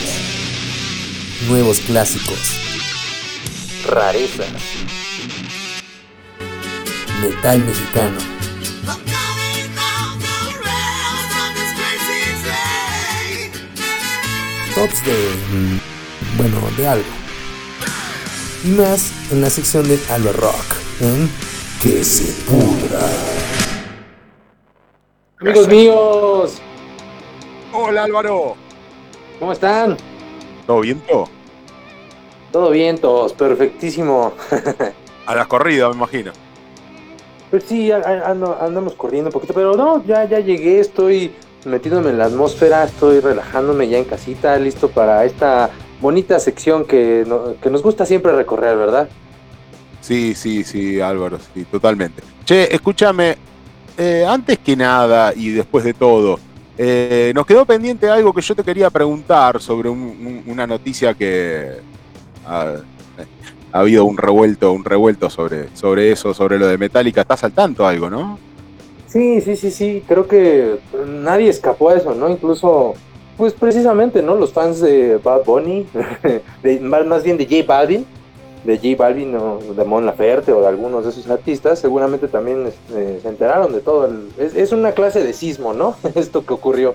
[1.49, 2.61] Nuevos clásicos.
[3.89, 5.06] Rarezas
[7.21, 8.19] metal mexicano.
[14.75, 15.13] Tops de...
[15.53, 15.79] Mm,
[16.37, 17.05] bueno, de algo.
[18.65, 20.65] Y más en la sección de Halo Rock,
[21.01, 21.31] en
[21.83, 23.01] Que se pudra.
[25.41, 26.59] Amigos míos.
[27.73, 28.57] Hola Álvaro.
[29.39, 29.97] ¿Cómo están?
[30.67, 31.29] ¿Todo bien, todo?
[32.53, 33.33] Todo bien, todos.
[33.33, 34.33] Perfectísimo.
[35.27, 36.33] A las corridas, me imagino.
[37.51, 41.33] Pues sí, andamos corriendo un poquito, pero no, ya, ya llegué, estoy
[41.65, 45.71] metiéndome en la atmósfera, estoy relajándome ya en casita, listo para esta
[46.01, 47.25] bonita sección que,
[47.71, 49.09] nos gusta siempre recorrer, ¿verdad?
[50.01, 52.23] Sí, sí, sí, Álvaro, sí, totalmente.
[52.45, 53.37] Che, escúchame,
[53.97, 56.39] eh, antes que nada y después de todo,
[56.79, 61.81] eh, nos quedó pendiente algo que yo te quería preguntar sobre una noticia que...
[63.77, 67.21] ha habido un revuelto, un revuelto sobre, sobre eso, sobre lo de Metallica.
[67.21, 68.39] ¿Estás al tanto algo, no?
[69.07, 70.03] Sí, sí, sí, sí.
[70.09, 72.31] Creo que nadie escapó a eso, ¿no?
[72.31, 72.95] Incluso,
[73.37, 74.35] pues precisamente, ¿no?
[74.35, 75.87] Los fans de Bad Bunny,
[76.63, 78.07] de, más bien de J Balvin,
[78.65, 82.67] de J Balvin o de Mon Laferte o de algunos de esos artistas, seguramente también
[82.67, 84.11] este, se enteraron de todo.
[84.39, 85.97] es, es, una clase de sismo, ¿no?
[86.15, 86.95] Esto que ocurrió.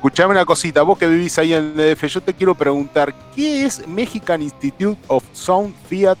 [0.00, 3.66] Escuchame una cosita, vos que vivís ahí en el DF, yo te quiero preguntar, ¿qué
[3.66, 6.16] es Mexican Institute of Sound Fiat,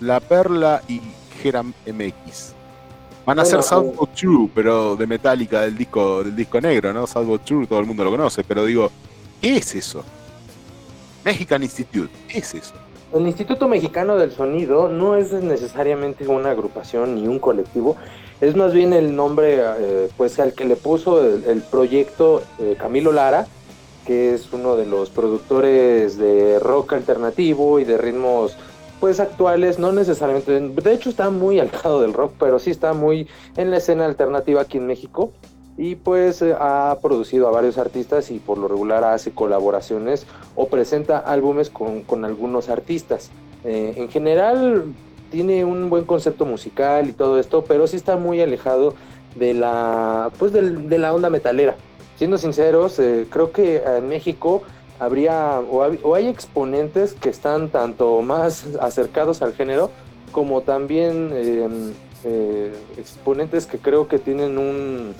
[0.00, 1.00] La Perla y
[1.40, 2.52] Geram MX?
[3.24, 7.06] Van a ser South True, pero de Metallica, del disco, del disco negro, ¿no?
[7.06, 8.90] South True, todo el mundo lo conoce, pero digo,
[9.40, 10.04] ¿qué es eso?
[11.24, 12.74] Mexican Institute, ¿qué es eso?
[13.14, 17.96] El Instituto Mexicano del Sonido no es necesariamente una agrupación ni un colectivo,
[18.40, 23.12] es más bien el nombre eh, pues al que le puso el, proyecto eh, Camilo
[23.12, 23.46] Lara,
[24.06, 28.56] que es uno de los productores de rock alternativo y de ritmos
[29.00, 33.28] pues actuales, no necesariamente, de hecho está muy alejado del rock, pero sí está muy
[33.56, 35.32] en la escena alternativa aquí en México
[35.76, 40.68] y pues eh, ha producido a varios artistas y por lo regular hace colaboraciones o
[40.68, 43.30] presenta álbumes con, con algunos artistas.
[43.64, 44.94] en general
[45.30, 48.94] tiene un buen concepto musical y todo esto, pero sí está muy alejado
[49.34, 51.76] de la, pues de, la onda metalera.
[52.16, 54.62] Siendo sinceros, eh, creo que en México
[54.98, 59.90] habría o, hay exponentes que están tanto más acercados al género
[60.32, 61.92] como también em,
[62.24, 65.14] eh, exponentes que creo que tienen un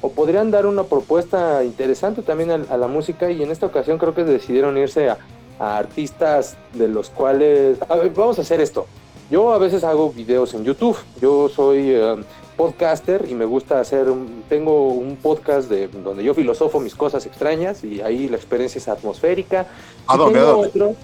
[0.00, 4.14] o podrían dar una propuesta interesante también a, la música y en esta ocasión creo
[4.14, 5.18] que decidieron irse a,
[5.58, 8.86] a artistas de los cuales a ver, vamos a hacer esto
[9.30, 10.96] Yo a veces hago videos en YouTube.
[11.20, 12.16] Yo soy eh,
[12.56, 14.06] podcaster y me gusta hacer,
[14.48, 18.88] tengo un podcast de donde yo filosofo mis cosas extrañas y ahí la experiencia es
[18.88, 19.66] atmosférica.
[20.06, 20.38] ¿A dónde?
[20.38, 20.96] ¿A dónde?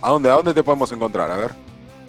[0.00, 0.30] ¿A dónde?
[0.30, 1.30] ¿A dónde te podemos encontrar?
[1.30, 1.50] A ver.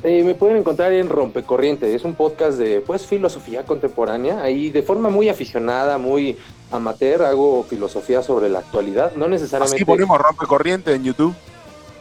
[0.03, 4.83] Eh, me pueden encontrar en Rompecorriente, es un podcast de pues filosofía contemporánea, ahí de
[4.83, 6.37] forma muy aficionada, muy
[6.69, 9.77] amateur, hago filosofía sobre la actualidad, no necesariamente...
[9.77, 11.33] Así ponemos Rompecorriente en YouTube.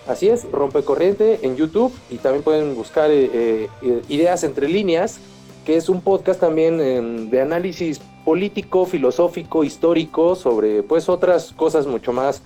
[0.06, 5.18] Así es, Rompecorriente en YouTube y también pueden buscar eh, eh, Ideas entre líneas,
[5.64, 11.86] que es un podcast también em, de análisis político, filosófico, histórico sobre pues otras cosas
[11.86, 12.42] mucho más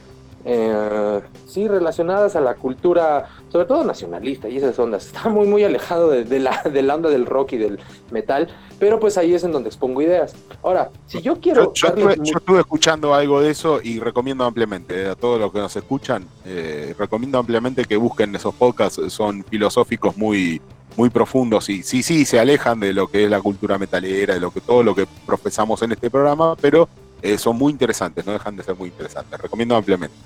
[0.51, 5.07] eh, sí relacionadas a la cultura, sobre todo nacionalista y esas ondas.
[5.15, 7.79] Está muy muy alejado de, la, de la onda del rock y del
[8.11, 8.49] metal,
[8.79, 10.35] pero pues ahí es en donde expongo ideas.
[10.63, 11.75] Ahora, si yo quiero...
[11.75, 15.77] Yo, estuve, escuchando algo de eso y recomiendo ampliamente eh, a todos los que nos
[15.77, 20.63] escuchan, eh, recomiendo ampliamente que busquen esos podcasts, son filosóficos muy
[20.97, 24.41] muy profundos y sí, sí, se alejan de lo que es la cultura metalera, de
[24.41, 26.89] lo que todo lo que profesamos en este programa, pero
[27.23, 29.41] eh, son muy interesantes, no dejan de ser muy interesantes.
[29.41, 30.17] Recomiendo ampliamente.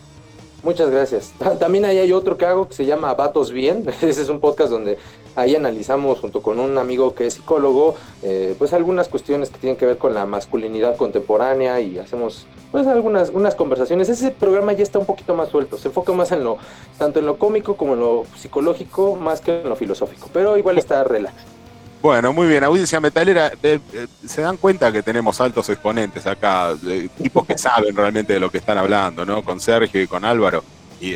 [0.62, 1.32] Muchas gracias.
[1.59, 3.84] También ahí hay otro que hago que se llama Vatos Bien.
[4.02, 4.97] Ese es un podcast donde
[5.34, 9.76] ahí analizamos junto con un amigo que es psicólogo, eh, pues algunas cuestiones que tienen
[9.76, 14.09] que ver con la masculinidad contemporánea y hacemos pues algunas unas conversaciones.
[14.09, 16.59] Ese programa ya está un poquito más suelto, se enfoca más en lo,
[16.97, 20.78] tanto en lo cómico como en lo psicológico, más que en lo filosófico, pero igual
[20.78, 21.34] está relax.
[22.02, 23.52] Bueno, muy bien, audiencia metalera,
[24.26, 26.74] se dan cuenta que tenemos altos exponentes acá,
[27.16, 29.44] tipos que saben realmente de lo que están hablando, ¿no?
[29.44, 30.64] Con Sergio y con Álvaro,
[31.00, 31.14] y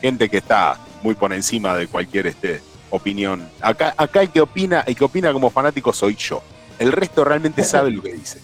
[0.00, 3.48] gente que está muy por encima de cualquier este, opinión.
[3.60, 6.42] Acá, acá el que opina, el que opina como fanático soy yo.
[6.80, 8.40] El resto realmente sabe lo que dice.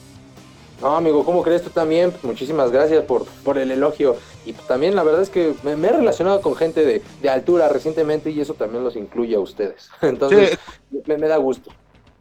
[0.81, 2.13] No, amigo, ¿cómo crees tú también?
[2.23, 4.17] Muchísimas gracias por, por el elogio.
[4.47, 8.31] Y también la verdad es que me, he relacionado con gente de, de, altura recientemente
[8.31, 9.91] y eso también los incluye a ustedes.
[10.01, 10.59] Entonces,
[11.07, 11.71] me, da gusto.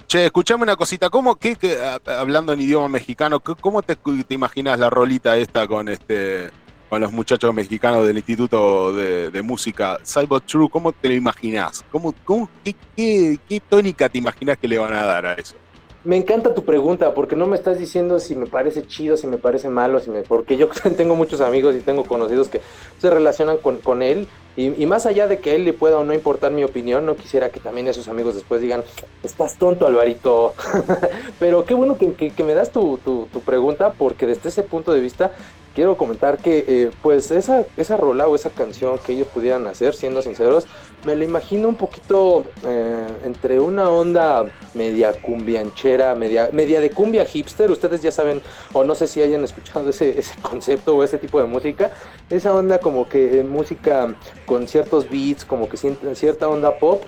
[0.07, 1.57] Che, escuchame una cosita, ¿cómo, qué,
[2.05, 6.49] hablando en idioma mexicano, cómo te, te, imaginas la rolita esta con este
[6.89, 10.67] con los muchachos mexicanos del Instituto de, Música Cyber True?
[10.69, 11.85] ¿Cómo te lo imaginas?
[11.91, 15.55] ¿Cómo, cómo qué, qué, qué tónica te imaginas que le van a dar a eso?
[16.05, 19.37] Me encanta tu pregunta, porque no me estás diciendo si me parece chido, si me
[19.37, 22.61] parece malo, si me, porque yo tengo muchos amigos y tengo conocidos que
[22.99, 26.13] se relacionan con, con él, y, más allá de que él le pueda o no
[26.13, 28.83] importar mi opinión, no quisiera que también esos amigos después digan,
[29.23, 30.53] estás tonto Alvarito,
[31.39, 34.99] pero qué bueno que, me das tu, tu, tu pregunta, porque desde ese punto de
[34.99, 35.31] vista
[35.79, 39.93] quiero comentar que eh, pues esa, esa rola o esa canción que ellos pudieran hacer,
[39.93, 40.67] siendo sinceros,
[41.05, 47.23] me la imagino un poquito eh, entre una onda media cumbianchera, media, media de cumbia
[47.23, 48.41] hipster, ustedes ya saben,
[48.73, 51.91] o no sé si hayan escuchado ese, ese concepto o ese tipo de música,
[52.29, 54.13] esa onda como que música
[54.49, 57.03] con ciertos beats, como que cierta onda pop,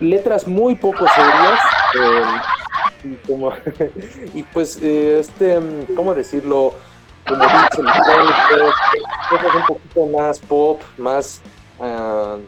[0.00, 1.60] letras muy poco serias,
[2.00, 2.24] eh,
[3.04, 3.52] y, como,
[4.34, 5.60] y pues este,
[5.94, 6.72] ¿cómo decirlo?
[7.28, 8.74] como beats electrónicos,
[9.30, 11.42] cosas un poquito más pop, más
[11.78, 12.38] uh,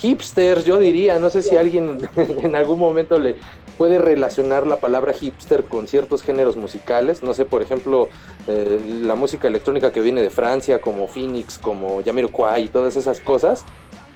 [0.00, 1.18] hipsters, yo diría.
[1.18, 3.36] No sé si alguien en algún momento le
[3.78, 7.22] puede relacionar la palabra hipster con ciertos géneros musicales.
[7.22, 8.08] No sé, por ejemplo,
[8.46, 13.20] eh, la música electrónica que viene de Francia, como Phoenix, como Jamiroquai y todas esas
[13.20, 13.64] cosas.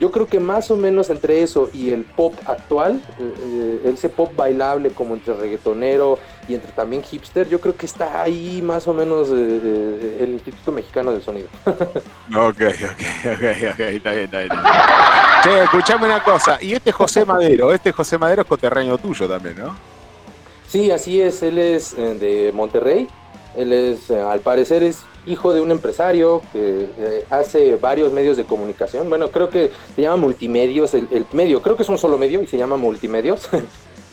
[0.01, 4.09] Yo creo que más o menos entre eso y el pop actual, eh, eh, ese
[4.09, 6.19] pop bailable como entre reggaetonero
[6.49, 10.73] y entre también hipster, yo creo que está ahí más o menos eh, el Instituto
[10.73, 11.49] Mexicano del Sonido.
[11.67, 11.81] ok,
[12.33, 13.03] ok,
[13.33, 13.43] ok,
[13.73, 14.51] ok, está bien, está bien.
[15.43, 19.59] Che, escuchame una cosa, y este José Madero, este José Madero es coterráneo tuyo también,
[19.59, 19.77] ¿no?
[20.69, 23.09] Sí, así es, él es de Monterrey,
[23.57, 28.45] él es, al parecer es hijo de un empresario que eh, hace varios medios de
[28.45, 29.09] comunicación.
[29.09, 32.47] Bueno, creo que se llama Multimedios, el, medio, creo que es un solo medio y
[32.47, 33.49] se llama Multimedios.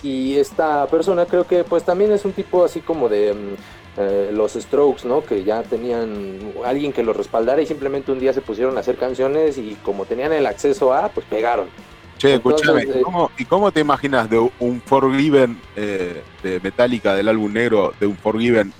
[0.03, 4.29] y esta persona creo que pues también es un tipo así como de mm, eh,
[4.33, 5.23] los Strokes, ¿no?
[5.23, 8.97] Que ya tenían alguien que los respaldara y simplemente un día se pusieron a hacer
[8.97, 11.67] canciones y como tenían el acceso a, pues pegaron.
[12.17, 13.01] Che, escúchame, eh,
[13.37, 18.71] ¿y cómo te imaginas de un Forgiven de Metallica del álbum negro, de un Forgiven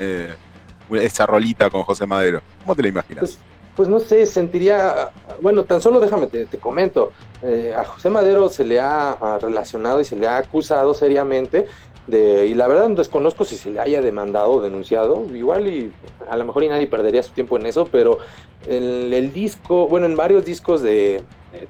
[0.92, 2.42] esa rolita con José Madero?
[2.62, 3.22] ¿Cómo te la imaginas?
[3.22, 5.12] Pues, pues no sé, sentiría,
[5.42, 7.12] bueno, tan solo déjame, te, comento,
[7.42, 11.68] eh, a José Madero se le ha relacionado y se le ha acusado seriamente
[12.08, 15.92] de, y la verdad desconozco si se le haya demandado o denunciado, igual y
[16.30, 18.18] a lo mejor y nadie perdería su tiempo en eso, pero
[18.68, 21.24] el, el disco, bueno, en varios discos de,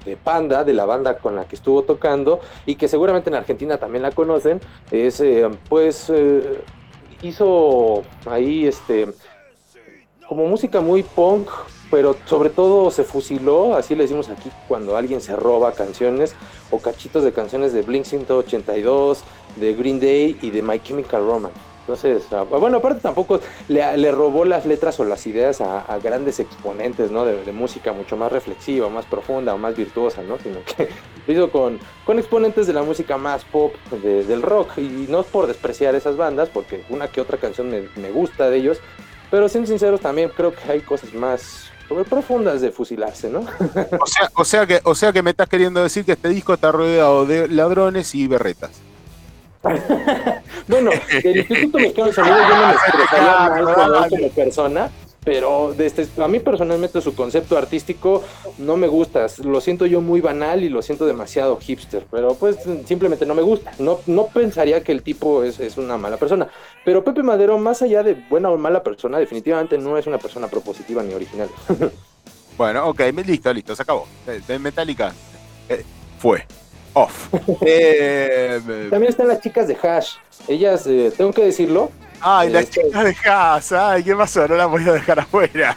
[0.04, 3.76] de, Panda, de la banda con la que estuvo tocando, y que seguramente en Argentina
[3.78, 4.60] también la conocen,
[4.90, 6.10] es eh, pues...
[6.10, 6.60] Eh,
[7.22, 9.08] hizo ahí este
[10.28, 11.48] como música muy punk,
[11.92, 16.34] pero sobre todo se fusiló, así le decimos aquí, cuando alguien se roba canciones
[16.70, 19.22] o cachitos de canciones de Blink 182,
[19.56, 21.60] de Green Day y de My Chemical Romance.
[21.80, 26.40] Entonces, ah, bueno, aparte tampoco le, le, robó las letras o las ideas a, grandes
[26.40, 27.26] exponentes, ¿no?
[27.26, 30.38] De, música mucho más reflexiva, más profunda o más virtuosa, ¿no?
[30.38, 30.88] Sino que
[31.26, 34.78] lo hizo con, con exponentes de la música más pop del rock.
[34.78, 38.56] Y no es por despreciar esas bandas, porque una que otra canción me gusta de
[38.56, 38.80] ellos,
[39.32, 41.71] pero siendo sinceros también creo que hay cosas más
[42.08, 43.40] profundas de fusilarse, ¿no?
[44.00, 46.54] o, sea, o, sea que, o sea que me estás queriendo decir que este disco
[46.54, 48.70] está rodeado de ladrones y berretas.
[50.68, 50.90] bueno,
[51.22, 53.48] el Instituto Mexicano de Salud yo no me expresaría
[53.88, 54.90] mal como persona,
[55.24, 58.24] pero desde, a mí personalmente su concepto artístico
[58.58, 62.56] no me gusta, lo siento yo muy banal y lo siento demasiado hipster, pero pues
[62.86, 66.48] simplemente no me gusta, no, no pensaría que el tipo es, es una mala persona,
[66.84, 70.48] pero Pepe Madero, más allá de buena o mala persona, definitivamente no es una persona
[70.48, 71.48] propositiva ni original.
[72.58, 74.06] bueno, ok, listo, listo, se acabó.
[74.46, 75.12] De Metallica
[75.68, 75.84] eh,
[76.18, 76.44] fue.
[76.94, 77.32] Off.
[77.64, 80.14] Eh, También están las chicas de Hash.
[80.48, 81.90] Ellas, eh, tengo que decirlo.
[82.22, 83.72] Ay, las este, chicas de Hash.
[83.72, 84.46] Ay, ¿qué pasó?
[84.46, 85.76] No las voy a dejar afuera.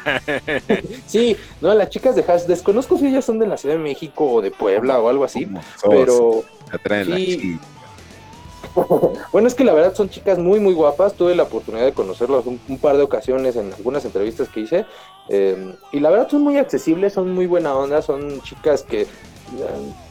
[1.08, 2.44] sí, no, las chicas de Hash.
[2.44, 5.48] Desconozco si ellas son de la Ciudad de México o de Puebla o algo así.
[5.90, 6.44] Pero.
[7.06, 7.60] Sí.
[9.32, 11.14] bueno, es que la verdad son chicas muy, muy guapas.
[11.14, 14.86] Tuve la oportunidad de conocerlas un, par de ocasiones en algunas entrevistas que hice.
[15.30, 19.08] Eh, y la verdad son muy accesibles, son muy buena onda, son chicas que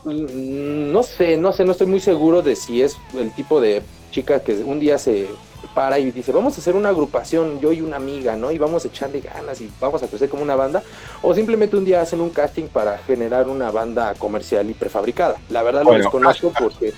[0.04, 4.40] no sé, no sé, no estoy muy seguro de si es el tipo de chica
[4.40, 5.28] que un día se
[5.74, 8.50] para y dice, vamos a hacer una agrupación, yo y una amiga, ¿no?
[8.50, 10.82] Y vamos a echarle ganas y vamos a crecer como una banda.
[11.22, 15.36] O simplemente un día hacen un casting para generar una banda comercial y prefabricada.
[15.50, 16.92] La verdad lo desconozco porque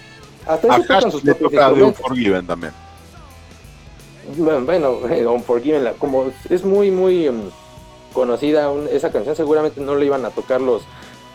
[0.47, 2.73] hasta eso tocan sus propios también.
[4.37, 4.99] Bueno,
[5.33, 7.43] Unforgiven, como es muy, muy em,
[8.13, 10.83] conocida esa canción, seguramente no le iban a tocar los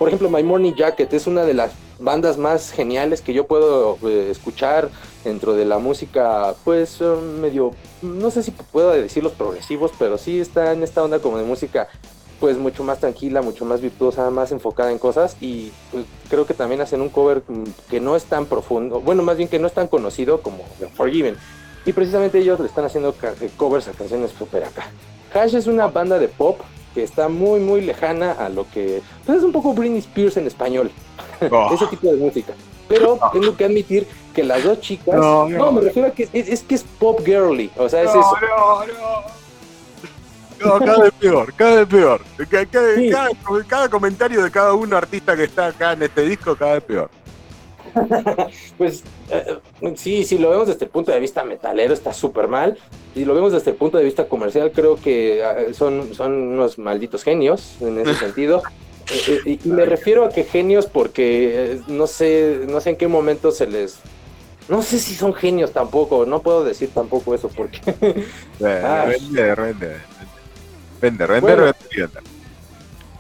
[0.02, 3.98] por ejemplo, My Morning Jacket es una de las bandas más geniales que yo puedo
[4.08, 4.90] eh, escuchar
[5.24, 7.00] dentro de la música, pues
[7.40, 7.72] medio,
[8.02, 11.44] no sé si puedo decir los progresivos, pero sí está en esta onda como de
[11.44, 11.88] música
[12.40, 16.56] pues mucho más tranquila, mucho más virtuosa, más enfocada en cosas y pues, creo que
[16.56, 17.44] también hacen un cover
[17.88, 20.64] que no es tan profundo, bueno, más bien que no es tan conocido como
[20.96, 21.38] Forgiven.
[21.86, 23.16] Y precisamente ellos le están haciendo
[23.58, 24.88] covers a canciones super acá.
[25.34, 26.60] Hash es una banda de pop
[26.94, 29.02] que está muy, muy lejana a lo que.
[29.26, 30.92] Pues es un poco Britney Spears en español.
[31.50, 31.74] Oh.
[31.74, 32.54] Ese tipo de música.
[32.88, 35.16] Pero tengo que admitir que las dos chicas.
[35.16, 37.72] No, me refiero a que es, que es pop girly.
[37.78, 38.20] O sea, es eso.
[38.20, 39.42] No, no.
[40.64, 42.22] No, cada vez peor, cada vez peor.
[43.68, 47.10] cada, comentario de cada uno artista que está acá en este disco, cada vez peor.
[48.78, 49.58] pues eh,
[49.96, 52.78] sí, si lo vemos desde el punto de vista metalero está súper mal.
[53.14, 56.78] Si lo vemos desde el punto de vista comercial, creo que eh, son, son unos
[56.78, 58.62] malditos genios en ese sentido.
[59.28, 63.52] Eh, y me refiero a que genios porque no sé, no sé en qué momento
[63.52, 64.00] se les
[64.70, 67.82] no sé si son genios tampoco, no puedo decir tampoco eso porque.
[68.60, 69.98] Rende, rende,
[71.02, 71.74] rende, rende,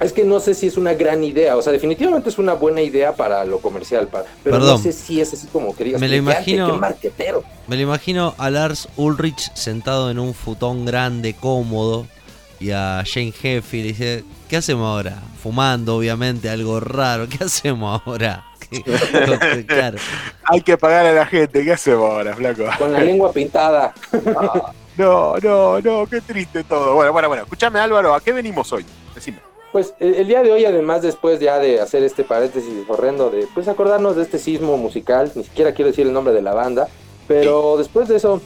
[0.02, 2.82] es que no sé si es una gran idea, o sea, definitivamente es una buena
[2.82, 4.10] idea para lo comercial,
[4.44, 6.02] pero no sé si es así como querías.
[6.02, 6.80] Me lo imagino.
[7.68, 12.08] Me lo imagino a Lars Ulrich sentado en un futón grande, cómodo,
[12.62, 15.20] y a Jane Heffy le dice, ¿qué hacemos ahora?
[15.42, 18.46] Fumando, obviamente, algo raro, ¿qué hacemos ahora?
[20.44, 22.64] Hay que pagar a la gente, ¿qué hacemos ahora, flaco?
[22.78, 23.94] Con la lengua pintada.
[24.98, 26.94] no, no, no, qué triste todo.
[26.94, 28.86] Bueno, bueno, bueno, escúchame Álvaro, ¿a qué venimos hoy?
[29.16, 29.40] Decime.
[29.72, 33.68] Pues el, día de hoy, además, después ya de hacer este paréntesis horrendo de pues
[33.68, 36.90] acordarnos de este sismo musical, ni siquiera quiero decir el nombre de la banda,
[37.28, 38.42] pero después de eso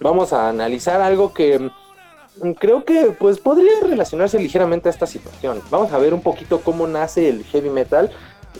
[0.00, 1.68] vamos a analizar algo que
[2.58, 5.60] creo que pues podría relacionarse ligeramente a esta situación.
[5.70, 8.10] Vamos a ver un poquito cómo nace el heavy metal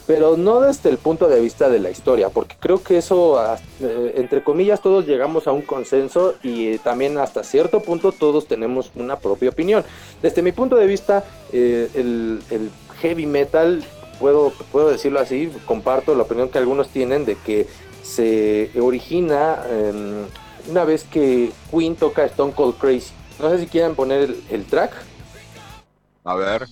[0.07, 3.43] pero no desde el punto de vista de la historia, porque creo que eso,
[3.81, 8.91] eh, entre comillas, todos llegamos a un consenso y también hasta cierto punto todos tenemos
[8.95, 9.85] una propia opinión.
[10.23, 12.41] Desde mi punto de vista, eh, el,
[13.01, 13.85] heavy metal,
[14.19, 17.67] puedo, puedo decirlo así, comparto la opinión que algunos tienen de que
[18.03, 19.63] se origina
[20.71, 23.13] una vez que Queen toca Stone Cold Crazy.
[23.39, 24.93] No sé si quieran poner el track.
[26.25, 26.67] A ver.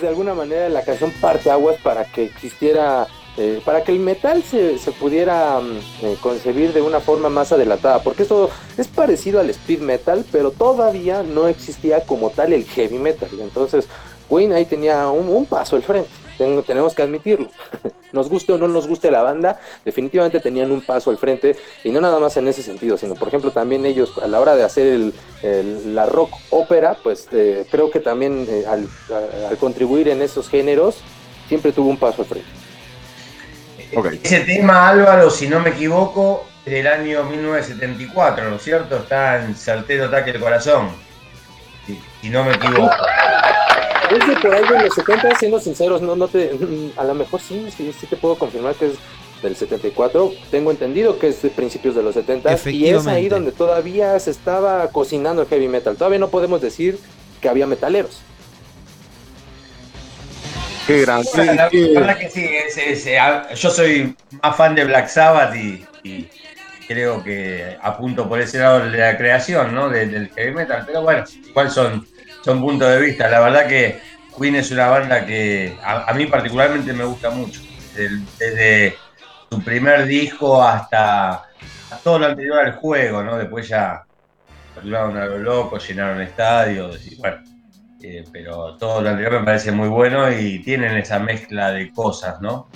[0.00, 3.06] De alguna manera, la canción parteaguas para que existiera,
[3.36, 7.52] eh, para que el metal se, se pudiera mm, eh, concebir de una forma más
[7.52, 12.64] adelantada, porque esto es parecido al speed metal, pero todavía no existía como tal el
[12.64, 13.30] heavy metal.
[13.40, 13.86] Entonces,
[14.28, 16.08] Queen ahí tenía un, un paso al frente
[16.38, 17.50] tenemos que admitirlo.
[18.12, 21.90] nos guste o no nos guste la banda, definitivamente tenían un paso al frente y
[21.90, 24.64] no nada más en ese sentido, sino por ejemplo también ellos a la hora de
[24.64, 24.86] hacer
[25.42, 28.88] el, la rock ópera, pues eh, creo que también eh, al,
[29.58, 31.02] contribuir en esos géneros
[31.48, 32.48] siempre tuvo un paso al frente.
[34.22, 38.96] Ese tema, Álvaro, si no me equivoco, del año 1974, ¿no es cierto?
[38.96, 40.90] Está en Certero Ataque del Corazón,
[42.20, 42.90] si no me equivoco.
[44.10, 46.52] Es de por ahí de los 70, siendo sinceros, no, no te,
[46.96, 48.94] a lo mejor sí, sí, sí te puedo confirmar que es
[49.42, 50.32] del 74.
[50.50, 54.30] Tengo entendido que es de principios de los 70 y es ahí donde todavía se
[54.30, 55.96] estaba cocinando el heavy metal.
[55.96, 56.98] Todavía no podemos decir
[57.40, 58.20] que había metaleros.
[60.86, 61.22] Qué gran.
[61.34, 62.48] la, verdad que sí,
[63.56, 65.84] yo soy más fan de Black Sabbath y,
[66.86, 69.90] creo que apunto por ese lado de la creación, ¿no?
[69.90, 70.84] del heavy metal.
[70.86, 72.06] Pero bueno, ¿cuáles son
[72.42, 73.28] son puntos de vista.
[73.28, 74.00] La verdad que
[74.38, 77.60] Queen es una banda que a, mí particularmente me gusta mucho.
[78.38, 78.96] Desde,
[79.50, 81.44] su primer disco hasta
[82.04, 83.38] todo lo anterior al juego, ¿no?
[83.38, 84.04] Después ya
[84.74, 87.38] facturaron a lo loco, llenaron estadios y bueno.
[88.00, 92.40] Eh, pero todo lo anterior me parece muy bueno y tienen esa mezcla de cosas,
[92.40, 92.68] ¿no?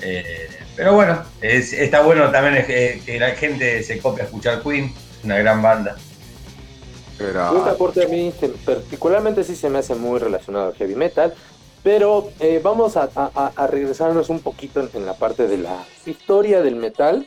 [0.00, 5.24] Eh, pero bueno, está bueno también que, la gente se copie a escuchar Queen, es
[5.24, 5.96] una gran banda.
[7.20, 8.32] Un aporte a mí
[8.64, 11.34] particularmente sí se me hace muy relacionado al heavy metal,
[11.82, 13.08] pero eh, vamos a,
[13.68, 17.26] regresarnos un poquito en, la parte de la historia del metal,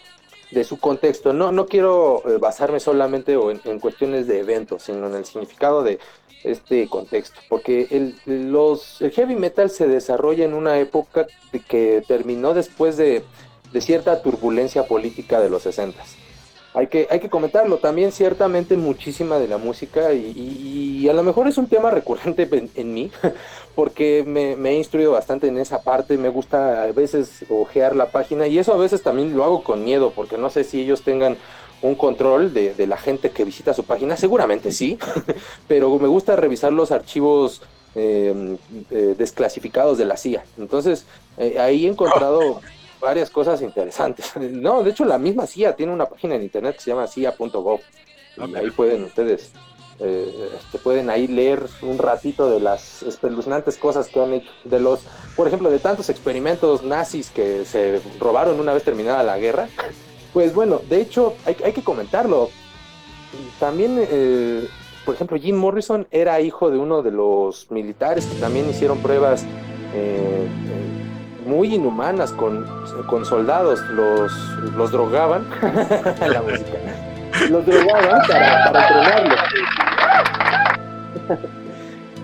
[0.51, 1.33] de su contexto.
[1.33, 5.99] No, no quiero eh, basarme solamente en, cuestiones de eventos, sino en el significado de
[6.43, 8.15] este contexto, porque el,
[8.51, 11.25] los, heavy metal se desarrolla en una época
[11.67, 13.23] que terminó después de,
[13.79, 16.01] cierta turbulencia política de los 60
[16.75, 17.77] hay que, hay que comentarlo.
[17.77, 22.93] También ciertamente muchísima de la música y, a lo mejor es un tema recurrente en,
[22.93, 23.11] mí,
[23.75, 28.47] porque me, he instruido bastante en esa parte, me gusta a veces ojear la página
[28.47, 31.37] y eso a veces también lo hago con miedo, porque no sé si ellos tengan
[31.81, 34.97] un control de, la gente que visita su página, seguramente sí,
[35.67, 37.61] pero me gusta revisar los archivos
[37.93, 38.57] eh,
[38.89, 40.43] eh, desclasificados de la CIA.
[40.57, 41.05] Entonces,
[41.37, 42.61] eh, ahí he encontrado
[43.05, 44.33] varias cosas interesantes.
[44.65, 47.79] No, de hecho la misma CIA tiene una página en internet que se llama CIA.gov
[48.37, 49.51] y ahí pueden ustedes,
[49.99, 54.79] eh, este, pueden ahí leer un ratito de las espeluznantes cosas que han hecho, de
[54.79, 55.01] los,
[55.35, 59.69] por ejemplo, de tantos experimentos nazis que se robaron una vez terminada la guerra.
[60.33, 62.49] Pues bueno, de hecho hay, hay que comentarlo.
[63.59, 64.67] También, eh,
[65.05, 69.45] por ejemplo, Jim Morrison era hijo de uno de los militares que también hicieron pruebas
[69.93, 70.47] eh,
[71.45, 72.65] muy inhumanas con,
[73.07, 74.31] con soldados, los,
[74.75, 76.77] los drogaban, la música,
[77.49, 79.39] los drogaban para, para entrenarlos.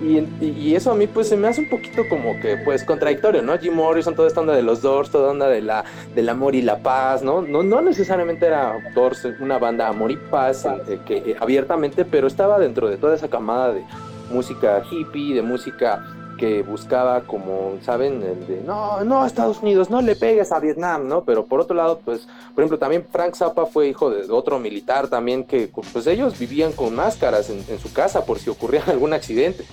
[0.02, 3.40] Y, y, eso a mí pues se me hace un poquito como que pues contradictorio,
[3.40, 3.56] ¿no?
[3.56, 6.62] Jim Morrison, toda esta onda de los Doors, toda onda de la, del amor y
[6.62, 7.40] la paz, ¿no?
[7.40, 12.26] No, no necesariamente era Doors una banda amor y paz eh, que, eh, abiertamente, pero
[12.26, 13.84] estaba dentro de toda esa camada de
[14.32, 16.04] música hippie, de música
[16.42, 18.20] que buscaba como, ¿saben?
[18.20, 21.22] El de, no, no, Estados Unidos, no le pegues a Vietnam, ¿no?
[21.22, 25.06] Pero por otro lado, pues, por ejemplo, también Frank Zappa fue hijo de otro militar
[25.06, 29.64] también que, pues ellos vivían con máscaras en, su casa por si ocurría algún accidente.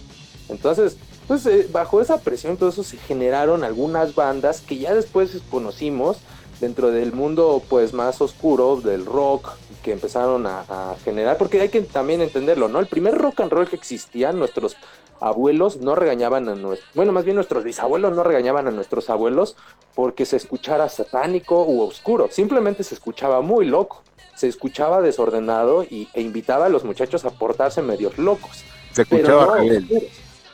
[0.48, 0.96] Entonces,
[1.28, 6.18] pues eh, bajo esa presión, todo eso se generaron algunas bandas que ya después conocimos
[6.62, 11.70] dentro del mundo pues más oscuro del rock que empezaron a, a, generar, porque hay
[11.70, 12.80] que también entenderlo, ¿no?
[12.80, 14.76] El primer rock and roll que existía, nuestros
[15.22, 19.56] abuelos no regañaban a nuestros, bueno, más bien nuestros bisabuelos no regañaban a nuestros abuelos
[19.96, 24.04] porque se escuchara satánico u oscuro, simplemente se escuchaba muy loco,
[24.36, 28.64] se escuchaba desordenado y, e invitaba a los muchachos a portarse medios locos.
[28.94, 30.10] Se escuchaba rebelde.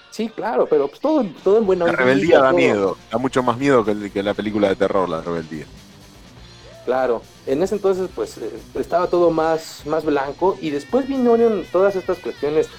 [0.09, 3.57] Sí, claro, pero pues todo, todo en buena La rebeldía da miedo, da mucho más
[3.57, 5.65] miedo que, que la película de terror, la rebeldía.
[6.85, 11.95] Claro, en ese entonces pues eh, estaba todo más, más blanco y después vinieron todas
[11.95, 12.69] estas cuestiones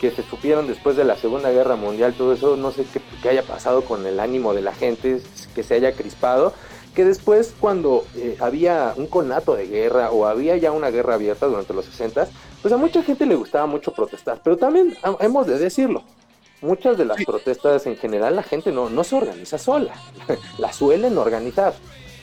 [0.00, 2.84] que se supieron después de la Segunda Guerra Mundial, todo eso, no sé
[3.22, 5.20] qué, haya pasado con el ánimo de la gente,
[5.54, 6.52] que se haya crispado,
[6.94, 11.46] que después cuando eh, había un conato de guerra o había ya una guerra abierta
[11.46, 12.28] durante los 60,
[12.62, 16.02] pues a mucha gente le gustaba mucho protestar, pero también hemos de decirlo,
[16.60, 19.94] muchas de las protestas en general la gente no, no se organiza sola,
[20.58, 21.74] la suelen organizar.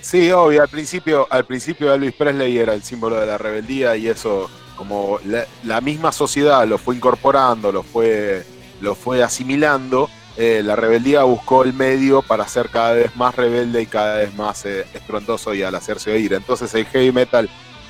[0.02, 4.10] Sí, obvio, al principio, al principio Elvis Presley era el símbolo de la rebeldía y
[4.10, 5.20] eso como
[5.64, 8.44] la, misma sociedad lo fue incorporando, lo fue,
[8.82, 13.84] lo fue asimilando, eh, la rebeldía buscó el medio para ser cada vez más rebelde
[13.84, 16.34] y cada vez más eh, estrondoso y al hacerse oír.
[16.34, 17.50] Entonces el heavy metal,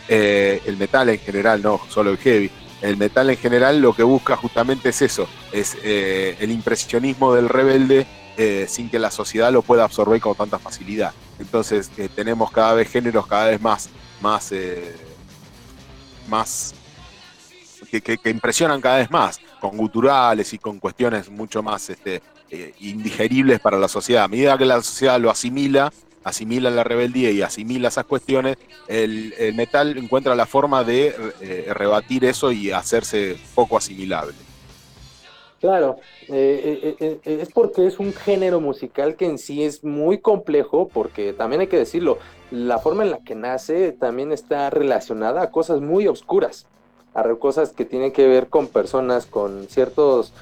[0.09, 2.51] eh, el metal en general, no solo el heavy,
[2.81, 8.05] el metal en general lo que busca justamente es eso, es el impresionismo del rebelde
[8.67, 11.13] sin que la sociedad lo pueda absorber con tanta facilidad.
[11.39, 13.87] Entonces tenemos cada vez géneros cada vez más,
[14.19, 14.51] más,
[16.27, 16.73] más
[18.01, 23.59] que, impresionan cada vez más, con guturales y con cuestiones mucho más este, eh, indigeribles
[23.59, 24.23] para la sociedad.
[24.23, 25.91] A medida que la sociedad lo asimila,
[26.23, 32.25] asimila la rebeldía y asimila esas cuestiones, el, metal encuentra la forma de eh, rebatir
[32.25, 34.33] eso y hacerse poco asimilable.
[35.63, 35.95] Claro,
[36.27, 41.61] eh, es porque es un género musical que en sí es muy complejo, porque también
[41.61, 42.17] hay que decirlo,
[42.51, 46.65] la forma en la que nace también está relacionada a cosas muy oscuras,
[47.13, 50.33] a cosas que tienen que ver con personas con ciertos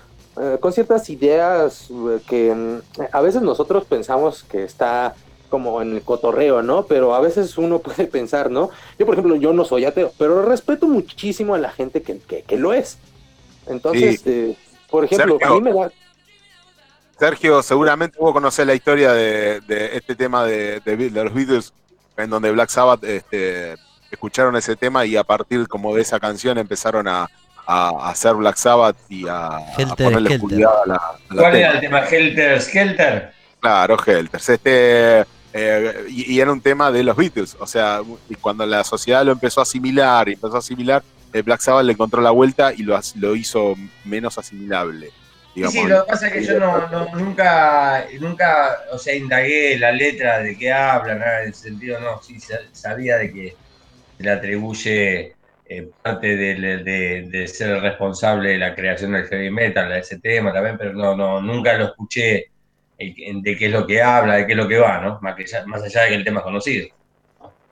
[0.41, 2.79] eh, con ciertas ideas eh, que
[3.11, 5.13] a veces nosotros pensamos que está
[5.51, 6.87] como en el cotorreo, ¿no?
[6.87, 8.71] Pero a veces uno puede pensar, ¿no?
[8.97, 12.57] Yo, por ejemplo, yo no soy ateo, pero respeto muchísimo a la gente que, que,
[12.57, 12.97] lo es.
[13.67, 14.57] Entonces, eh,
[14.91, 15.91] por ejemplo, a mí me da...
[17.17, 19.61] Sergio, seguramente vos conocés la historia de,
[19.93, 21.73] este tema de, de, los Beatles,
[22.17, 23.75] en donde Black Sabbath este,
[24.09, 27.29] escucharon ese tema y a partir como de esa canción empezaron a,
[27.67, 29.59] a, hacer Black Sabbath y a,
[29.97, 30.35] ponerle
[30.65, 31.99] a la, ¿Cuál era el tema?
[31.99, 33.31] ¿Helter Skelter?
[33.59, 34.39] Claro, Helter.
[34.39, 37.55] Este, eh, y, era un tema de los Beatles.
[37.59, 41.03] O sea, y cuando la sociedad lo empezó a asimilar y empezó a asimilar,
[41.33, 43.75] el Black Sabbath le encontró la vuelta y lo, lo hizo
[44.05, 45.11] menos asimilable.
[45.53, 50.39] Sí, lo que pasa es que yo no, nunca, nunca, o sea, indagué la letra
[50.39, 52.37] de qué habla, nada en ese sentido, no, sí
[52.71, 53.55] sabía de que
[54.17, 55.35] se le atribuye
[55.65, 60.53] eh, parte de, ser el responsable de la creación del heavy metal, de ese tema
[60.53, 62.51] también, pero no, no, nunca lo escuché
[62.97, 65.19] de qué es lo que habla, de qué es lo que va, ¿no?
[65.21, 66.87] Más, que más allá de que el tema es conocido.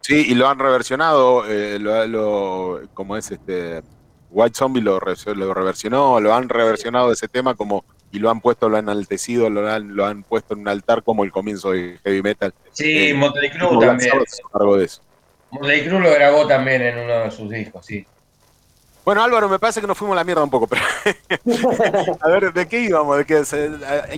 [0.01, 3.83] Sí, y lo han reversionado, eh, lo, como es este
[4.31, 8.69] White Zombie lo, lo, reversionó, lo han reversionado ese tema como y lo han puesto,
[8.69, 11.99] lo han enaltecido, lo han, lo han puesto en un altar como el comienzo de
[12.03, 12.53] heavy metal.
[12.71, 14.11] Sí, eh, Motley Crue también.
[14.19, 15.01] de eso.
[15.51, 18.05] Motley Crue lo grabó también en uno de sus discos, sí.
[19.05, 20.81] Bueno, Álvaro, me parece que nos fuimos a la mierda un poco, pero.
[22.21, 23.17] a ver, ¿de qué íbamos?
[23.17, 23.43] ¿De qué?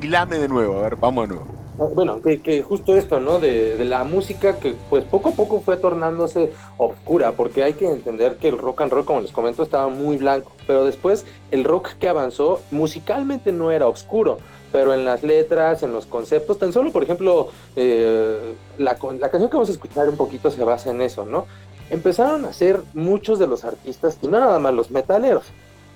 [0.02, 1.48] Hilame de nuevo, a ver, vamos de nuevo.
[1.82, 3.40] Ah, bueno, que, justo esto, ¿no?
[3.40, 7.88] De, de, la música que, pues poco a poco fue tornándose oscura, porque hay que
[7.88, 11.64] entender que el rock and roll, como les comento, estaba muy blanco, pero después el
[11.64, 14.38] rock que avanzó musicalmente no era oscuro
[14.72, 19.50] pero en las letras, en los conceptos, tan solo, por ejemplo, eh, la, la, canción
[19.50, 21.46] que vamos a escuchar un poquito se basa en eso, ¿no?
[21.90, 25.44] Empezaron a ser muchos de los artistas, y no nada más los metaleros,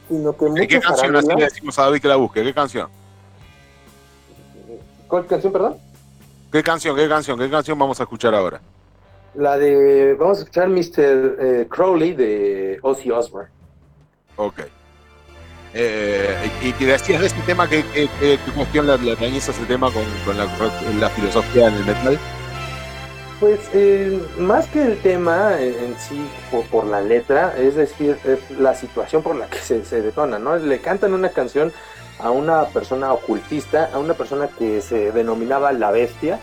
[0.10, 2.44] sino que muchos ¿Qué canción así le decimos a David que la busque?
[2.44, 2.90] ¿Qué canción?
[5.08, 5.78] ¿Cuál canción, perdón?
[6.52, 8.62] ¿Qué canción, qué canción, qué canción vamos a escuchar ahora?
[9.36, 11.38] La de, vamos a escuchar Mr.
[11.40, 13.50] Eh, Crowley de Ozzy Osbourne.
[14.38, 14.62] Ok.
[15.74, 17.84] Eh, y, y, decías de este tema, ¿qué,
[18.56, 22.18] cuestión la, la ese tema con, la, filosofía en el metal?
[23.42, 26.26] Pues eh, más que el tema en, sí
[26.72, 30.56] por, la letra, es decir, es la situación por la que se, se, detona, ¿no?
[30.56, 31.74] Le cantan una canción
[32.20, 36.40] a una persona ocultista, a una persona que se denominaba la bestia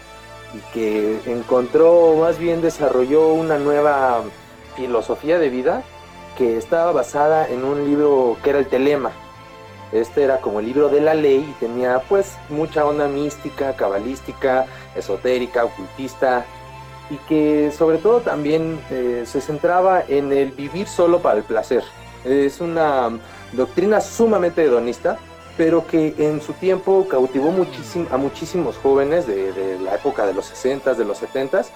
[0.55, 4.23] y que encontró, más bien desarrolló una nueva
[4.77, 5.83] filosofía de vida
[6.37, 9.13] que estaba basada en un libro que era el Telema,
[9.93, 14.67] este era como el libro de la ley y tenía pues mucha onda mística, cabalística,
[14.97, 16.47] esotérica, ocultista
[17.11, 21.85] y que sobre todo también eh, se centraba en el vivir solo para el placer.
[22.25, 23.11] Es una
[23.53, 25.19] doctrina sumamente hedonista,
[25.57, 30.53] pero que en su tiempo cautivó muchísimo, a muchísimos jóvenes de, la época de los
[30.53, 31.67] 60s, de los 70s,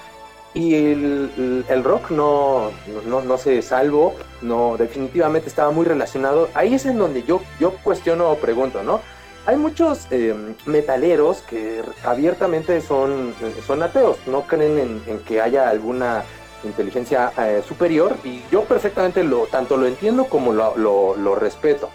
[0.55, 2.71] y el, rock no,
[3.07, 6.49] no, se salvó, no, definitivamente estaba muy relacionado.
[6.55, 9.01] Ahí es en donde yo, yo cuestiono o pregunto, ¿no?
[9.47, 13.33] Hay muchos em, metaleros que abiertamente son,
[13.65, 16.25] son ateos, no creen en, que haya alguna
[16.65, 21.91] inteligencia eh, superior y yo perfectamente lo, tanto lo entiendo como lo, respeto.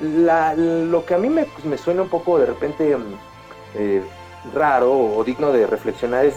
[0.00, 3.02] Lo que a mí me, pues, me, suena un poco de repente em,
[3.74, 4.02] eh,
[4.54, 6.36] raro o digno de reflexionar es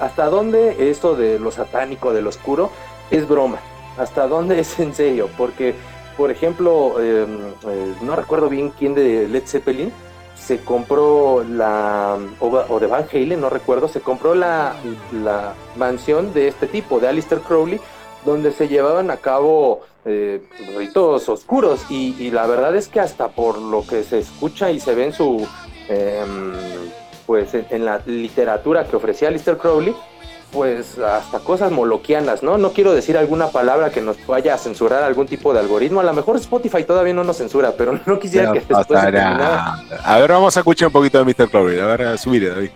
[0.00, 2.70] hasta dónde esto de lo satánico, de lo oscuro,
[3.10, 3.58] es broma,
[3.98, 5.74] hasta dónde es en serio, porque,
[6.16, 9.92] por ejemplo, em, eh, no recuerdo bien quién de Led Zeppelin
[10.34, 14.74] se compró la, o, de Van Halen, no recuerdo, se compró la,
[15.12, 17.80] la mansión de este tipo, de Alistair Crowley,
[18.24, 20.42] donde se llevaban a cabo eh,
[20.76, 24.94] ritos oscuros y, la verdad es que hasta por lo que se escucha y se
[24.94, 25.46] ve en su
[25.88, 26.52] em,
[27.26, 29.94] pues en, la literatura que ofrecía Lister Crowley
[30.50, 32.58] pues hasta cosas moloquianas, ¿no?
[32.58, 36.00] No quiero decir alguna palabra que nos vaya a censurar algún tipo de algoritmo.
[36.00, 40.30] A lo mejor Spotify todavía no nos censura, pero no quisiera que después A ver,
[40.30, 41.48] vamos a escuchar un poquito de Mr.
[41.48, 41.80] Crowley.
[41.80, 42.70] A ver, subir, David.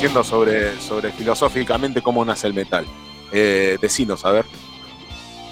[0.00, 2.86] Diciendo sobre, sobre filosóficamente cómo nace el metal.
[3.32, 3.76] Eh,
[4.22, 4.46] a ver.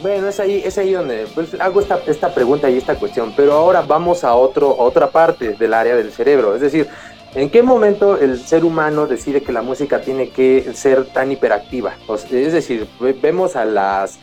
[0.01, 3.53] Bueno, es ahí, es ahí donde pues, hago esta, esta pregunta y esta cuestión, pero
[3.53, 6.89] ahora vamos a, otro, otra parte del área del cerebro, es decir,
[7.35, 11.97] ¿en qué momento el ser humano decide que la música tiene que ser tan hiperactiva?
[12.09, 12.89] es decir,
[13.21, 14.19] vemos a las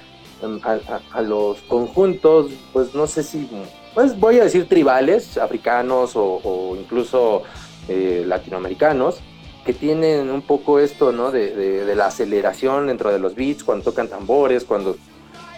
[1.13, 3.47] a, los conjuntos, pues no sé si,
[3.93, 7.43] pues voy a decir tribales, africanos o, o incluso
[7.87, 9.21] eh, latinoamericanos
[9.65, 11.31] que tienen un poco esto, ¿no?
[11.31, 14.95] De, la aceleración dentro de los beats, cuando tocan tambores, cuando...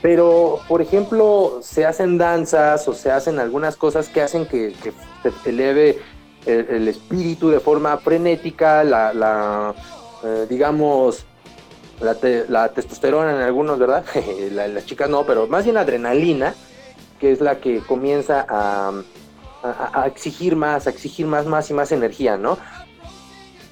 [0.01, 4.73] Pero, por ejemplo, se hacen danzas o se hacen algunas cosas que hacen que,
[5.43, 5.99] se eleve
[6.45, 9.73] el, espíritu de forma frenética, la,
[10.23, 11.25] eh, digamos,
[11.99, 14.05] la, testosterona en algunos, ¿verdad?
[14.51, 16.53] las chicas no, pero más bien adrenalina,
[17.19, 19.03] que es la que comienza a,
[20.05, 22.57] exigir más, a exigir más, más y más energía, ¿no?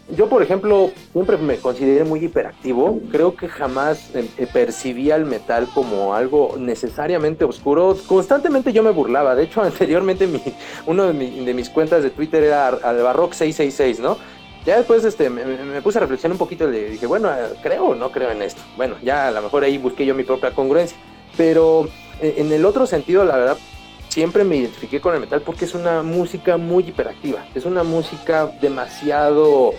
[0.10, 3.00] Yo, por ejemplo, siempre me consideré muy hiperactivo.
[3.12, 7.98] Creo que jamás eh, eh, percibía el metal como algo necesariamente oscuro.
[8.06, 9.34] Constantemente yo me burlaba.
[9.34, 10.42] De hecho, anteriormente mi,
[10.86, 14.18] uno de, mis cuentas de Twitter era Albarrock666, ¿no?
[14.64, 17.30] Ya después este, me, puse a reflexionar un poquito y le dije, bueno,
[17.62, 18.62] creo o no creo en esto.
[18.78, 20.98] Bueno, ya a lo mejor ahí busqué yo mi propia congruencia.
[21.36, 21.88] Pero
[22.22, 23.58] eh, en el otro sentido, la verdad,
[24.10, 28.50] siempre me identifiqué con el metal porque es una música muy hiperactiva, es una música
[28.62, 29.74] demasiado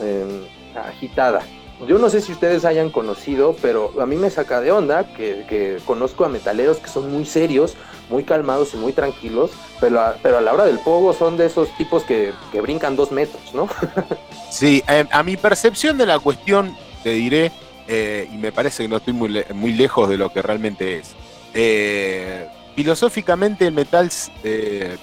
[0.00, 0.44] em,
[0.74, 1.42] agitada.
[1.86, 5.78] Yo no sé si ustedes hayan conocido, pero a mí me saca de onda que,
[5.86, 7.74] conozco a metaleros que son muy serios,
[8.10, 9.50] muy calmados y muy tranquilos,
[9.80, 13.12] pero a, pero a la hora del pogo son de esos tipos que, brincan dos
[13.12, 13.66] metros, ¿no?
[14.50, 17.50] sí, em, a mi percepción de la cuestión, te diré,
[17.88, 21.14] eh, y me parece que no estoy muy, muy lejos de lo que realmente es.
[21.54, 22.46] Eh,
[22.76, 24.10] filosóficamente el metal
[24.44, 24.96] eh,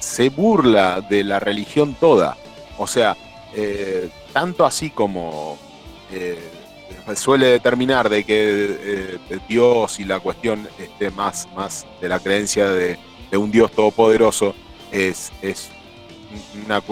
[0.00, 2.36] se burla de la religión toda.
[2.78, 3.16] O sea,
[3.54, 5.58] eh, tanto así como
[6.10, 6.38] eh,
[7.14, 9.18] suele determinar de que
[9.48, 12.98] Dios y la cuestión este, más, más de la creencia de,
[13.32, 14.54] un Dios todopoderoso
[14.92, 15.68] es, es
[16.64, 16.82] una,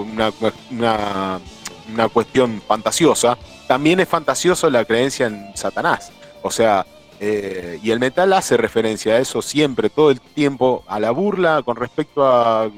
[0.71, 1.41] una,
[1.89, 6.11] una, cuestión fantasiosa, también es fantasioso la creencia en Satanás.
[6.43, 6.85] O sea,
[7.25, 11.63] eh, y el metal hace referencia a eso siempre, todo el tiempo, a la burla
[11.63, 12.69] con respecto a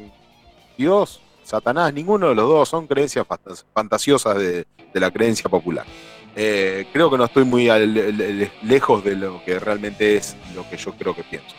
[0.77, 3.27] Dios, Satanás, ninguno de los dos son creencias
[3.73, 5.85] fantasiosas de, la creencia popular.
[6.37, 7.69] Eh, creo que no estoy muy
[8.63, 11.55] lejos de lo que realmente es lo que yo creo que pienso.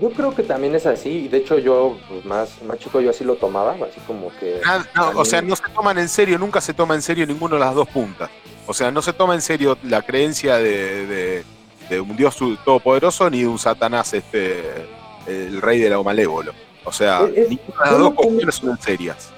[0.00, 3.10] Yo creo que también es así, y de hecho yo, pues, más, más chico, yo
[3.10, 4.60] así lo tomaba, así como que...
[4.64, 4.84] Ah,
[5.16, 7.74] o sea, no se toman en serio, nunca se toma en serio ninguno de las
[7.74, 8.30] dos puntas.
[8.66, 11.44] O sea, no se toma en serio la creencia de
[11.90, 14.86] de un Dios todopoderoso ni de un Satanás, este,
[15.26, 16.52] el rey de lo malévolo.
[16.84, 19.30] O sea, ninguna de las dos cuestiones son serias.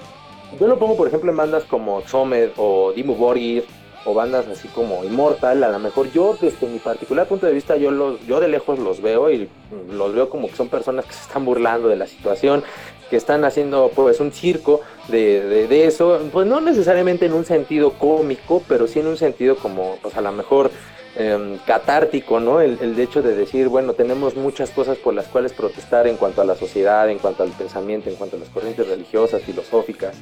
[0.60, 3.64] Yo lo pongo, por ejemplo, en bandas como Somed o Dimmu Borgir
[4.04, 7.76] o bandas así como Immortal, a lo mejor yo desde mi particular punto de vista
[7.76, 9.48] yo los yo de lejos los veo y
[9.90, 12.64] los veo como que son personas que se están burlando de la situación,
[13.10, 17.92] que están haciendo pues un circo de, de eso, pues no necesariamente en un sentido
[17.92, 20.70] cómico, pero sí en un sentido como pues a lo mejor
[21.14, 22.62] Em, catártico, ¿no?
[22.62, 26.40] El, el, hecho de decir, bueno, tenemos muchas cosas por las cuales protestar en cuanto
[26.40, 30.16] a la sociedad, en cuanto al pensamiento, en cuanto a las corrientes religiosas, filosóficas,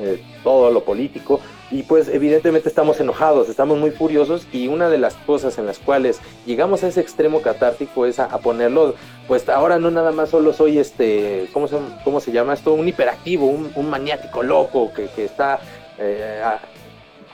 [0.00, 1.40] eh, todo lo político.
[1.70, 5.78] Y pues evidentemente estamos enojados, estamos muy furiosos y una de las cosas en las
[5.78, 8.96] cuales llegamos a ese extremo catártico es a, ponerlo,
[9.28, 12.74] pues ahora no nada más solo soy este, ¿cómo se, cómo se llama esto?
[12.74, 15.60] Un hiperactivo, un, maniático loco que, está...
[15.96, 16.42] Eh,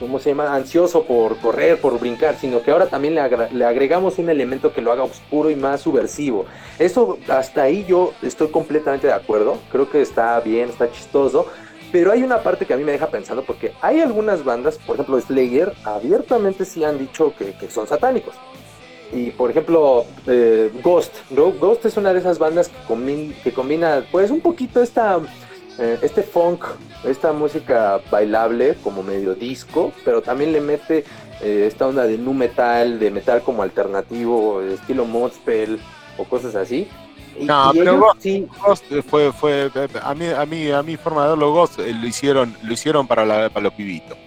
[0.01, 0.53] ¿cómo se llama?
[0.53, 4.91] Ansioso por correr, por brincar, sino que ahora también le, agregamos un elemento que lo
[4.91, 6.45] haga oscuro y más subversivo.
[6.79, 11.45] Eso, hasta ahí yo estoy completamente de acuerdo, creo que está bien, está chistoso,
[11.91, 14.95] pero hay una parte que a mí me deja pensando porque hay algunas bandas, por
[14.95, 18.33] ejemplo Slayer, abiertamente sí han dicho que, son satánicos.
[19.13, 21.13] Y por ejemplo, eh, Ghost.
[21.29, 25.19] Ghost es una de esas bandas que, que combina pues un poquito esta
[25.79, 26.65] eh, este funk,
[27.03, 31.05] esta música bailable como medio disco, pero también le mete
[31.41, 35.79] eh, esta onda de nu metal, de metal como alternativo, estilo Modspell
[36.17, 36.87] o cosas así.
[37.39, 39.71] no, pero Ghost, fue, fue
[40.01, 43.07] a mí, a mí, a mi forma de verlo, Ghost eh, lo hicieron, lo hicieron
[43.07, 44.17] para, la, para los pibitos.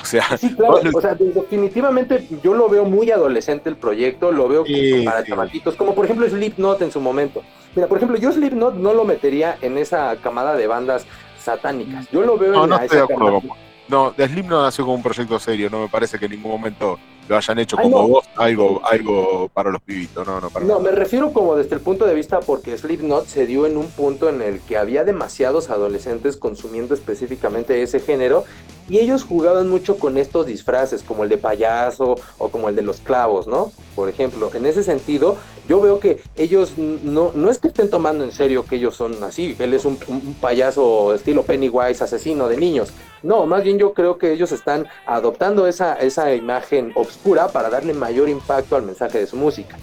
[0.00, 4.64] O sea, o sea, definitivamente yo lo veo muy adolescente el proyecto, lo veo
[5.04, 5.60] para sí.
[5.76, 7.42] como por ejemplo Slipknot en su momento.
[7.74, 11.04] Mira, por ejemplo, yo Slipknot no lo metería en esa camada de bandas
[11.38, 12.08] satánicas.
[12.10, 13.42] Yo lo veo no, en no estoy de acuerdo.
[13.88, 16.98] No, Slipknot nació como un proyecto serio, no me parece que en ningún momento
[17.28, 20.90] lo hayan hecho como vos, algo, algo para los pibitos, no, no para No, me
[20.90, 24.40] refiero como desde el punto de vista porque Slipknot se dio en un punto en
[24.40, 28.44] el que había demasiados adolescentes consumiendo específicamente ese género
[28.88, 32.82] y ellos jugaban mucho con estos disfraces, como el de payaso o como el de
[32.82, 33.70] los clavos, ¿no?
[33.94, 35.36] Por ejemplo, en ese sentido,
[35.68, 39.22] yo veo que ellos no, no es que estén tomando en serio que ellos son
[39.22, 39.98] así, él es un,
[40.40, 42.92] payaso estilo Pennywise, asesino de niños.
[43.22, 47.94] No, más bien yo creo que ellos están adoptando esa, esa imagen oscura para darle
[47.94, 49.76] mayor impacto al mensaje de su música.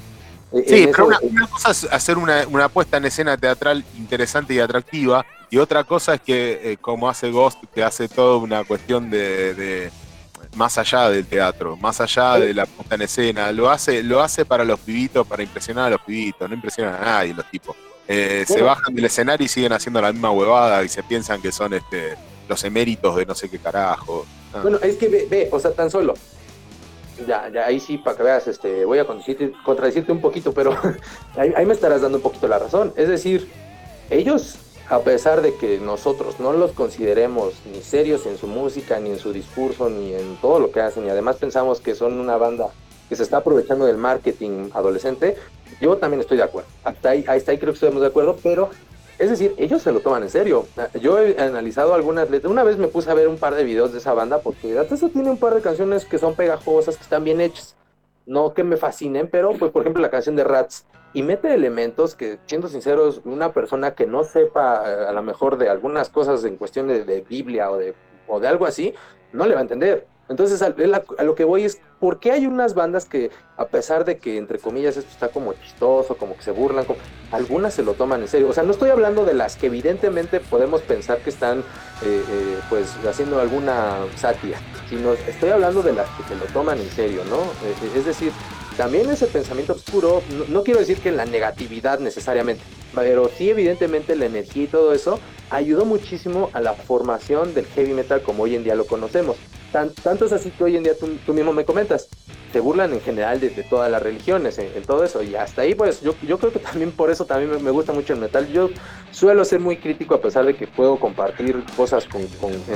[0.51, 4.59] E, sí, pero una, cosa es hacer una, una puesta en escena teatral interesante y
[4.59, 9.09] atractiva, y otra cosa es que, eh, como hace Ghost, que hace toda una cuestión
[9.09, 9.91] de,
[10.55, 14.45] más allá del teatro, más allá de la puesta en escena, lo hace, lo hace
[14.45, 17.75] para los pibitos, para impresionar a los pibitos, no impresionan a nadie los tipos.
[18.07, 21.51] Eh, se bajan del escenario y siguen haciendo la misma huevada y se piensan que
[21.51, 22.15] son este
[22.47, 24.25] los eméritos de no sé qué carajo.
[24.53, 24.59] Ah.
[24.61, 26.13] Bueno, es que ve, o sea, tan solo.
[27.27, 30.77] Ya, ya, ahí sí, para que veas, este, voy a contradecirte, un poquito, pero
[31.37, 32.93] ahí me estarás dando un poquito la razón.
[32.97, 33.49] Es decir,
[34.09, 34.57] ellos
[34.89, 39.17] a pesar de que nosotros no los consideremos ni serios en su música, ni en
[39.17, 42.67] su discurso, ni en todo lo que hacen, y además pensamos que son una banda
[43.09, 45.35] que se está aprovechando del marketing adolescente,
[45.81, 46.69] yo también estoy de acuerdo.
[46.83, 48.69] Hasta ahí, ahí, creo que estamos de acuerdo, pero
[49.17, 50.67] es decir, ellos se lo toman en serio.
[50.99, 52.51] Yo he analizado algunas letras.
[52.51, 55.09] Una vez me puse a ver un par de videos de esa banda porque eso
[55.09, 57.75] tiene un par de canciones que son pegajosas, que están bien hechas.
[58.25, 62.13] No que me fascinen, pero pues por ejemplo la canción de Rats y mete elementos
[62.13, 66.43] que, siendo sinceros, una persona que no sepa eh, a lo mejor de algunas cosas
[66.43, 67.93] en cuestión de, Biblia o de,
[68.27, 68.93] o de algo así,
[69.31, 70.07] no le va a entender.
[70.27, 70.73] Entonces, a,
[71.23, 74.57] lo que voy es, ¿por qué hay unas bandas que, a pesar de que, entre
[74.57, 76.85] comillas, esto está como chistoso, como que se burlan,
[77.31, 78.49] algunas se lo toman en serio?
[78.49, 81.63] O sea, no estoy hablando de las que evidentemente podemos pensar que están, eh,
[82.03, 84.57] eh, pues, haciendo alguna sátira,
[84.89, 87.37] sino estoy hablando de las que se lo toman en serio, ¿no?
[87.95, 88.31] es decir,
[88.77, 92.61] también ese pensamiento oscuro, no, quiero decir que la negatividad necesariamente,
[92.93, 95.19] pero sí evidentemente la energía y todo eso
[95.49, 99.37] ayudó muchísimo a la formación del heavy metal como hoy en día lo conocemos.
[99.83, 102.09] Tanto es así que hoy en día tú mismo me comentas,
[102.55, 105.21] se burlan en general de, todas las religiones, en, todo eso.
[105.21, 108.13] Y hasta ahí, pues yo, yo creo que también por eso también me, gusta mucho
[108.13, 108.47] el metal.
[108.47, 108.69] Yo
[109.11, 112.25] suelo ser muy crítico a pesar de que puedo compartir cosas con,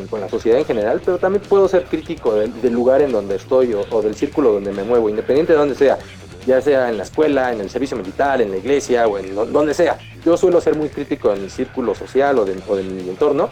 [0.10, 3.74] con, la sociedad en general, pero también puedo ser crítico del, lugar en donde estoy
[3.74, 5.98] o, del círculo donde me muevo, independiente de donde sea.
[6.46, 9.74] Ya sea en la escuela, en el servicio militar, en la iglesia o en donde
[9.74, 9.98] sea.
[10.26, 13.50] Yo suelo ser muy crítico en el círculo social o de, o de mi entorno,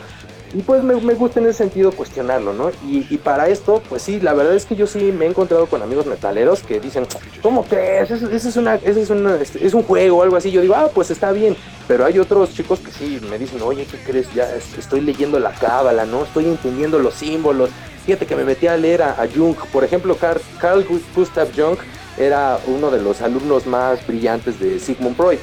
[0.53, 2.71] y pues me, gusta en ese sentido cuestionarlo, ¿no?
[2.87, 5.81] Y, para esto, pues sí, la verdad es que yo sí me he encontrado con
[5.81, 7.05] amigos metaleros que dicen,
[7.41, 8.09] ¿cómo crees?
[8.11, 10.49] Eso, es, una, eso es, una, este, es un juego o algo así.
[10.49, 11.57] Yo digo, ah, pues está bien.
[11.87, 14.33] Pero hay otros chicos que sí me dicen, oye, ¿qué crees?
[14.33, 14.47] Ya
[14.77, 16.23] estoy leyendo la cábala, ¿no?
[16.23, 17.69] Estoy entendiendo los símbolos.
[18.05, 19.55] Fíjate que me metí a leer a, Jung.
[19.73, 21.77] Por ejemplo, Carl, Carl Gustav Jung
[22.17, 25.39] era uno de los alumnos más brillantes de Sigmund Freud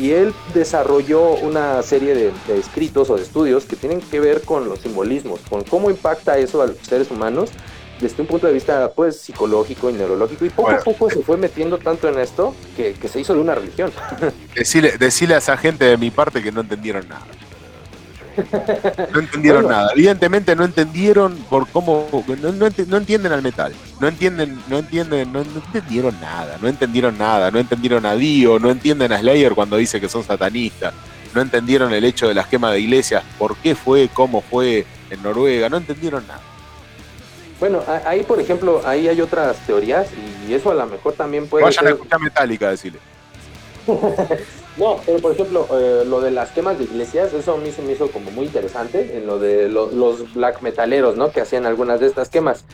[0.00, 4.66] y él desarrolló una serie de, escritos o de estudios que tienen que ver con
[4.66, 7.50] los simbolismos, con cómo impacta eso a los seres humanos
[8.00, 11.36] desde un punto de vista pues psicológico y neurológico y poco a poco se fue
[11.36, 13.92] metiendo tanto en esto que, se hizo de una religión.
[14.54, 17.26] Decirle, decirle a esa gente de mi parte que no entendieron nada.
[19.12, 19.90] No entendieron nada.
[19.94, 22.24] Evidentemente no entendieron por cómo.
[22.42, 23.72] No, entienden al metal.
[24.00, 26.58] No entienden, no entienden, no, entendieron nada.
[26.60, 27.50] No entendieron nada.
[27.50, 28.58] No entendieron a Dio.
[28.58, 30.94] No entienden a Slayer cuando dice que son satanistas.
[31.34, 33.22] No entendieron el hecho de la esquema de iglesias.
[33.38, 34.08] ¿Por qué fue?
[34.12, 35.68] ¿Cómo fue en Noruega?
[35.68, 36.40] No entendieron nada.
[37.60, 40.08] Bueno, ahí por ejemplo, ahí hay otras teorías
[40.48, 42.98] y eso a lo mejor también puede Vayan a escuchar Metallica, decirle.
[44.80, 47.82] no, pero por ejemplo, eh, lo de las quemas de iglesias, eso a mí se
[47.82, 51.30] me hizo como muy interesante en lo de los black metaleros, ¿no?
[51.30, 52.64] Que hacían algunas de estas quemas.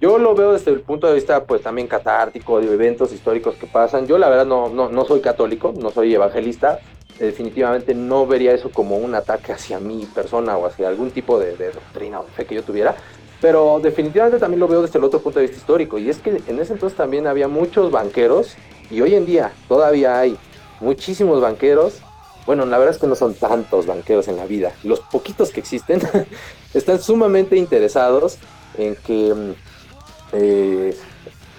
[0.00, 3.66] Yo lo veo desde el punto de vista, pues también catártico, de eventos históricos que
[3.66, 4.06] pasan.
[4.06, 6.80] Yo la verdad no, no, no soy católico, no soy evangelista,
[7.18, 11.54] definitivamente no vería eso como un ataque hacia mi persona o hacia algún tipo de,
[11.56, 12.96] de doctrina o fe que yo tuviera,
[13.40, 16.30] pero definitivamente también lo veo desde el otro punto de vista histórico, y es que
[16.30, 18.56] en ese entonces también había muchos banqueros,
[18.90, 20.36] y hoy en día todavía hay
[20.82, 21.94] muchísimos banqueros.
[22.44, 24.72] Bueno, la verdad es que no son tantos banqueros en la vida.
[24.82, 26.02] Los poquitos que existen
[26.74, 28.38] están sumamente interesados
[28.76, 29.50] en que mm,
[30.32, 30.96] eh,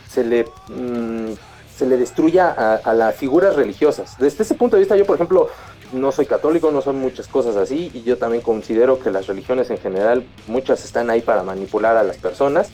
[0.10, 1.34] se le mm,
[1.76, 4.16] se le destruya a, a, las figuras religiosas.
[4.20, 5.50] Desde ese punto de vista, yo, por ejemplo,
[5.92, 9.70] no soy católico, no son muchas cosas así, y yo también considero que las religiones
[9.70, 12.70] en general, muchas están ahí para manipular a las personas,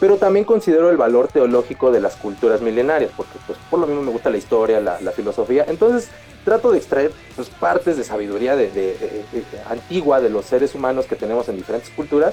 [0.00, 4.02] pero también considero el valor teológico de las culturas milenarias, porque pues por lo mismo
[4.02, 6.08] me gusta la historia, la, la filosofía, entonces
[6.44, 11.04] trato de extraer pues, partes de sabiduría de, de, de, antigua de los seres humanos
[11.04, 12.32] que tenemos en diferentes culturas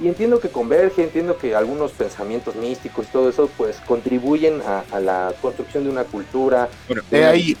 [0.00, 4.82] y entiendo que converge, entiendo que algunos pensamientos místicos y todo eso pues contribuyen a,
[4.90, 6.70] a la construcción de una cultura.
[6.88, 7.56] Bueno, es ahí,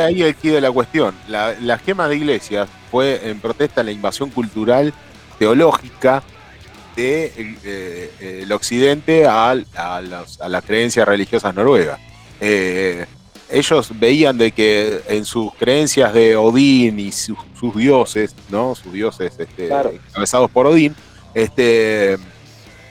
[0.00, 1.14] ahí el key de la cuestión.
[1.28, 4.94] La, la quema de iglesias fue en protesta a la invasión cultural
[5.38, 6.22] teológica
[6.96, 7.32] de,
[7.64, 12.00] eh, el occidente a, a, las, a las creencias religiosas noruegas.
[12.40, 13.06] Eh,
[13.48, 18.74] ellos veían de que en sus creencias de Odín y sus, sus dioses, ¿no?
[18.74, 19.90] Sus dioses este, claro.
[19.90, 20.96] encabezados por Odín,
[21.34, 22.18] este,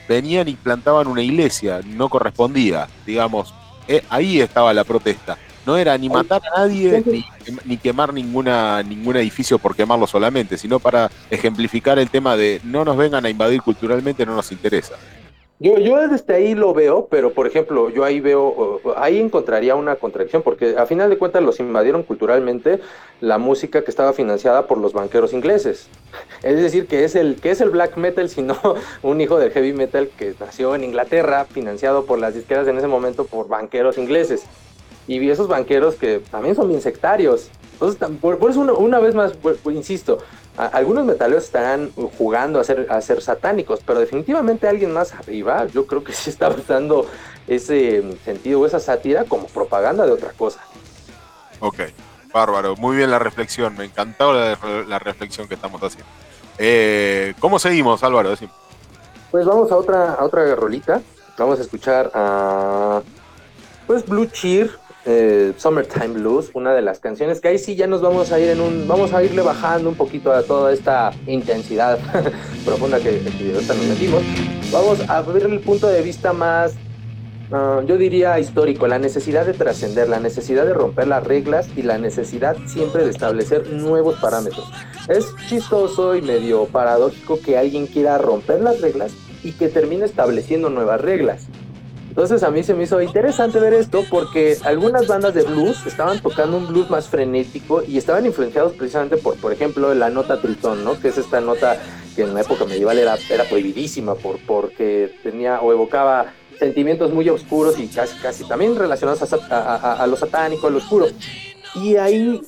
[0.08, 3.52] venían y plantaban una iglesia, no correspondía, digamos,
[3.88, 5.36] eh, ahí estaba la protesta.
[5.66, 7.26] No era ni matar a nadie ni,
[7.64, 12.84] ni, quemar ninguna, ningún edificio por quemarlo solamente, sino para ejemplificar el tema de no
[12.84, 14.94] nos vengan a invadir culturalmente, no nos interesa.
[15.58, 19.96] Yo, yo desde ahí lo veo, pero por ejemplo, yo ahí veo, ahí encontraría una
[19.96, 22.78] contradicción, porque a final de cuentas los invadieron culturalmente
[23.22, 25.88] la música que estaba financiada por los banqueros ingleses.
[26.42, 28.56] Es decir, que es el, que es el black metal, sino
[29.02, 32.86] un hijo del heavy metal que nació en Inglaterra, financiado por las disqueras en ese
[32.86, 34.44] momento por banqueros ingleses.
[35.08, 37.48] Y esos banqueros que también son bien sectarios.
[37.74, 39.32] Entonces, por, por eso una, una, vez más,
[39.66, 40.18] insisto,
[40.56, 45.86] algunos metaleros estarán jugando a ser, a ser satánicos, pero definitivamente alguien más arriba, yo
[45.86, 47.06] creo que sí está usando
[47.46, 50.60] ese sentido o esa sátira como propaganda de otra cosa.
[51.60, 51.80] Ok,
[52.32, 56.10] bárbaro, muy bien la reflexión, me encantó la, la reflexión que estamos haciendo.
[56.58, 58.30] Eh, ¿Cómo seguimos, Álvaro?
[58.30, 58.52] Decime.
[59.30, 61.02] Pues vamos a otra, a otra rolita,
[61.36, 63.02] vamos a escuchar a
[63.86, 64.70] pues Blue Cheer
[65.06, 68.50] eh, Summertime Blues, una de las canciones que ahí sí ya nos vamos a ir
[68.50, 71.98] en un, vamos a irle bajando un poquito a toda esta intensidad
[72.64, 74.22] profunda que, que ahorita nos metimos.
[74.72, 76.74] Vamos a ver el punto de vista más,
[77.52, 81.82] uh, yo diría histórico, la necesidad de trascender, la necesidad de romper las reglas y
[81.82, 84.68] la necesidad siempre de establecer nuevos parámetros.
[85.08, 89.12] Es chistoso y medio paradójico que alguien quiera romper las reglas
[89.44, 91.46] y que termine estableciendo nuevas reglas.
[92.16, 96.18] Entonces a mí se me hizo interesante ver esto porque algunas bandas de blues estaban
[96.22, 100.82] tocando un blues más frenético y estaban influenciados precisamente por, por ejemplo, la nota tritón,
[100.82, 100.98] ¿no?
[100.98, 101.78] Que es esta nota
[102.14, 107.28] que en la época medieval era, era prohibidísima por, porque tenía o evocaba sentimientos muy
[107.28, 111.08] oscuros y casi, casi también relacionados a, a, a, a lo satánico, a lo oscuro.
[111.74, 112.40] Y ahí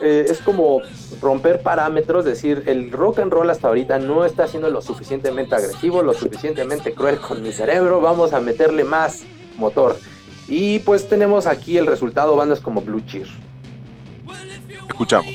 [0.00, 0.80] eh, es como
[1.20, 6.02] romper parámetros, decir, el rock and roll hasta ahorita no está siendo lo suficientemente agresivo,
[6.02, 9.22] lo suficientemente cruel con mi cerebro, vamos a meterle más
[9.56, 9.96] motor.
[10.48, 13.28] Y pues tenemos aquí el resultado, bandas como Blue Cheer.
[14.88, 15.26] Escuchamos.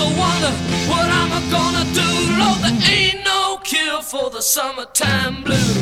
[0.00, 0.52] I wonder
[0.90, 2.08] what I'm gonna do.
[2.40, 5.74] Lord, there ain't no cure for the summertime blue.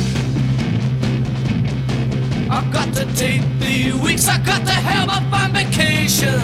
[2.51, 6.41] I've got to take the weeks, I got to have a fun vacation.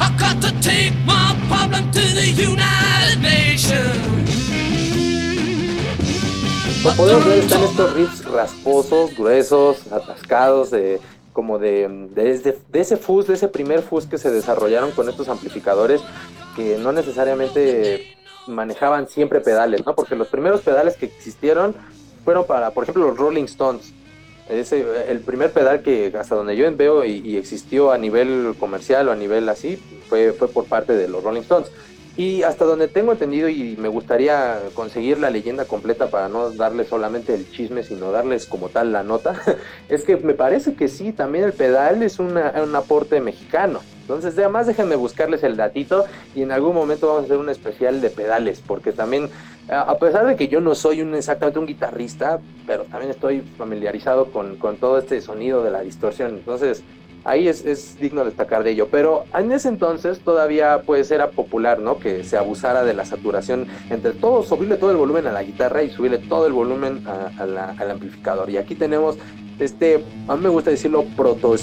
[0.00, 4.49] I got to take my problem to the United Nations.
[6.82, 10.98] Como podemos ver, están estos riffs rasposos, gruesos, atascados, de
[11.34, 16.00] como de, de, ese fuzz, de ese primer fuzz que se desarrollaron con estos amplificadores
[16.56, 19.94] que no necesariamente manejaban siempre pedales, ¿no?
[19.94, 21.74] Porque los primeros pedales que existieron
[22.24, 23.92] fueron para, por ejemplo, los Rolling Stones.
[24.48, 29.08] Ese, el primer pedal que hasta donde yo veo y, y existió a nivel comercial
[29.08, 29.76] o a nivel así
[30.08, 31.70] fue, fue por parte de los Rolling Stones.
[32.20, 36.88] Y hasta donde tengo entendido y me gustaría conseguir la leyenda completa para no darles
[36.88, 39.40] solamente el chisme, sino darles como tal la nota,
[39.88, 43.80] es que me parece que sí, también el pedal es un aporte mexicano.
[44.02, 48.02] Entonces, además déjenme buscarles el datito y en algún momento vamos a hacer un especial
[48.02, 49.30] de pedales, porque también,
[49.70, 54.26] a pesar de que yo no soy un, exactamente un guitarrista, pero también estoy familiarizado
[54.26, 56.32] con, con todo este sonido de la distorsión.
[56.32, 56.84] Entonces,
[57.24, 58.88] ahí es, digno destacar de ello.
[58.90, 61.98] Pero en ese entonces todavía pues era popular, ¿no?
[61.98, 65.82] Que se abusara de la saturación entre todo, subirle todo el volumen a la guitarra
[65.82, 68.50] y subirle todo el volumen al amplificador.
[68.50, 69.16] Y aquí tenemos
[69.60, 71.54] este, a mí me gusta decirlo, proto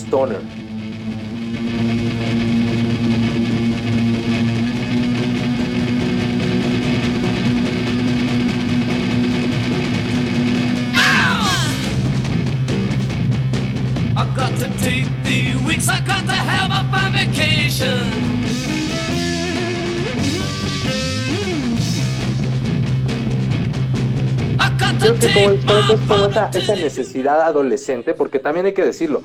[26.08, 29.24] como, esa, necesidad adolescente, porque también hay que decirlo,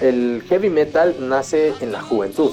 [0.00, 2.52] el heavy metal nace en la juventud.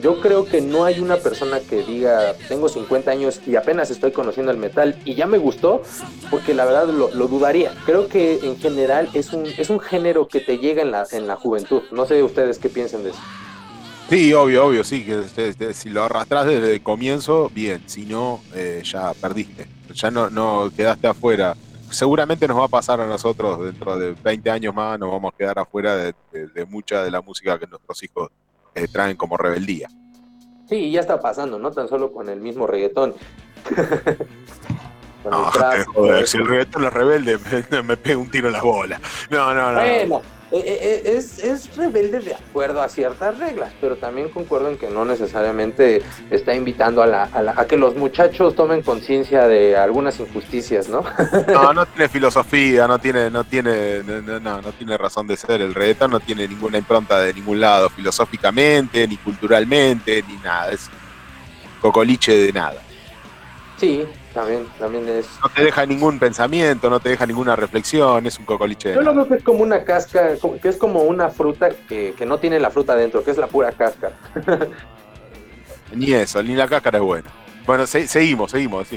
[0.00, 4.12] Yo creo que no hay una persona que diga, tengo 50 años y apenas estoy
[4.12, 5.82] conociendo el metal y ya me gustó,
[6.30, 7.74] porque la verdad lo, dudaría.
[7.84, 11.26] Creo que en general es un, es un género que te llega en la, en
[11.26, 11.82] la juventud.
[11.92, 13.18] No sé ustedes qué piensan de eso.
[14.08, 18.82] Sí, obvio, obvio, sí, que si lo arrastras desde el comienzo, bien, si no, eh,
[18.84, 21.56] ya perdiste, ya no, no quedaste afuera
[21.94, 25.36] seguramente nos va a pasar a nosotros dentro de 20 años más, nos vamos a
[25.36, 26.14] quedar afuera de,
[26.68, 28.30] mucha de la música que nuestros hijos
[28.74, 29.88] eh, traen como rebeldía.
[30.68, 33.14] Sí, ya está pasando, no tan solo con el mismo reggaetón.
[35.30, 35.50] no,
[35.94, 37.38] joder, si el reggaetón es rebelde,
[37.70, 39.00] me, me pega un tiro en la bola.
[39.30, 39.80] No, no, no.
[39.80, 40.08] Eh,
[40.60, 46.02] es, es, rebelde de acuerdo a ciertas reglas, pero también concuerdo en que no necesariamente
[46.30, 51.04] está invitando a, la, a, que los muchachos tomen conciencia de algunas injusticias, ¿no?
[51.48, 55.60] No, no tiene filosofía, no tiene, no tiene, no, no, tiene razón de ser.
[55.60, 60.70] El reggaetón no tiene ninguna impronta de ningún lado, filosóficamente, ni culturalmente, ni nada.
[60.70, 60.90] Es
[61.80, 62.80] cocoliche de nada.
[63.76, 64.04] Sí,
[64.34, 65.26] también, también es.
[65.42, 68.92] No te deja ningún pensamiento, no te deja ninguna reflexión, es un cocoliche.
[68.94, 72.38] Yo lo veo que es como una casca, que es como una fruta que, no
[72.38, 74.16] tiene la fruta dentro, que es la pura cáscara.
[75.94, 77.30] ni eso, ni la cáscara es buena.
[77.64, 78.88] Bueno, seguimos, seguimos.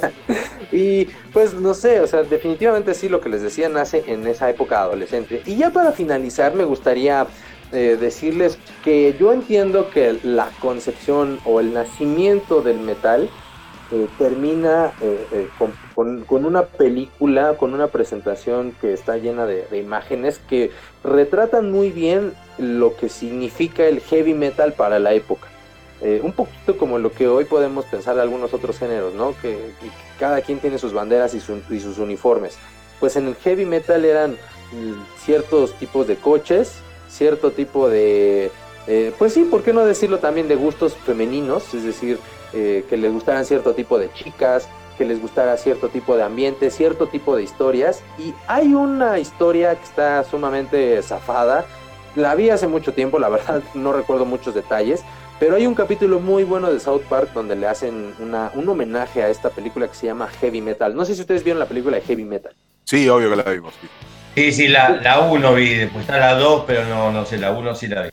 [0.72, 4.48] y pues no sé, o sea, definitivamente sí lo que les decía nace en esa
[4.48, 5.42] época adolescente.
[5.44, 7.26] Y ya para finalizar me gustaría
[7.72, 13.28] eh, decirles que yo entiendo que la concepción o el nacimiento del metal
[13.90, 15.48] eh, termina eh, eh,
[16.26, 20.70] con, una película, con una presentación que está llena de, imágenes que
[21.02, 25.48] retratan muy bien lo que significa el heavy metal para la época.
[26.22, 29.34] un poquito como lo que hoy podemos pensar de algunos otros géneros, ¿no?
[29.40, 29.72] Que,
[30.18, 31.38] cada quien tiene sus banderas y,
[31.74, 32.58] y, sus uniformes.
[33.00, 36.74] Pues en el heavy metal eran mm, ciertos tipos de coches,
[37.08, 38.50] cierto tipo de...
[39.18, 41.72] pues sí, ¿por qué no decirlo también de gustos femeninos?
[41.72, 42.18] Es decir,
[42.52, 46.70] eh, que les gustaran cierto tipo de chicas, que les gustara cierto tipo de ambiente,
[46.70, 48.02] cierto tipo de historias.
[48.18, 51.64] Y hay una historia que está sumamente zafada.
[52.16, 55.04] La vi hace mucho tiempo, la verdad no recuerdo muchos detalles,
[55.38, 59.22] pero hay un capítulo muy bueno de South Park donde le hacen una, un homenaje
[59.22, 60.94] a esta película que se llama Heavy Metal.
[60.94, 62.52] No sé si ustedes vieron la película de Heavy Metal.
[62.84, 63.74] Sí, obvio que la vimos.
[64.34, 67.74] Sí, sí, la 1 vi, después está la 2, pero no, no sé, la 1
[67.74, 68.10] sí la vi.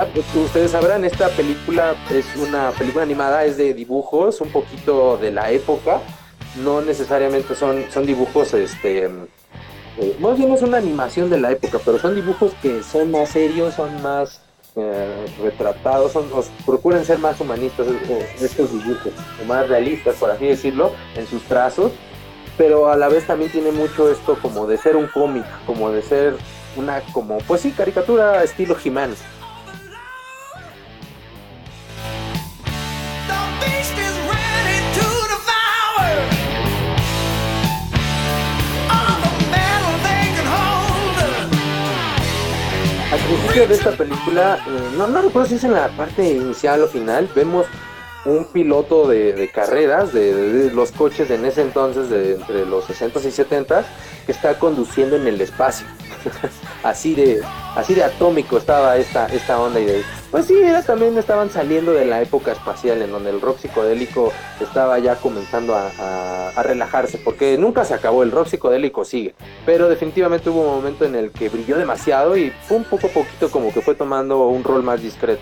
[0.00, 5.18] Ah, pues, ustedes sabrán, esta película es una película animada, es de dibujos, un poquito
[5.18, 6.00] de la época.
[6.64, 11.78] No necesariamente son, son dibujos, este, eh, más bien es una animación de la época,
[11.84, 14.40] pero son dibujos que son más serios, son más
[14.74, 16.24] eh, retratados, son,
[16.64, 19.12] procuran ser más humanistas eh, estos dibujos,
[19.42, 21.92] o más realistas, por así decirlo, en sus trazos,
[22.56, 26.00] pero a la vez también tiene mucho esto como de ser un cómic, como de
[26.00, 26.36] ser
[26.76, 28.90] una, como, pues sí, caricatura estilo he
[43.12, 46.82] al principio de esta película, eh, no, no recuerdo si es en la parte inicial
[46.82, 47.66] o final, vemos
[48.24, 53.30] un piloto de, carreras de, los coches en ese entonces, de entre los 60 y
[53.30, 53.84] 70
[54.26, 55.86] que está conduciendo en el espacio.
[56.82, 57.40] así de
[57.74, 61.92] así de atómico estaba esta esta onda y de pues sí era también estaban saliendo
[61.92, 67.56] de la época espacial en donde el rock psicodélico estaba ya comenzando a, relajarse porque
[67.56, 69.34] nunca se acabó el rock psicodélico sigue.
[69.64, 73.50] Pero definitivamente hubo un momento en el que brilló demasiado y un poco a poquito
[73.50, 75.40] como que fue tomando un rol más discreto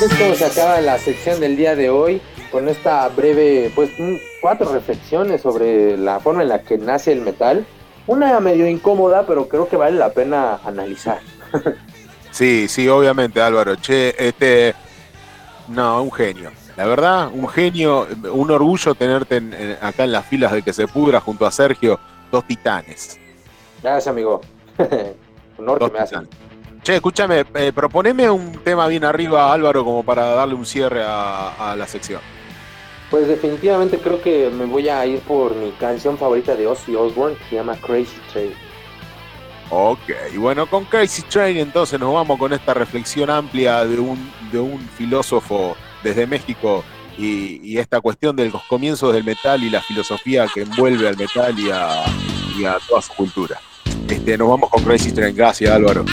[0.00, 3.70] creo que es como se acaba la sección del día de hoy con esta breve,
[3.74, 3.90] pues
[4.40, 7.66] cuatro reflexiones sobre la forma en la que nace el metal.
[8.06, 11.20] Una medio incómoda, pero creo que vale la pena analizar.
[12.30, 13.76] sí, sí, obviamente, Álvaro.
[13.76, 14.74] Che, este.
[15.68, 16.50] No, un genio.
[16.76, 19.36] La verdad, un genio, un orgullo tenerte
[19.82, 22.00] acá en las filas de que se pudra junto a Sergio,
[22.32, 23.20] dos titanes.
[23.82, 24.40] Gracias, amigo.
[25.58, 26.28] Honor que me hacen.
[26.90, 31.76] Che, escúchame, eh, proponeme un tema bien arriba, Álvaro, como para darle un cierre a,
[31.78, 32.20] la sección.
[33.12, 37.36] Pues definitivamente creo que me voy a ir por mi canción favorita de Ozzy Osbourne,
[37.36, 38.52] que se llama Crazy Train.
[39.70, 40.00] Ok,
[40.34, 44.80] bueno, con Crazy Train entonces nos vamos con esta reflexión amplia de un, de un
[44.98, 46.82] filósofo desde México
[47.16, 51.56] y, esta cuestión de los comienzos del metal y la filosofía que envuelve al metal
[51.56, 52.02] y a,
[52.58, 53.60] y a toda su cultura.
[54.08, 55.36] Este, nos vamos con Crazy Train.
[55.36, 56.04] Gracias, Álvaro.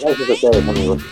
[0.00, 1.02] Gracias a ustedes, amigos.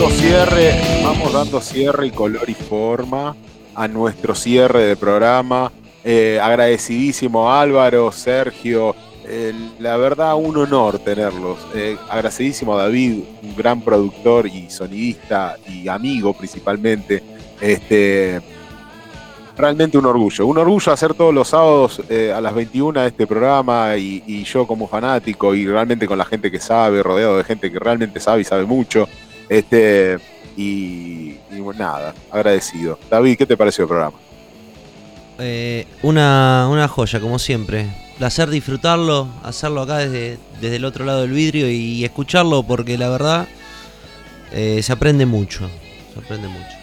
[0.00, 3.36] Dando cierre, vamos dando cierre y color y forma
[3.74, 5.70] a nuestro cierre de programa.
[6.02, 8.96] Eh, agradecidísimo Álvaro, Sergio,
[9.78, 11.58] la verdad un honor tenerlos.
[11.74, 17.22] Eh, agradecidísimo a David, un gran productor y sonidista y amigo principalmente.
[17.60, 18.40] Este,
[19.54, 20.46] realmente un orgullo.
[20.46, 24.88] Un orgullo hacer todos los sábados eh, a las 21 este programa y, yo como
[24.88, 28.44] fanático y realmente con la gente que sabe, rodeado de gente que realmente sabe y
[28.44, 29.06] sabe mucho.
[29.50, 30.16] Este,
[30.56, 31.34] y,
[31.76, 33.00] nada, agradecido.
[33.10, 34.16] David, ¿qué te pareció el programa?
[35.40, 37.86] Eh, una, joya, como siempre.
[38.16, 43.08] Placer disfrutarlo, hacerlo acá desde, desde el otro lado del vidrio y escucharlo porque la
[43.08, 43.48] verdad
[44.52, 45.68] eh, se aprende mucho.
[46.14, 46.79] sorprende mucho.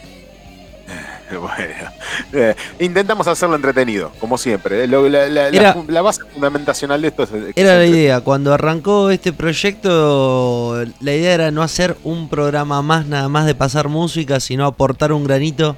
[1.40, 1.92] Bueno,
[2.34, 4.84] eh, intentamos hacerlo entretenido, como siempre.
[4.84, 4.88] eh.
[4.88, 7.30] Lo- la, la- la Era- fu- la base fundamentacional de esto es.
[7.56, 13.06] Era la idea, cuando arrancó este proyecto, la idea era no hacer un programa más
[13.08, 15.76] nada más de pasar música, sino aportar un granito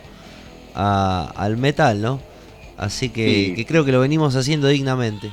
[0.76, 2.22] a- al metal, ¿no?
[2.78, 3.54] Así que, Sí.
[3.56, 5.32] que creo que lo venimos haciendo dignamente.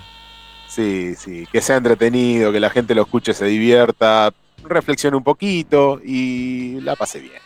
[0.68, 4.32] Sí, sí, que sea entretenido, que la gente lo escuche, se divierta,
[4.64, 7.45] reflexione un poquito y la pase bien.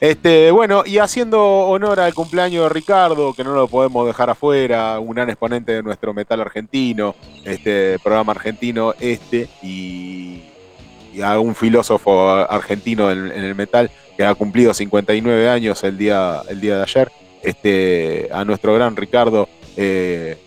[0.00, 4.98] Este, bueno, y haciendo honor al cumpleaños de Ricardo, que no lo podemos dejar afuera,
[4.98, 7.14] un gran exponente de nuestro metal argentino,
[7.44, 10.42] este programa argentino este, y,
[11.22, 16.42] a un filósofo argentino en, en el metal que ha cumplido 59 años el día,
[16.48, 17.12] el día de ayer,
[17.42, 20.38] este, a nuestro gran Ricardo, eh,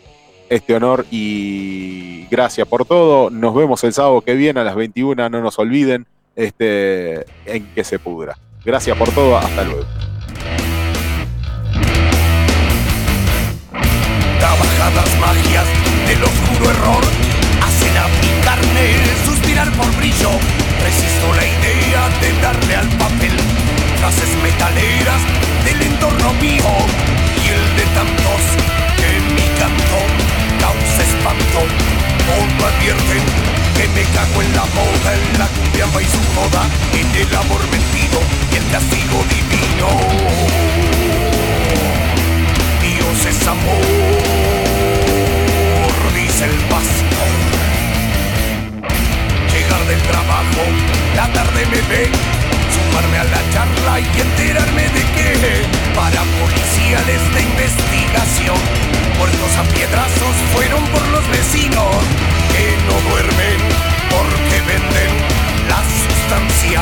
[0.49, 3.30] este honor y gracias por todo.
[3.30, 7.83] Nos vemos el sábado que viene a las 21, no nos olviden, este, en que
[7.83, 8.38] se pudra.
[8.66, 9.83] Gracias por todo, hasta luego.
[14.40, 15.66] Trabajadas magias
[16.08, 17.03] del oscuro error
[17.61, 20.30] hacen a mi carne suspirar por brillo.
[20.82, 23.38] Resisto la idea de darle al papel
[24.00, 25.22] frases metaleras
[25.66, 26.64] del entorno mío
[27.43, 28.43] y el de tantos
[28.95, 30.00] que mi canto
[30.61, 31.67] causa espanto.
[32.27, 37.08] Mundo advierten que me cago en la moda, en la cumbia y su joda, en
[37.16, 38.19] el amor mentido
[38.52, 39.88] y el castigo divino.
[42.82, 43.82] Dios es amor,
[46.14, 47.34] dice el pastor.
[49.52, 50.64] Llegar del trabajo,
[51.16, 52.10] la tarde me ve,
[52.74, 55.30] sumarme a la charla y enterarme de que
[55.95, 58.58] para policiales de investigación,
[59.18, 63.59] muertos a piedrazos fueron por los vecinos que no duermen
[64.14, 65.11] porque venden
[65.67, 66.80] la sustancia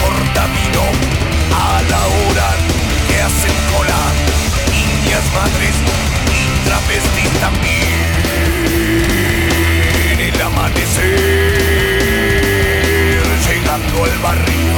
[0.00, 0.86] portavino
[1.52, 2.48] a la hora
[3.06, 4.02] que hacen cola
[4.72, 5.76] niñas madres
[6.38, 7.98] y travestis también.
[10.18, 11.60] El amanecer
[13.46, 14.74] llegando al barrio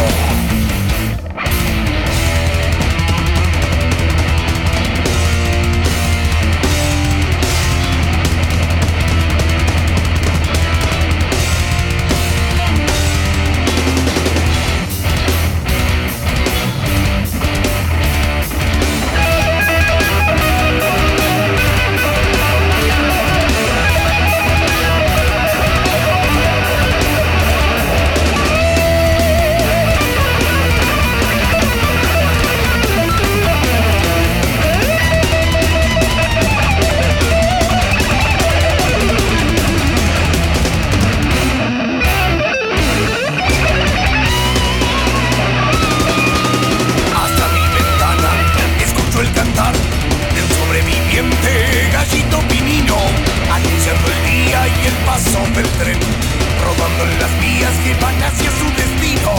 [57.85, 59.33] que van hacia su destino,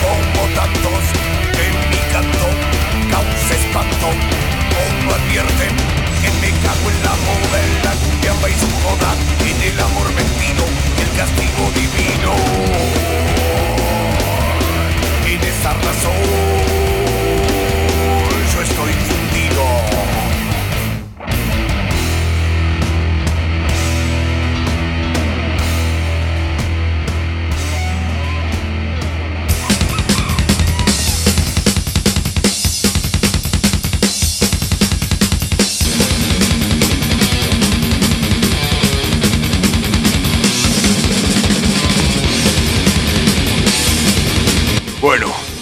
[0.00, 1.04] como tantos
[1.64, 2.46] en mi canto
[3.10, 4.08] causa espanto,
[4.72, 5.74] como advierten
[6.20, 9.10] que me cago en la moda, en la cumbia y su joda,
[9.50, 10.64] en el amor mentido
[11.02, 12.32] el castigo divino.
[15.26, 16.63] En esa razón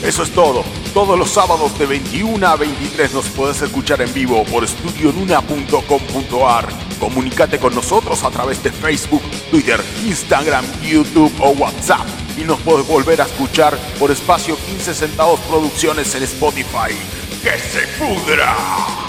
[0.03, 0.65] eso es todo.
[0.93, 6.69] Todos los sábados de 21 a 23 nos puedes escuchar en vivo por estudionuna.com.ar.
[6.99, 12.07] Comunicate con nosotros a través de Facebook, Twitter, Instagram, YouTube o WhatsApp.
[12.37, 16.97] Y nos puedes volver a escuchar por espacio 15 centavos producciones en Spotify.
[17.43, 19.02] ¡Que se pudra!